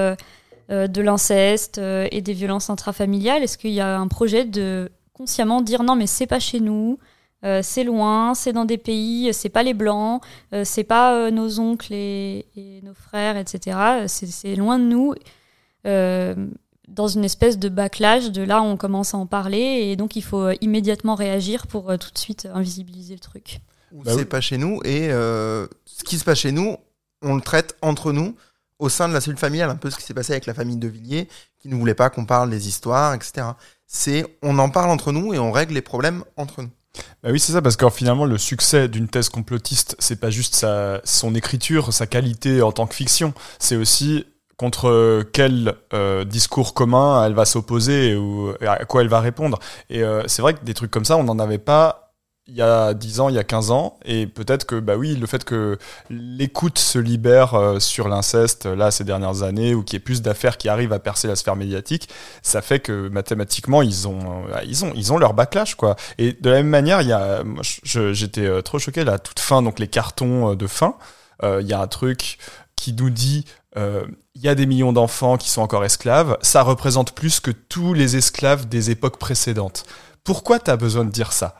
de 0.70 1.02
l'inceste 1.02 1.78
euh, 1.78 2.08
et 2.12 2.22
des 2.22 2.34
violences 2.34 2.70
intrafamiliales. 2.70 3.44
Est-ce 3.44 3.58
qu'il 3.58 3.72
y 3.72 3.82
a 3.82 3.98
un 4.00 4.08
projet 4.08 4.46
de 4.46 4.92
consciemment 5.14 5.62
dire 5.62 5.84
non, 5.84 5.96
mais 5.96 6.08
c'est 6.08 6.28
pas 6.28 6.40
chez 6.40 6.60
nous, 6.60 7.00
euh, 7.44 7.62
c'est 7.64 7.84
loin, 7.84 8.34
c'est 8.34 8.54
dans 8.54 8.66
des 8.66 8.78
pays, 8.78 9.34
c'est 9.34 9.50
pas 9.50 9.64
les 9.64 9.74
blancs, 9.74 10.22
euh, 10.54 10.64
c'est 10.66 10.84
pas 10.84 11.16
euh, 11.16 11.32
nos 11.32 11.60
oncles 11.60 11.94
et, 11.94 12.48
et 12.56 12.82
nos 12.84 12.94
frères, 12.94 13.38
etc. 13.38 14.06
C'est 14.08 14.28
c'est 14.28 14.56
loin 14.56 14.80
de 14.80 14.86
nous. 14.86 15.14
Euh, 15.86 16.36
dans 16.88 17.08
une 17.08 17.24
espèce 17.24 17.58
de 17.58 17.70
backlash 17.70 18.32
de 18.32 18.44
là 18.44 18.62
on 18.62 18.78
commence 18.78 19.14
à 19.14 19.18
en 19.18 19.26
parler 19.26 19.58
et 19.60 19.96
donc 19.96 20.16
il 20.16 20.24
faut 20.24 20.42
euh, 20.42 20.56
immédiatement 20.62 21.16
réagir 21.16 21.68
pour 21.68 21.90
euh, 21.90 21.98
tout 21.98 22.12
de 22.12 22.18
suite 22.18 22.48
invisibiliser 22.54 23.14
le 23.14 23.20
truc. 23.20 23.60
Bah 23.92 24.02
c'est 24.06 24.16
oui. 24.16 24.26
pas 24.26 24.42
chez 24.42 24.58
nous, 24.58 24.82
et 24.84 25.10
euh, 25.12 25.68
ce 25.86 26.04
qui 26.04 26.18
se 26.18 26.26
passe 26.26 26.40
chez 26.40 26.52
nous, 26.52 26.76
on 27.22 27.36
le 27.36 27.42
traite 27.42 27.78
entre 27.82 28.12
nous, 28.12 28.36
au 28.80 28.90
sein 28.90 29.08
de 29.08 29.14
la 29.14 29.22
cellule 29.22 29.40
familiale, 29.40 29.70
un 29.70 29.76
peu 29.76 29.90
ce 29.90 29.98
qui 29.98 30.04
s'est 30.04 30.14
passé 30.14 30.34
avec 30.34 30.46
la 30.46 30.54
famille 30.54 30.78
de 30.78 30.88
Villiers, 30.88 31.28
qui 31.60 31.70
ne 31.70 31.76
voulait 31.76 31.94
pas 31.94 32.10
qu'on 32.10 32.26
parle 32.26 32.50
des 32.50 32.68
histoires, 32.68 33.14
etc. 33.14 33.48
C'est, 33.88 34.38
on 34.42 34.60
en 34.60 34.70
parle 34.70 34.90
entre 34.90 35.12
nous 35.12 35.34
et 35.34 35.40
on 35.40 35.52
règle 35.52 35.74
les 35.74 35.82
problèmes 35.82 36.24
entre 36.38 36.62
nous. 36.62 36.72
Bah 37.24 37.30
oui, 37.32 37.40
c'est 37.40 37.52
ça, 37.52 37.62
parce 37.62 37.76
que 37.76 37.90
finalement, 37.90 38.26
le 38.26 38.38
succès 38.38 38.88
d'une 38.88 39.08
thèse 39.08 39.30
complotiste, 39.30 39.96
c'est 40.00 40.20
pas 40.20 40.30
juste 40.30 40.56
sa, 40.56 41.02
son 41.04 41.36
écriture, 41.36 41.94
sa 41.94 42.08
qualité 42.08 42.62
en 42.62 42.72
tant 42.72 42.88
que 42.88 42.96
fiction, 42.96 43.34
c'est 43.60 43.76
aussi 43.76 44.26
contre 44.58 45.24
quel 45.34 45.76
euh, 45.94 46.24
discours 46.24 46.74
commun 46.74 47.26
elle 47.26 47.34
va 47.34 47.44
s'opposer 47.44 48.16
ou 48.16 48.54
à 48.62 48.86
quoi 48.86 49.02
elle 49.02 49.10
va 49.10 49.20
répondre. 49.20 49.60
Et 49.90 50.02
euh, 50.02 50.24
c'est 50.28 50.42
vrai 50.42 50.54
que 50.54 50.64
des 50.64 50.74
trucs 50.74 50.92
comme 50.92 51.04
ça, 51.04 51.18
on 51.18 51.24
n'en 51.24 51.40
avait 51.40 51.58
pas 51.58 52.05
il 52.48 52.56
y 52.56 52.62
a 52.62 52.94
10 52.94 53.20
ans, 53.22 53.30
il 53.30 53.36
y 53.36 53.40
a 53.40 53.44
15 53.44 53.72
ans, 53.72 53.98
et 54.06 54.28
peut-être 54.28 54.66
que, 54.66 54.80
bah 54.80 54.98
oui, 54.98 55.16
le 55.16 55.26
fait 55.26 55.44
que 55.44 55.80
l'écoute 56.10 56.78
se 56.78 57.00
libère 57.00 57.56
euh, 57.56 57.80
sur 57.80 58.08
l'inceste, 58.08 58.66
là, 58.66 58.92
ces 58.92 59.04
dernières 59.04 59.42
années, 59.42 59.74
ou 59.74 59.84
qu'il 59.84 59.96
y 59.96 59.98
ait 59.98 60.00
plus 60.00 60.22
d'affaires 60.22 60.58
qui 60.58 60.70
arrivent 60.70 60.94
à 60.94 61.00
percer 61.00 61.28
la 61.28 61.36
sphère 61.36 61.56
médiatique, 61.56 62.08
ça 62.44 62.62
fait 62.62 62.80
que 62.80 63.10
mathématiquement, 63.10 63.82
ils 63.82 64.08
ont, 64.08 64.46
euh, 64.54 64.62
ils 64.66 64.86
ont, 64.86 64.94
ils 64.96 65.12
ont 65.12 65.18
leur 65.18 65.34
backlash, 65.34 65.76
quoi. 65.76 65.96
Et 66.20 66.34
de 66.34 66.50
la 66.50 66.58
même 66.58 66.70
manière, 66.70 67.02
il 67.02 67.08
y 67.08 67.14
a, 67.14 67.44
j'étais 67.84 68.46
euh, 68.46 68.62
trop 68.62 68.78
choqué, 68.78 69.04
là, 69.04 69.18
toute 69.18 69.40
fin, 69.40 69.64
donc 69.64 69.80
les 69.80 69.88
cartons 69.88 70.52
euh, 70.52 70.56
de 70.56 70.68
fin, 70.68 70.96
euh, 71.44 71.62
il 71.62 71.68
y 71.68 71.74
a 71.74 71.82
un 71.82 71.88
truc 71.88 72.38
qui 72.76 72.94
nous 72.94 73.10
dit, 73.10 73.46
euh, 73.78 74.06
il 74.36 74.42
y 74.42 74.48
a 74.48 74.56
des 74.56 74.66
millions 74.66 74.94
d'enfants 74.94 75.38
qui 75.38 75.50
sont 75.50 75.62
encore 75.62 75.84
esclaves, 75.84 76.38
ça 76.42 76.62
représente 76.62 77.14
plus 77.14 77.40
que 77.40 77.52
tous 77.52 77.94
les 77.94 78.16
esclaves 78.16 78.68
des 78.68 78.92
époques 78.92 79.18
précédentes. 79.18 79.86
Pourquoi 80.24 80.60
t'as 80.60 80.78
besoin 80.78 81.06
de 81.06 81.12
dire 81.12 81.34
ça? 81.34 81.56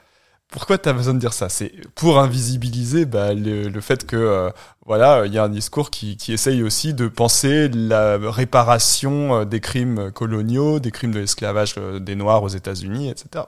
Pourquoi 0.50 0.78
tu 0.78 0.88
as 0.88 0.94
besoin 0.94 1.14
de 1.14 1.20
dire 1.20 1.34
ça? 1.34 1.50
C'est 1.50 1.72
pour 1.96 2.20
invisibiliser 2.20 3.06
bah, 3.06 3.34
le, 3.34 3.82
fait 3.82 4.06
que 4.06 4.16
euh, 4.16 4.50
voilà, 4.86 5.26
il 5.26 5.34
y 5.34 5.38
a 5.38 5.44
un 5.44 5.50
discours 5.50 5.90
qui, 5.90 6.18
essaye 6.30 6.64
aussi 6.64 6.94
de 6.94 7.08
penser 7.08 7.68
la 7.70 8.18
réparation 8.18 9.42
euh, 9.42 9.46
des 9.46 9.60
crimes 9.60 10.12
coloniaux, 10.12 10.80
des 10.80 10.92
crimes 10.92 11.12
de 11.12 11.20
l'esclavage 11.20 11.76
euh, 11.78 12.00
des 12.00 12.16
Noirs 12.16 12.44
aux 12.44 12.48
États-Unis, 12.48 13.10
etc. 13.10 13.44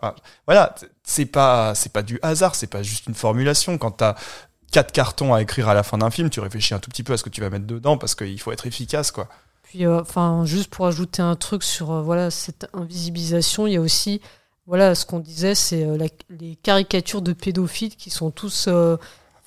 Voilà, 0.48 0.76
c'est 1.04 1.26
pas 1.26 1.76
c'est 1.76 1.94
pas 1.94 2.02
du 2.02 2.20
hasard, 2.22 2.56
c'est 2.56 2.68
pas 2.68 2.84
juste 2.84 3.08
une 3.08 3.16
formulation. 3.16 3.78
Quand 3.78 3.92
tu 3.92 4.04
as 4.04 4.16
quatre 4.72 4.92
cartons 4.92 5.34
à 5.34 5.42
écrire 5.42 5.70
à 5.70 5.74
la 5.74 5.84
fin 5.84 6.00
d'un 6.00 6.10
film, 6.10 6.30
tu 6.30 6.40
réfléchis 6.40 6.74
un 6.74 6.80
tout 6.80 6.90
petit 6.90 7.04
peu 7.04 7.14
à 7.14 7.18
ce 7.18 7.24
que 7.24 7.30
tu 7.30 7.42
vas 7.42 7.50
mettre 7.50 7.68
dedans 7.68 7.98
parce 7.98 8.16
qu'il 8.16 8.40
faut 8.42 8.52
être 8.52 8.66
efficace, 8.66 9.12
quoi. 9.12 9.30
Puis, 9.64 9.86
enfin, 9.86 10.46
juste 10.46 10.70
pour 10.70 10.88
ajouter 10.88 11.22
un 11.22 11.36
truc 11.36 11.62
sur 11.62 12.02
voilà 12.02 12.32
cette 12.32 12.68
invisibilisation, 12.74 13.68
il 13.68 13.74
y 13.74 13.78
a 13.78 13.82
aussi 13.82 14.22
voilà 14.68 14.96
ce 14.96 15.06
qu'on 15.06 15.20
disait, 15.20 15.56
c'est 15.56 15.84
euh, 15.86 15.98
les 16.30 16.56
caricatures 16.62 17.22
de 17.22 17.34
pédophiles 17.34 17.96
qui 17.96 18.10
sont 18.10 18.32
tous, 18.32 18.66
euh, 18.68 18.98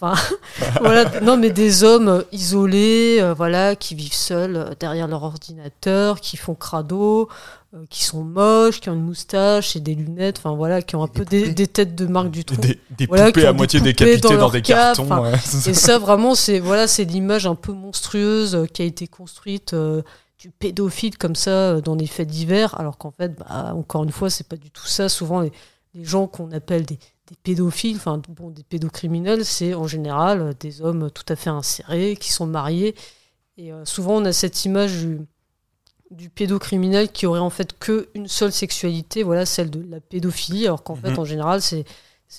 enfin, 0.00 0.14
voilà, 0.80 1.20
non 1.20 1.36
mais 1.36 1.50
des 1.50 1.84
hommes 1.84 2.08
euh, 2.08 2.22
isolés, 2.32 3.18
euh, 3.20 3.34
voilà, 3.34 3.76
qui 3.76 3.94
vivent 3.94 4.14
seuls 4.14 4.74
derrière 4.80 5.06
leur 5.08 5.22
ordinateur, 5.22 6.20
qui 6.20 6.38
font 6.38 6.54
crado, 6.54 7.28
euh, 7.74 7.84
qui 7.90 8.02
sont 8.02 8.24
moches, 8.24 8.80
qui 8.80 8.88
ont 8.88 8.94
une 8.94 9.04
moustache 9.04 9.76
et 9.76 9.80
des 9.80 9.94
lunettes, 9.94 10.38
enfin 10.38 10.56
voilà, 10.56 10.80
qui 10.80 10.96
ont 10.96 11.02
un 11.02 11.08
peu 11.08 11.26
des, 11.26 11.52
des 11.52 11.66
têtes 11.66 11.94
de 11.94 12.06
Marc 12.06 12.30
Dutroux. 12.30 12.56
Des, 12.56 12.80
des 12.90 13.06
Voilà, 13.06 13.26
poupées 13.26 13.46
à 13.46 13.52
moitié 13.52 13.80
décapitées 13.80 14.36
dans, 14.38 14.48
des 14.48 14.62
cartons. 14.62 15.06
ouais, 15.22 15.34
et 15.66 15.74
ça. 15.74 15.98
vraiment, 15.98 16.34
c'est 16.34 16.58
voilà, 16.60 16.86
c'est 16.88 17.04
l'image 17.04 17.46
un 17.46 17.54
peu 17.54 17.72
monstrueuse 17.72 18.66
qui 18.72 18.82
a 18.82 18.86
été 18.86 19.06
construite 19.06 19.74
euh, 19.74 20.02
du 20.40 20.50
pédophile 20.50 21.16
comme 21.18 21.36
ça 21.36 21.50
euh, 21.50 21.80
dans 21.80 21.94
les 21.94 22.06
fêtes 22.06 22.28
d'hiver, 22.28 22.78
alors 22.80 22.96
qu'en 22.98 23.10
fait, 23.12 23.38
bah, 23.38 23.72
encore 23.74 24.02
une 24.04 24.10
fois, 24.10 24.30
c'est 24.30 24.48
pas 24.48 24.56
du 24.56 24.70
tout 24.70 24.86
ça. 24.86 25.08
Souvent, 25.08 25.40
les, 25.40 25.52
les 25.94 26.04
gens 26.04 26.26
qu'on 26.26 26.50
appelle 26.52 26.86
des, 26.86 26.98
des 27.28 27.36
pédophiles, 27.42 27.96
enfin 27.96 28.20
bon, 28.28 28.50
des 28.50 28.62
pédocriminels, 28.64 29.44
c'est 29.44 29.74
en 29.74 29.86
général 29.86 30.40
euh, 30.40 30.52
des 30.58 30.80
hommes 30.82 31.10
tout 31.10 31.26
à 31.28 31.36
fait 31.36 31.50
insérés 31.50 32.16
qui 32.18 32.32
sont 32.32 32.46
mariés. 32.46 32.94
Et 33.58 33.72
euh, 33.72 33.84
souvent, 33.84 34.16
on 34.16 34.24
a 34.24 34.32
cette 34.32 34.64
image 34.64 34.96
du, 35.04 35.20
du 36.10 36.30
pédocriminel 36.30 37.12
qui 37.12 37.26
aurait 37.26 37.40
en 37.40 37.50
fait 37.50 37.78
que 37.78 38.08
une 38.14 38.26
seule 38.26 38.52
sexualité, 38.52 39.22
voilà, 39.22 39.44
celle 39.44 39.68
de 39.70 39.84
la 39.88 40.00
pédophilie, 40.00 40.66
alors 40.66 40.82
qu'en 40.82 40.96
fait, 40.96 41.10
Mhm. 41.10 41.18
en 41.18 41.24
général, 41.26 41.60
c'est 41.60 41.84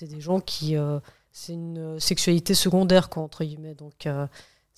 des 0.01 0.21
gens 0.21 0.39
qui 0.39 0.75
euh, 0.75 0.99
c'est 1.31 1.53
une 1.53 1.99
sexualité 1.99 2.53
secondaire 2.55 3.09
quoi 3.09 3.23
entre 3.23 3.43
guillemets 3.45 3.75
donc 3.75 4.05
euh, 4.05 4.25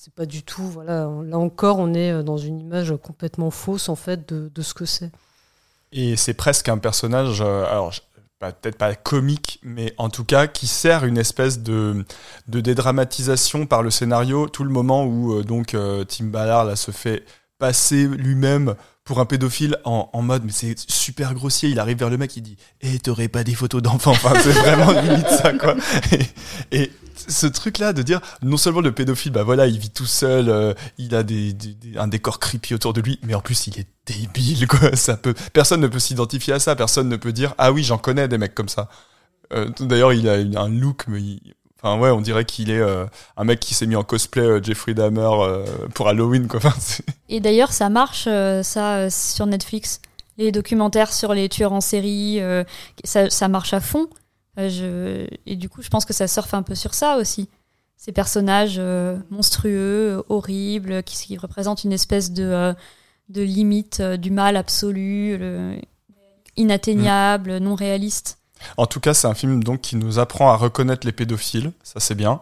c'est 0.03 0.13
pas 0.13 0.25
du 0.25 0.43
tout 0.43 0.63
voilà 0.63 1.09
là 1.23 1.37
encore 1.37 1.79
on 1.79 1.93
est 1.93 2.11
euh, 2.11 2.23
dans 2.23 2.35
une 2.35 2.59
image 2.59 2.93
complètement 3.01 3.51
fausse 3.51 3.87
en 3.87 3.95
fait 3.95 4.27
de, 4.27 4.51
de 4.53 4.61
ce 4.61 4.73
que 4.73 4.83
c'est 4.83 5.11
Et 5.93 6.17
c'est 6.17 6.33
presque 6.33 6.67
un 6.67 6.77
personnage, 6.77 7.39
euh, 7.39 7.63
alors 7.71 7.93
peut-être 8.39 8.77
pas 8.77 8.95
comique, 8.95 9.61
mais 9.63 9.93
en 9.97 10.09
tout 10.09 10.25
cas 10.25 10.47
qui 10.47 10.67
sert 10.67 11.05
une 11.05 11.17
espèce 11.17 11.59
de, 11.59 12.03
de 12.49 12.59
dédramatisation 12.59 13.65
par 13.65 13.81
le 13.81 13.89
scénario. 13.89 14.49
Tout 14.49 14.65
le 14.65 14.69
moment 14.71 15.05
où 15.05 15.35
euh, 15.35 15.43
donc 15.43 15.73
Tim 16.09 16.25
Ballard 16.25 16.65
là, 16.65 16.75
se 16.75 16.91
fait 16.91 17.23
passer 17.57 18.05
lui-même 18.05 18.75
pour 19.05 19.21
un 19.21 19.25
pédophile 19.25 19.77
en, 19.85 20.09
en 20.11 20.21
mode, 20.21 20.43
mais 20.43 20.51
c'est 20.51 20.77
super 20.77 21.33
grossier. 21.33 21.69
Il 21.69 21.79
arrive 21.79 21.99
vers 21.99 22.09
le 22.09 22.17
mec, 22.17 22.35
il 22.35 22.41
dit, 22.41 22.57
eh, 22.81 22.99
t'aurais 22.99 23.29
pas 23.29 23.45
des 23.45 23.55
photos 23.55 23.81
d'enfants. 23.81 24.11
Enfin, 24.11 24.33
c'est 24.41 24.51
vraiment 24.51 24.91
limite 24.91 25.29
ça, 25.29 25.53
quoi. 25.53 25.75
Et, 26.11 26.83
et 26.83 26.91
ce 27.15 27.47
truc-là 27.47 27.93
de 27.93 28.01
dire, 28.01 28.21
non 28.41 28.57
seulement 28.57 28.81
le 28.81 28.91
pédophile, 28.91 29.31
bah 29.31 29.43
voilà, 29.43 29.67
il 29.67 29.77
vit 29.79 29.89
tout 29.89 30.05
seul, 30.05 30.49
euh, 30.49 30.73
il 30.97 31.15
a 31.15 31.23
des, 31.23 31.55
un 31.97 32.07
décor 32.07 32.39
creepy 32.39 32.73
autour 32.73 32.93
de 32.93 33.01
lui, 33.01 33.19
mais 33.23 33.33
en 33.33 33.41
plus, 33.41 33.67
il 33.67 33.79
est 33.79 33.87
débile, 34.05 34.67
quoi. 34.67 34.95
Ça 34.95 35.17
peut, 35.17 35.33
personne 35.53 35.81
ne 35.81 35.87
peut 35.87 35.99
s'identifier 35.99 36.53
à 36.53 36.59
ça. 36.59 36.75
Personne 36.75 37.09
ne 37.09 37.15
peut 37.17 37.31
dire, 37.31 37.53
ah 37.57 37.71
oui, 37.71 37.83
j'en 37.83 37.97
connais 37.97 38.27
des 38.27 38.37
mecs 38.37 38.55
comme 38.55 38.69
ça. 38.69 38.89
Euh, 39.53 39.69
D'ailleurs, 39.79 40.13
il 40.13 40.27
a 40.29 40.61
un 40.61 40.69
look, 40.69 41.05
mais 41.07 41.21
il- 41.21 41.53
enfin 41.81 41.99
ouais, 41.99 42.09
on 42.11 42.21
dirait 42.21 42.45
qu'il 42.45 42.69
est 42.69 42.79
euh, 42.79 43.05
un 43.37 43.43
mec 43.43 43.59
qui 43.59 43.73
s'est 43.73 43.85
mis 43.87 43.95
en 43.95 44.03
cosplay 44.03 44.63
Jeffrey 44.63 44.93
Dahmer 44.93 45.29
pour 45.93 46.07
Halloween, 46.07 46.47
quoi. 46.47 46.59
Et 47.29 47.39
d'ailleurs, 47.39 47.71
ça 47.73 47.89
marche, 47.89 48.23
ça, 48.63 49.09
sur 49.09 49.45
Netflix. 49.45 49.99
Les 50.37 50.51
documentaires 50.51 51.13
sur 51.13 51.33
les 51.33 51.47
tueurs 51.49 51.73
en 51.73 51.81
série, 51.81 52.39
ça, 53.03 53.29
ça 53.29 53.47
marche 53.47 53.73
à 53.73 53.79
fond. 53.81 54.07
Euh. 54.57 55.27
Et 55.45 55.55
du 55.55 55.69
coup, 55.69 55.81
je 55.81 55.89
pense 55.89 56.05
que 56.05 56.13
ça 56.13 56.27
surfe 56.27 56.53
un 56.53 56.63
peu 56.63 56.75
sur 56.75 56.93
ça 56.93 57.17
aussi. 57.17 57.49
Ces 57.97 58.11
personnages 58.11 58.75
euh, 58.77 59.17
monstrueux, 59.29 60.23
horribles, 60.29 61.03
qui, 61.03 61.37
représentent 61.37 61.83
une 61.83 61.93
espèce 61.93 62.31
de, 62.31 62.43
euh, 62.43 62.73
limite 63.29 64.01
du 64.01 64.31
mal 64.31 64.57
absolu, 64.57 65.37
le- 65.37 65.77
inatteignable, 66.55 67.57
non 67.57 67.75
réaliste. 67.75 68.39
En 68.77 68.85
tout 68.85 68.99
cas, 68.99 69.13
c'est 69.13 69.27
un 69.27 69.33
film 69.33 69.63
donc 69.63 69.81
qui 69.81 69.95
nous 69.95 70.19
apprend 70.19 70.49
à 70.51 70.55
reconnaître 70.55 71.05
les 71.05 71.11
pédophiles, 71.11 71.71
ça 71.83 71.99
c'est 71.99 72.15
bien. 72.15 72.41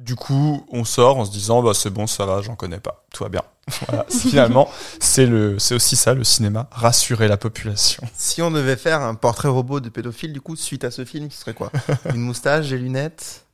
Du 0.00 0.16
coup, 0.16 0.66
on 0.72 0.84
sort 0.84 1.18
en 1.18 1.24
se 1.24 1.30
disant 1.30 1.62
bah 1.62 1.72
c'est 1.74 1.90
bon, 1.90 2.06
ça 2.06 2.24
va, 2.26 2.40
j'en 2.42 2.56
connais 2.56 2.80
pas, 2.80 3.04
tout 3.12 3.22
va 3.22 3.28
bien. 3.28 3.42
Voilà. 3.86 4.04
Finalement, 4.08 4.68
c'est 4.98 5.26
le, 5.26 5.58
c'est 5.60 5.74
aussi 5.76 5.94
ça 5.94 6.12
le 6.14 6.24
cinéma, 6.24 6.68
rassurer 6.72 7.28
la 7.28 7.36
population. 7.36 8.02
Si 8.16 8.42
on 8.42 8.50
devait 8.50 8.76
faire 8.76 9.00
un 9.02 9.14
portrait 9.14 9.48
robot 9.48 9.78
de 9.80 9.88
pédophile, 9.88 10.32
du 10.32 10.40
coup, 10.40 10.56
suite 10.56 10.82
à 10.84 10.90
ce 10.90 11.04
film, 11.04 11.30
ce 11.30 11.38
serait 11.40 11.54
quoi? 11.54 11.70
Une 12.14 12.20
moustache, 12.20 12.68
des 12.70 12.78
lunettes, 12.78 13.46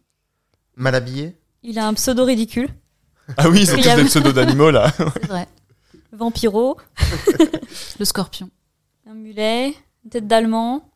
mal 0.76 0.94
habillé? 0.94 1.36
Il 1.62 1.78
a 1.78 1.86
un 1.86 1.94
pseudo 1.94 2.24
ridicule. 2.24 2.68
Ah 3.36 3.48
oui, 3.48 3.62
ils 3.62 3.72
ont 3.72 3.76
tous 3.76 3.96
des 3.96 4.04
pseudos 4.04 4.32
d'animaux 4.32 4.70
là. 4.70 4.92
C'est 4.96 5.26
vrai. 5.26 5.48
Vampiro, 6.12 6.78
Le 7.98 8.04
scorpion. 8.04 8.48
un 9.10 9.14
mulet, 9.14 9.74
une 10.04 10.10
tête 10.10 10.26
d'allemand. 10.28 10.88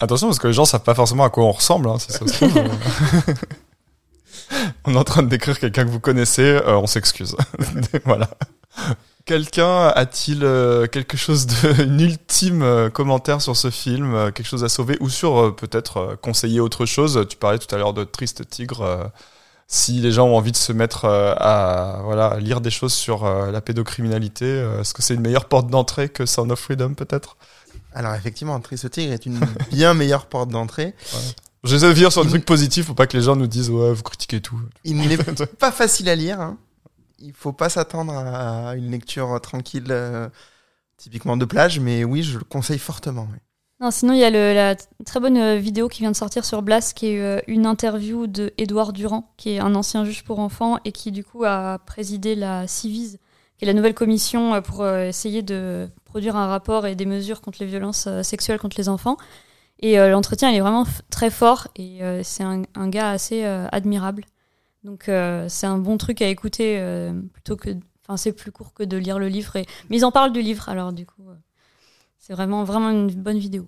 Attention 0.00 0.28
parce 0.28 0.38
que 0.38 0.46
les 0.46 0.52
gens 0.52 0.64
savent 0.64 0.82
pas 0.82 0.94
forcément 0.94 1.24
à 1.24 1.30
quoi 1.30 1.44
on 1.44 1.52
ressemble. 1.52 1.88
Hein, 1.88 1.96
euh. 2.42 2.68
on 4.84 4.94
est 4.94 4.98
en 4.98 5.04
train 5.04 5.22
de 5.22 5.28
décrire 5.28 5.58
quelqu'un 5.58 5.84
que 5.84 5.90
vous 5.90 6.00
connaissez, 6.00 6.42
euh, 6.42 6.76
on 6.76 6.86
s'excuse. 6.86 7.36
voilà. 8.04 8.28
Quelqu'un 9.24 9.88
a-t-il 9.88 10.44
euh, 10.44 10.86
quelque 10.86 11.16
chose 11.16 11.46
de 11.46 11.82
ultime 12.02 12.90
commentaire 12.92 13.40
sur 13.40 13.56
ce 13.56 13.70
film, 13.70 14.30
quelque 14.32 14.46
chose 14.46 14.64
à 14.64 14.68
sauver 14.68 14.98
ou 15.00 15.08
sur 15.08 15.56
peut-être 15.56 16.18
conseiller 16.20 16.60
autre 16.60 16.84
chose? 16.84 17.26
Tu 17.28 17.36
parlais 17.36 17.58
tout 17.58 17.74
à 17.74 17.78
l'heure 17.78 17.94
de 17.94 18.04
Triste 18.04 18.48
Tigre. 18.50 19.10
si 19.66 19.94
les 19.94 20.12
gens 20.12 20.26
ont 20.26 20.36
envie 20.36 20.52
de 20.52 20.56
se 20.56 20.72
mettre 20.72 21.06
à 21.06 22.00
voilà 22.04 22.36
lire 22.38 22.60
des 22.60 22.70
choses 22.70 22.92
sur 22.92 23.24
la 23.24 23.60
pédocriminalité, 23.62 24.62
est-ce 24.80 24.92
que 24.92 25.00
c'est 25.00 25.14
une 25.14 25.22
meilleure 25.22 25.46
porte 25.46 25.68
d'entrée 25.68 26.10
que 26.10 26.26
Sound 26.26 26.52
of 26.52 26.60
Freedom 26.60 26.92
peut-être? 26.92 27.36
Alors 27.96 28.14
effectivement, 28.14 28.60
Triste 28.60 28.90
Tigre 28.90 29.12
est 29.12 29.26
une 29.26 29.40
bien 29.70 29.94
meilleure 29.94 30.26
porte 30.26 30.50
d'entrée. 30.50 30.94
J'essaie 31.64 31.88
de 31.88 31.94
dire 31.94 32.12
sur 32.12 32.22
un 32.22 32.26
truc 32.26 32.44
positif 32.44 32.86
pour 32.86 32.94
pas 32.94 33.06
que 33.06 33.16
les 33.16 33.22
gens 33.22 33.34
nous 33.34 33.46
disent 33.48 33.70
ouais 33.70 33.92
vous 33.92 34.02
critiquez 34.02 34.40
tout. 34.40 34.60
Il 34.84 34.96
n'est 34.98 35.16
pas 35.58 35.72
facile 35.72 36.08
à 36.08 36.14
lire. 36.14 36.40
Hein. 36.40 36.58
Il 37.18 37.32
faut 37.32 37.52
pas 37.52 37.68
s'attendre 37.70 38.12
à 38.12 38.76
une 38.76 38.90
lecture 38.90 39.40
tranquille, 39.40 39.86
euh, 39.88 40.28
typiquement 40.98 41.36
de 41.38 41.46
plage, 41.46 41.80
mais 41.80 42.04
oui, 42.04 42.22
je 42.22 42.38
le 42.38 42.44
conseille 42.44 42.78
fortement. 42.78 43.26
oui. 43.32 43.38
Non, 43.80 43.90
sinon, 43.90 44.12
il 44.14 44.20
y 44.20 44.24
a 44.24 44.30
le- 44.30 44.54
la 44.54 44.74
très 45.04 45.20
bonne 45.20 45.36
euh, 45.36 45.56
vidéo 45.56 45.88
qui 45.88 46.00
vient 46.00 46.10
de 46.10 46.16
sortir 46.16 46.44
sur 46.44 46.62
Blast, 46.62 46.94
qui 46.96 47.08
est 47.08 47.20
euh, 47.20 47.40
une 47.46 47.66
interview 47.66 48.26
de 48.26 48.52
Édouard 48.58 48.92
Durand, 48.94 49.32
qui 49.36 49.50
est 49.50 49.58
un 49.58 49.74
ancien 49.74 50.04
juge 50.04 50.24
pour 50.24 50.38
enfants 50.38 50.78
et 50.84 50.92
qui, 50.92 51.10
du 51.12 51.24
coup, 51.24 51.44
a 51.44 51.78
présidé 51.80 52.34
la 52.36 52.66
CIVIS, 52.66 53.16
qui 53.58 53.64
est 53.64 53.66
la 53.66 53.74
nouvelle 53.74 53.94
commission 53.94 54.54
euh, 54.54 54.60
pour 54.60 54.82
euh, 54.82 55.06
essayer 55.08 55.42
de 55.42 55.88
produire 56.04 56.36
un 56.36 56.46
rapport 56.46 56.86
et 56.86 56.94
des 56.94 57.06
mesures 57.06 57.40
contre 57.40 57.58
les 57.60 57.66
violences 57.66 58.06
euh, 58.06 58.22
sexuelles 58.22 58.58
contre 58.58 58.76
les 58.78 58.88
enfants. 58.88 59.16
Et 59.80 59.98
euh, 59.98 60.08
l'entretien, 60.08 60.50
il 60.50 60.56
est 60.56 60.60
vraiment 60.60 60.86
très 61.10 61.30
fort 61.30 61.68
et 61.76 62.02
euh, 62.02 62.22
c'est 62.24 62.42
un, 62.42 62.62
un 62.74 62.88
gars 62.88 63.10
assez 63.10 63.44
euh, 63.44 63.66
admirable. 63.72 64.24
Donc, 64.84 65.08
euh, 65.08 65.46
c'est 65.48 65.66
un 65.66 65.78
bon 65.78 65.98
truc 65.98 66.22
à 66.22 66.28
écouter 66.28 66.76
euh, 66.78 67.12
plutôt 67.32 67.56
que. 67.56 67.70
Enfin, 68.08 68.16
c'est 68.16 68.32
plus 68.32 68.52
court 68.52 68.72
que 68.72 68.84
de 68.84 68.96
lire 68.96 69.18
le 69.18 69.28
livre. 69.28 69.56
Et... 69.56 69.66
Mais 69.90 69.96
ils 69.96 70.04
en 70.04 70.12
parlent 70.12 70.32
du 70.32 70.40
livre, 70.40 70.68
alors 70.68 70.92
du 70.92 71.04
coup, 71.04 71.28
euh, 71.28 71.34
c'est 72.18 72.32
vraiment, 72.32 72.62
vraiment 72.62 72.90
une 72.90 73.08
bonne 73.08 73.38
vidéo. 73.38 73.66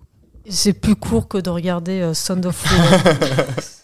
C'est 0.49 0.73
plus 0.73 0.95
court 0.95 1.27
que 1.29 1.39
de 1.39 1.51
regarder 1.51 2.01
euh, 2.01 2.15
Sound 2.15 2.47
of. 2.47 2.65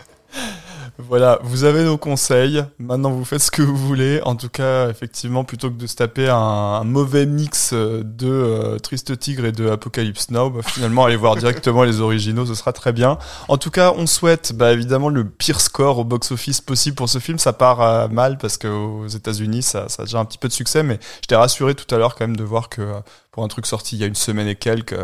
Voilà, 0.98 1.40
vous 1.42 1.64
avez 1.64 1.82
nos 1.82 1.98
conseils. 1.98 2.64
Maintenant, 2.78 3.10
vous 3.10 3.24
faites 3.24 3.40
ce 3.40 3.50
que 3.50 3.62
vous 3.62 3.76
voulez. 3.76 4.20
En 4.22 4.36
tout 4.36 4.48
cas, 4.48 4.88
effectivement, 4.88 5.42
plutôt 5.42 5.68
que 5.68 5.74
de 5.74 5.88
se 5.88 5.96
taper 5.96 6.28
un, 6.28 6.84
mauvais 6.84 7.26
mix 7.26 7.72
euh, 7.72 8.04
de 8.04 8.30
euh, 8.30 8.78
Triste 8.78 9.18
Tigre 9.18 9.46
et 9.46 9.50
de 9.50 9.68
Apocalypse 9.68 10.30
Now, 10.30 10.50
bah, 10.50 10.60
finalement, 10.62 11.04
allez 11.04 11.16
voir 11.16 11.34
directement 11.34 11.82
les 11.82 12.00
originaux, 12.00 12.46
ce 12.46 12.54
sera 12.54 12.72
très 12.72 12.92
bien. 12.92 13.18
En 13.48 13.58
tout 13.58 13.72
cas, 13.72 13.92
on 13.96 14.06
souhaite 14.06 14.52
bah, 14.52 14.72
évidemment 14.72 15.08
le 15.08 15.28
pire 15.28 15.60
score 15.60 15.98
au 15.98 16.04
box-office 16.04 16.60
possible 16.60 16.94
pour 16.94 17.08
ce 17.08 17.18
film. 17.18 17.40
Ça 17.40 17.52
part 17.52 17.80
euh, 17.80 18.06
mal 18.06 18.38
parce 18.38 18.56
qu'aux 18.56 19.08
États-Unis, 19.08 19.62
ça, 19.62 19.86
a 19.98 20.02
déjà 20.04 20.20
un 20.20 20.24
petit 20.24 20.38
peu 20.38 20.46
de 20.46 20.52
succès, 20.52 20.84
mais 20.84 21.00
j'étais 21.22 21.36
rassuré 21.36 21.74
tout 21.74 21.92
à 21.92 21.98
l'heure 21.98 22.14
quand 22.14 22.24
même 22.24 22.36
de 22.36 22.44
voir 22.44 22.68
que 22.68 22.92
pour 23.32 23.42
un 23.42 23.48
truc 23.48 23.66
sorti 23.66 23.96
il 23.96 23.98
y 23.98 24.04
a 24.04 24.06
une 24.06 24.14
semaine 24.14 24.46
et 24.46 24.54
quelques, 24.54 24.94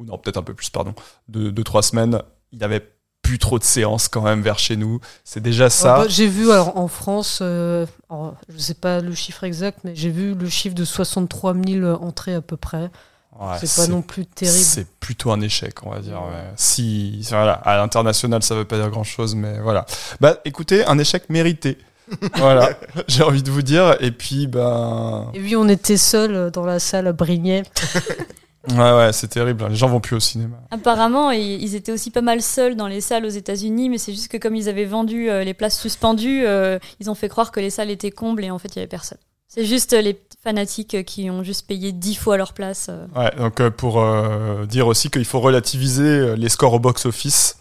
ou 0.00 0.04
non, 0.04 0.18
peut-être 0.18 0.38
un 0.38 0.42
peu 0.42 0.54
plus, 0.54 0.70
pardon, 0.70 0.92
de, 1.28 1.50
de 1.50 1.62
trois 1.62 1.82
semaines, 1.82 2.20
il 2.52 2.64
avait 2.64 2.84
plus 3.30 3.38
trop 3.38 3.60
de 3.60 3.64
séances 3.64 4.08
quand 4.08 4.22
même 4.22 4.42
vers 4.42 4.58
chez 4.58 4.76
nous. 4.76 4.98
C'est 5.22 5.38
déjà 5.38 5.70
ça. 5.70 5.94
Ah 5.94 5.98
bah, 6.00 6.06
j'ai 6.08 6.26
vu 6.26 6.50
alors, 6.50 6.76
en 6.76 6.88
France, 6.88 7.38
euh, 7.42 7.86
alors, 8.10 8.34
je 8.52 8.58
sais 8.58 8.74
pas 8.74 8.98
le 8.98 9.14
chiffre 9.14 9.44
exact, 9.44 9.78
mais 9.84 9.94
j'ai 9.94 10.10
vu 10.10 10.34
le 10.34 10.48
chiffre 10.48 10.74
de 10.74 10.84
63 10.84 11.54
000 11.54 11.86
entrées 12.02 12.34
à 12.34 12.40
peu 12.40 12.56
près. 12.56 12.90
Ouais, 13.38 13.54
c'est 13.62 13.82
pas 13.82 13.86
non 13.86 14.02
plus 14.02 14.26
terrible. 14.26 14.58
C'est 14.58 14.88
plutôt 14.98 15.30
un 15.30 15.40
échec, 15.40 15.86
on 15.86 15.90
va 15.90 16.00
dire. 16.00 16.14
ouais. 16.14 16.50
Si, 16.56 17.24
voilà, 17.30 17.52
à 17.52 17.76
l'international, 17.76 18.42
ça 18.42 18.56
veut 18.56 18.64
pas 18.64 18.78
dire 18.78 18.90
grand 18.90 19.04
chose, 19.04 19.36
mais 19.36 19.60
voilà. 19.60 19.86
Bah, 20.20 20.38
écoutez, 20.44 20.84
un 20.86 20.98
échec 20.98 21.30
mérité. 21.30 21.78
voilà, 22.34 22.70
j'ai 23.06 23.22
envie 23.22 23.44
de 23.44 23.50
vous 23.52 23.62
dire. 23.62 23.96
Et 24.00 24.10
puis, 24.10 24.48
ben. 24.48 25.30
Et 25.34 25.40
oui, 25.40 25.54
on 25.54 25.68
était 25.68 25.96
seuls 25.96 26.50
dans 26.50 26.66
la 26.66 26.80
salle 26.80 27.06
à 27.06 27.12
Brignais. 27.12 27.62
Ouais, 28.68 28.76
ouais, 28.76 29.12
c'est 29.12 29.28
terrible. 29.28 29.66
Les 29.68 29.74
gens 29.74 29.88
vont 29.88 30.00
plus 30.00 30.16
au 30.16 30.20
cinéma. 30.20 30.56
Apparemment, 30.70 31.30
ils 31.30 31.74
étaient 31.74 31.92
aussi 31.92 32.10
pas 32.10 32.20
mal 32.20 32.42
seuls 32.42 32.76
dans 32.76 32.88
les 32.88 33.00
salles 33.00 33.24
aux 33.24 33.30
États-Unis, 33.30 33.88
mais 33.88 33.98
c'est 33.98 34.12
juste 34.12 34.28
que 34.28 34.36
comme 34.36 34.54
ils 34.54 34.68
avaient 34.68 34.84
vendu 34.84 35.30
euh, 35.30 35.44
les 35.44 35.54
places 35.54 35.80
suspendues, 35.80 36.44
euh, 36.46 36.78
ils 37.00 37.08
ont 37.10 37.14
fait 37.14 37.28
croire 37.28 37.52
que 37.52 37.60
les 37.60 37.70
salles 37.70 37.90
étaient 37.90 38.10
combles 38.10 38.44
et 38.44 38.50
en 38.50 38.58
fait, 38.58 38.68
il 38.68 38.76
y 38.76 38.78
avait 38.80 38.86
personne. 38.86 39.18
C'est 39.48 39.64
juste 39.64 39.94
euh, 39.94 40.02
les 40.02 40.20
fanatiques 40.44 41.04
qui 41.04 41.30
ont 41.30 41.42
juste 41.42 41.66
payé 41.66 41.92
dix 41.92 42.14
fois 42.14 42.36
leur 42.36 42.52
place. 42.52 42.90
Ouais, 43.16 43.30
donc 43.36 43.66
pour 43.70 44.00
euh, 44.00 44.66
dire 44.66 44.86
aussi 44.86 45.10
qu'il 45.10 45.24
faut 45.24 45.40
relativiser 45.40 46.36
les 46.36 46.48
scores 46.48 46.74
au 46.74 46.78
box-office. 46.78 47.56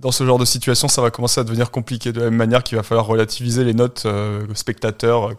Dans 0.00 0.12
ce 0.12 0.24
genre 0.24 0.38
de 0.38 0.44
situation, 0.44 0.86
ça 0.86 1.02
va 1.02 1.10
commencer 1.10 1.40
à 1.40 1.44
devenir 1.44 1.72
compliqué. 1.72 2.12
De 2.12 2.20
la 2.20 2.26
même 2.26 2.36
manière 2.36 2.62
qu'il 2.62 2.76
va 2.76 2.84
falloir 2.84 3.06
relativiser 3.06 3.64
les 3.64 3.74
notes 3.74 4.04
euh, 4.06 4.46
spectateurs, 4.54 5.32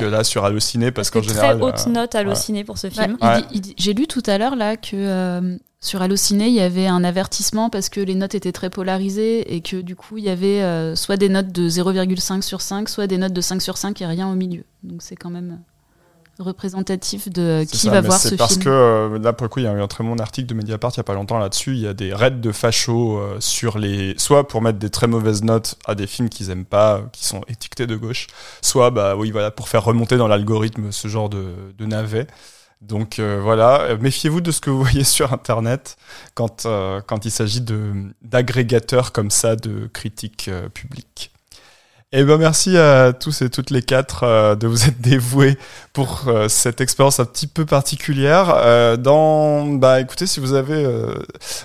Ouais. 0.00 0.02
euh, 0.02 0.10
là 0.10 0.24
sur 0.24 0.44
Allociné, 0.44 0.90
parce 0.92 1.10
qu'en 1.10 1.20
Très 1.22 1.30
général. 1.30 1.62
haute 1.62 1.84
euh, 1.86 1.90
note 1.90 2.12
ouais. 2.12 2.20
Allociné 2.20 2.64
pour 2.64 2.76
ce 2.76 2.90
film. 2.90 3.16
Ouais. 3.22 3.42
J'ai 3.78 3.94
lu 3.94 4.06
tout 4.06 4.22
à 4.26 4.36
l'heure 4.36 4.56
là 4.56 4.76
que 4.76 4.90
euh, 4.94 5.56
sur 5.80 6.02
Allociné, 6.02 6.48
il 6.48 6.54
y 6.54 6.60
avait 6.60 6.86
un 6.86 7.02
avertissement 7.02 7.70
parce 7.70 7.88
que 7.88 8.00
les 8.00 8.14
notes 8.14 8.34
étaient 8.34 8.52
très 8.52 8.68
polarisées 8.68 9.54
et 9.54 9.62
que 9.62 9.80
du 9.80 9.96
coup, 9.96 10.18
il 10.18 10.24
y 10.24 10.28
avait 10.28 10.60
euh, 10.60 10.94
soit 10.94 11.16
des 11.16 11.30
notes 11.30 11.50
de 11.52 11.68
0,5 11.70 12.42
sur 12.42 12.60
5, 12.60 12.90
soit 12.90 13.06
des 13.06 13.16
notes 13.16 13.32
de 13.32 13.40
5 13.40 13.62
sur 13.62 13.78
5 13.78 14.02
et 14.02 14.06
rien 14.06 14.28
au 14.30 14.34
milieu. 14.34 14.64
Donc 14.82 15.00
c'est 15.02 15.16
quand 15.16 15.30
même 15.30 15.60
représentatif 16.38 17.28
de 17.28 17.64
C'est 17.66 17.72
qui 17.76 17.86
ça, 17.86 17.90
va 17.90 18.00
voir 18.00 18.18
c'est 18.18 18.30
ce 18.30 18.34
parce 18.36 18.52
film. 18.52 18.64
que 18.64 18.68
euh, 18.70 19.18
là 19.18 19.32
pour 19.32 19.44
le 19.44 19.48
coup 19.48 19.58
il 19.60 19.64
y 19.64 19.68
a 19.68 19.72
eu 19.72 19.80
un 19.80 19.86
très 19.88 20.04
bon 20.04 20.18
article 20.20 20.46
de 20.48 20.54
Mediapart 20.54 20.92
il 20.94 20.98
y 20.98 21.00
a 21.00 21.04
pas 21.04 21.14
longtemps 21.14 21.38
là-dessus. 21.38 21.72
Il 21.72 21.80
y 21.80 21.86
a 21.86 21.94
des 21.94 22.14
raids 22.14 22.30
de 22.30 22.52
fachos 22.52 23.18
euh, 23.18 23.36
sur 23.40 23.78
les 23.78 24.14
soit 24.18 24.46
pour 24.48 24.62
mettre 24.62 24.78
des 24.78 24.90
très 24.90 25.06
mauvaises 25.06 25.42
notes 25.42 25.76
à 25.86 25.94
des 25.94 26.06
films 26.06 26.28
qu'ils 26.28 26.50
aiment 26.50 26.64
pas 26.64 26.96
euh, 26.96 27.00
qui 27.12 27.24
sont 27.26 27.40
étiquetés 27.48 27.86
de 27.86 27.96
gauche 27.96 28.26
soit 28.62 28.90
bah 28.90 29.16
oui 29.16 29.30
voilà 29.30 29.50
pour 29.50 29.68
faire 29.68 29.84
remonter 29.84 30.16
dans 30.16 30.28
l'algorithme 30.28 30.92
ce 30.92 31.08
genre 31.08 31.28
de, 31.28 31.54
de 31.76 31.86
navet. 31.86 32.26
Donc 32.80 33.18
euh, 33.18 33.40
voilà. 33.42 33.96
Méfiez-vous 34.00 34.40
de 34.40 34.52
ce 34.52 34.60
que 34.60 34.70
vous 34.70 34.82
voyez 34.84 35.02
sur 35.04 35.32
internet 35.32 35.96
quand 36.34 36.64
euh, 36.66 37.00
quand 37.04 37.24
il 37.24 37.30
s'agit 37.30 37.60
de 37.60 37.92
d'agrégateurs 38.22 39.10
comme 39.12 39.30
ça 39.30 39.56
de 39.56 39.88
critiques 39.92 40.48
publiques 40.74 41.32
eh 42.10 42.24
ben 42.24 42.38
merci 42.38 42.78
à 42.78 43.12
tous 43.12 43.42
et 43.42 43.50
toutes 43.50 43.68
les 43.68 43.82
quatre 43.82 44.22
euh, 44.22 44.54
de 44.54 44.66
vous 44.66 44.88
être 44.88 44.98
dévoués 44.98 45.58
pour 45.92 46.22
euh, 46.26 46.48
cette 46.48 46.80
expérience 46.80 47.20
un 47.20 47.26
petit 47.26 47.46
peu 47.46 47.66
particulière. 47.66 48.54
Euh, 48.56 48.96
dans, 48.96 49.66
bah 49.66 50.00
écoutez, 50.00 50.26
si 50.26 50.40
vous 50.40 50.54
avez, 50.54 50.86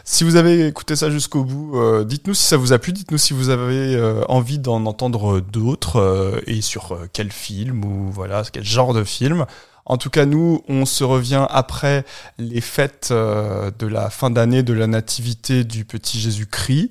si 0.03 0.25
vous 0.25 0.35
avez 0.35 0.67
écouté 0.67 0.97
ça 0.97 1.09
jusqu'au 1.09 1.45
bout, 1.45 2.03
dites-nous 2.03 2.33
si 2.33 2.43
ça 2.43 2.57
vous 2.57 2.73
a 2.73 2.79
plu, 2.79 2.91
dites-nous 2.91 3.17
si 3.17 3.33
vous 3.33 3.49
avez 3.49 3.97
envie 4.27 4.59
d'en 4.59 4.85
entendre 4.85 5.39
d'autres 5.39 6.41
et 6.45 6.59
sur 6.59 6.99
quel 7.13 7.31
film 7.31 7.85
ou 7.85 8.11
voilà 8.11 8.43
quel 8.51 8.65
genre 8.65 8.93
de 8.93 9.05
film. 9.05 9.45
En 9.85 9.97
tout 9.97 10.09
cas, 10.09 10.25
nous, 10.25 10.63
on 10.69 10.85
se 10.85 11.03
revient 11.03 11.45
après 11.49 12.05
les 12.37 12.61
fêtes 12.61 13.09
euh, 13.11 13.69
de 13.77 13.85
la 13.87 14.09
fin 14.09 14.29
d'année 14.29 14.63
de 14.63 14.73
la 14.73 14.87
nativité 14.87 15.63
du 15.65 15.83
petit 15.83 16.19
Jésus-Christ. 16.19 16.89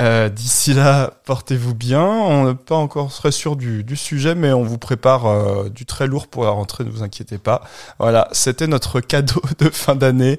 Euh, 0.00 0.30
D'ici 0.30 0.72
là, 0.72 1.10
portez-vous 1.26 1.74
bien. 1.74 2.02
On 2.02 2.46
n'est 2.46 2.54
pas 2.54 2.76
encore 2.76 3.10
très 3.12 3.30
sûr 3.30 3.56
du, 3.56 3.84
du 3.84 3.94
sujet, 3.96 4.34
mais 4.34 4.52
on 4.52 4.62
vous 4.62 4.78
prépare 4.78 5.26
euh, 5.26 5.68
du 5.68 5.84
très 5.84 6.06
lourd 6.06 6.28
pour 6.28 6.44
la 6.44 6.50
rentrée, 6.50 6.84
ne 6.84 6.90
vous 6.90 7.02
inquiétez 7.02 7.36
pas. 7.36 7.62
Voilà, 7.98 8.28
c'était 8.32 8.66
notre 8.66 9.00
cadeau 9.00 9.42
de 9.58 9.68
fin 9.68 9.94
d'année. 9.94 10.38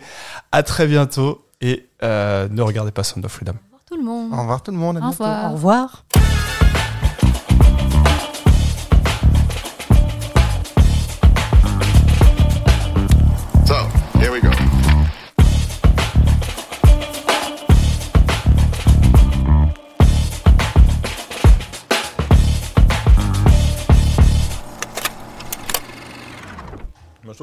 À 0.51 0.63
très 0.63 0.87
bientôt 0.87 1.45
et 1.61 1.87
euh, 2.01 2.47
ne 2.49 2.63
regardez 2.63 2.91
pas 2.91 3.03
Sound 3.03 3.23
of 3.25 3.31
Freedom. 3.31 3.53
Tout 3.87 3.97
le 3.97 4.03
monde. 4.03 4.33
Au 4.33 4.37
revoir 4.41 4.63
tout 4.63 4.71
le 4.71 4.77
monde. 4.77 4.97
à 4.97 4.99
Au 5.01 5.03
bientôt. 5.03 5.23
revoir. 5.23 5.51
Au 5.51 5.53
revoir. 5.53 6.50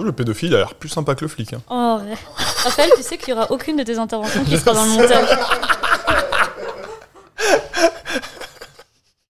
le 0.02 0.12
pédophile 0.12 0.54
a 0.54 0.58
l'air 0.58 0.74
plus 0.74 0.88
sympa 0.88 1.14
que 1.14 1.22
le 1.22 1.28
flic. 1.28 1.52
Hein. 1.52 1.60
Oh, 1.70 1.98
Raphaël, 2.64 2.90
tu 2.96 3.02
sais 3.02 3.18
qu'il 3.18 3.34
n'y 3.34 3.40
aura 3.40 3.50
aucune 3.50 3.76
de 3.76 3.82
tes 3.82 3.98
interventions 3.98 4.44
qui 4.44 4.58
sera 4.58 4.74
dans 4.74 4.84
le 4.84 4.90
montage. 4.90 5.28